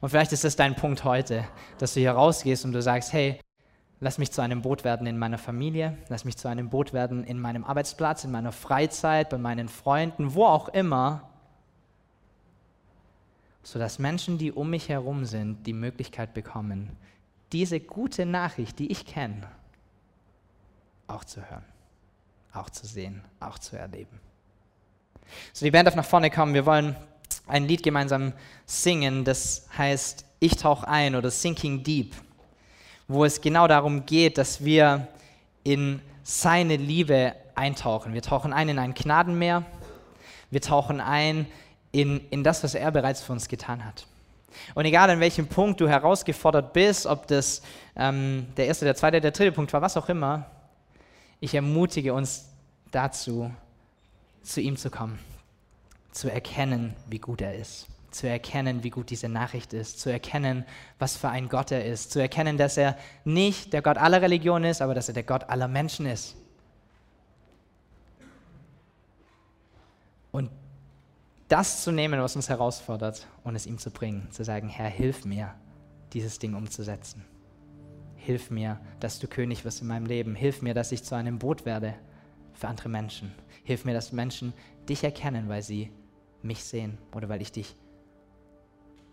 Und 0.00 0.10
vielleicht 0.10 0.32
ist 0.32 0.44
das 0.44 0.56
dein 0.56 0.76
Punkt 0.76 1.04
heute, 1.04 1.44
dass 1.78 1.94
du 1.94 2.00
hier 2.00 2.12
rausgehst 2.12 2.64
und 2.64 2.72
du 2.72 2.82
sagst, 2.82 3.12
hey, 3.12 3.40
Lass 4.00 4.18
mich 4.18 4.30
zu 4.30 4.40
einem 4.40 4.62
Boot 4.62 4.84
werden 4.84 5.06
in 5.08 5.18
meiner 5.18 5.38
Familie, 5.38 5.98
lass 6.08 6.24
mich 6.24 6.36
zu 6.36 6.48
einem 6.48 6.70
Boot 6.70 6.92
werden 6.92 7.24
in 7.24 7.40
meinem 7.40 7.64
Arbeitsplatz, 7.64 8.22
in 8.24 8.30
meiner 8.30 8.52
Freizeit, 8.52 9.28
bei 9.28 9.38
meinen 9.38 9.68
Freunden, 9.68 10.34
wo 10.34 10.44
auch 10.46 10.68
immer, 10.68 11.28
sodass 13.64 13.98
Menschen, 13.98 14.38
die 14.38 14.52
um 14.52 14.70
mich 14.70 14.88
herum 14.88 15.24
sind, 15.24 15.66
die 15.66 15.72
Möglichkeit 15.72 16.32
bekommen, 16.32 16.96
diese 17.50 17.80
gute 17.80 18.24
Nachricht, 18.24 18.78
die 18.78 18.92
ich 18.92 19.04
kenne, 19.04 19.48
auch 21.08 21.24
zu 21.24 21.40
hören, 21.50 21.64
auch 22.52 22.70
zu 22.70 22.86
sehen, 22.86 23.24
auch 23.40 23.58
zu 23.58 23.76
erleben. 23.76 24.20
So, 25.52 25.64
die 25.64 25.72
Band 25.72 25.88
darf 25.88 25.96
nach 25.96 26.04
vorne 26.04 26.30
kommen. 26.30 26.54
Wir 26.54 26.66
wollen 26.66 26.94
ein 27.48 27.64
Lied 27.64 27.82
gemeinsam 27.82 28.32
singen, 28.64 29.24
das 29.24 29.66
heißt 29.76 30.24
Ich 30.38 30.56
tauche 30.56 30.86
ein 30.86 31.16
oder 31.16 31.30
Sinking 31.30 31.82
Deep 31.82 32.14
wo 33.08 33.24
es 33.24 33.40
genau 33.40 33.66
darum 33.66 34.04
geht, 34.04 34.36
dass 34.38 34.62
wir 34.64 35.08
in 35.64 36.00
seine 36.22 36.76
Liebe 36.76 37.34
eintauchen. 37.54 38.12
Wir 38.12 38.22
tauchen 38.22 38.52
ein 38.52 38.68
in 38.68 38.78
ein 38.78 38.94
Gnadenmeer. 38.94 39.64
Wir 40.50 40.60
tauchen 40.60 41.00
ein 41.00 41.46
in, 41.90 42.20
in 42.28 42.44
das, 42.44 42.62
was 42.62 42.74
er 42.74 42.90
bereits 42.90 43.22
für 43.22 43.32
uns 43.32 43.48
getan 43.48 43.84
hat. 43.84 44.06
Und 44.74 44.84
egal 44.84 45.08
an 45.08 45.20
welchem 45.20 45.46
Punkt 45.46 45.80
du 45.80 45.88
herausgefordert 45.88 46.72
bist, 46.72 47.06
ob 47.06 47.26
das 47.26 47.62
ähm, 47.96 48.46
der 48.56 48.66
erste, 48.66 48.84
der 48.84 48.94
zweite, 48.94 49.20
der 49.20 49.30
dritte 49.30 49.52
Punkt 49.52 49.72
war, 49.72 49.82
was 49.82 49.96
auch 49.96 50.08
immer, 50.08 50.46
ich 51.40 51.54
ermutige 51.54 52.12
uns 52.12 52.48
dazu, 52.90 53.50
zu 54.42 54.60
ihm 54.60 54.76
zu 54.76 54.90
kommen, 54.90 55.18
zu 56.12 56.30
erkennen, 56.30 56.94
wie 57.08 57.18
gut 57.18 57.40
er 57.40 57.54
ist 57.54 57.86
zu 58.10 58.28
erkennen, 58.28 58.82
wie 58.82 58.90
gut 58.90 59.10
diese 59.10 59.28
Nachricht 59.28 59.72
ist, 59.72 60.00
zu 60.00 60.10
erkennen, 60.10 60.64
was 60.98 61.16
für 61.16 61.28
ein 61.28 61.48
Gott 61.48 61.70
er 61.70 61.84
ist, 61.84 62.10
zu 62.10 62.20
erkennen, 62.20 62.56
dass 62.56 62.76
er 62.76 62.96
nicht 63.24 63.72
der 63.72 63.82
Gott 63.82 63.98
aller 63.98 64.22
Religionen 64.22 64.70
ist, 64.70 64.82
aber 64.82 64.94
dass 64.94 65.08
er 65.08 65.14
der 65.14 65.22
Gott 65.22 65.48
aller 65.48 65.68
Menschen 65.68 66.06
ist. 66.06 66.36
Und 70.30 70.50
das 71.48 71.82
zu 71.82 71.92
nehmen, 71.92 72.20
was 72.20 72.36
uns 72.36 72.48
herausfordert, 72.48 73.26
und 73.44 73.56
es 73.56 73.66
ihm 73.66 73.78
zu 73.78 73.90
bringen, 73.90 74.30
zu 74.30 74.44
sagen, 74.44 74.68
Herr, 74.68 74.88
hilf 74.88 75.24
mir, 75.24 75.54
dieses 76.12 76.38
Ding 76.38 76.54
umzusetzen. 76.54 77.24
Hilf 78.16 78.50
mir, 78.50 78.80
dass 79.00 79.18
du 79.18 79.26
König 79.26 79.64
wirst 79.64 79.80
in 79.80 79.88
meinem 79.88 80.06
Leben. 80.06 80.34
Hilf 80.34 80.60
mir, 80.62 80.74
dass 80.74 80.92
ich 80.92 81.04
zu 81.04 81.14
einem 81.14 81.38
Boot 81.38 81.64
werde 81.64 81.94
für 82.52 82.68
andere 82.68 82.88
Menschen. 82.88 83.32
Hilf 83.64 83.84
mir, 83.84 83.94
dass 83.94 84.12
Menschen 84.12 84.52
dich 84.88 85.04
erkennen, 85.04 85.48
weil 85.48 85.62
sie 85.62 85.90
mich 86.42 86.64
sehen 86.64 86.98
oder 87.14 87.28
weil 87.28 87.40
ich 87.42 87.52
dich 87.52 87.76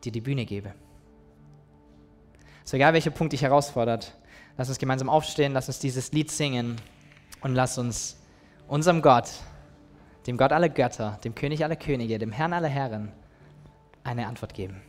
dir 0.06 0.12
die 0.12 0.22
Bühne 0.22 0.46
gebe. 0.46 0.74
So 2.64 2.78
egal 2.78 2.94
welcher 2.94 3.12
Punkt 3.12 3.34
dich 3.34 3.42
herausfordert, 3.42 4.16
lass 4.58 4.70
uns 4.70 4.80
gemeinsam 4.80 5.10
aufstehen, 5.10 5.54
lass 5.54 5.68
uns 5.68 5.80
dieses 5.80 6.12
Lied 6.12 6.32
singen 6.32 6.78
und 7.42 7.54
lass 7.54 7.78
uns 7.78 8.18
unserem 8.68 9.02
Gott, 9.02 9.30
dem 10.26 10.38
Gott 10.38 10.52
aller 10.52 10.70
Götter, 10.70 11.20
dem 11.24 11.36
König 11.36 11.64
aller 11.64 11.76
Könige, 11.76 12.18
dem 12.18 12.32
Herrn 12.32 12.54
aller 12.54 12.68
Herren, 12.68 13.12
eine 14.04 14.28
Antwort 14.28 14.54
geben. 14.54 14.82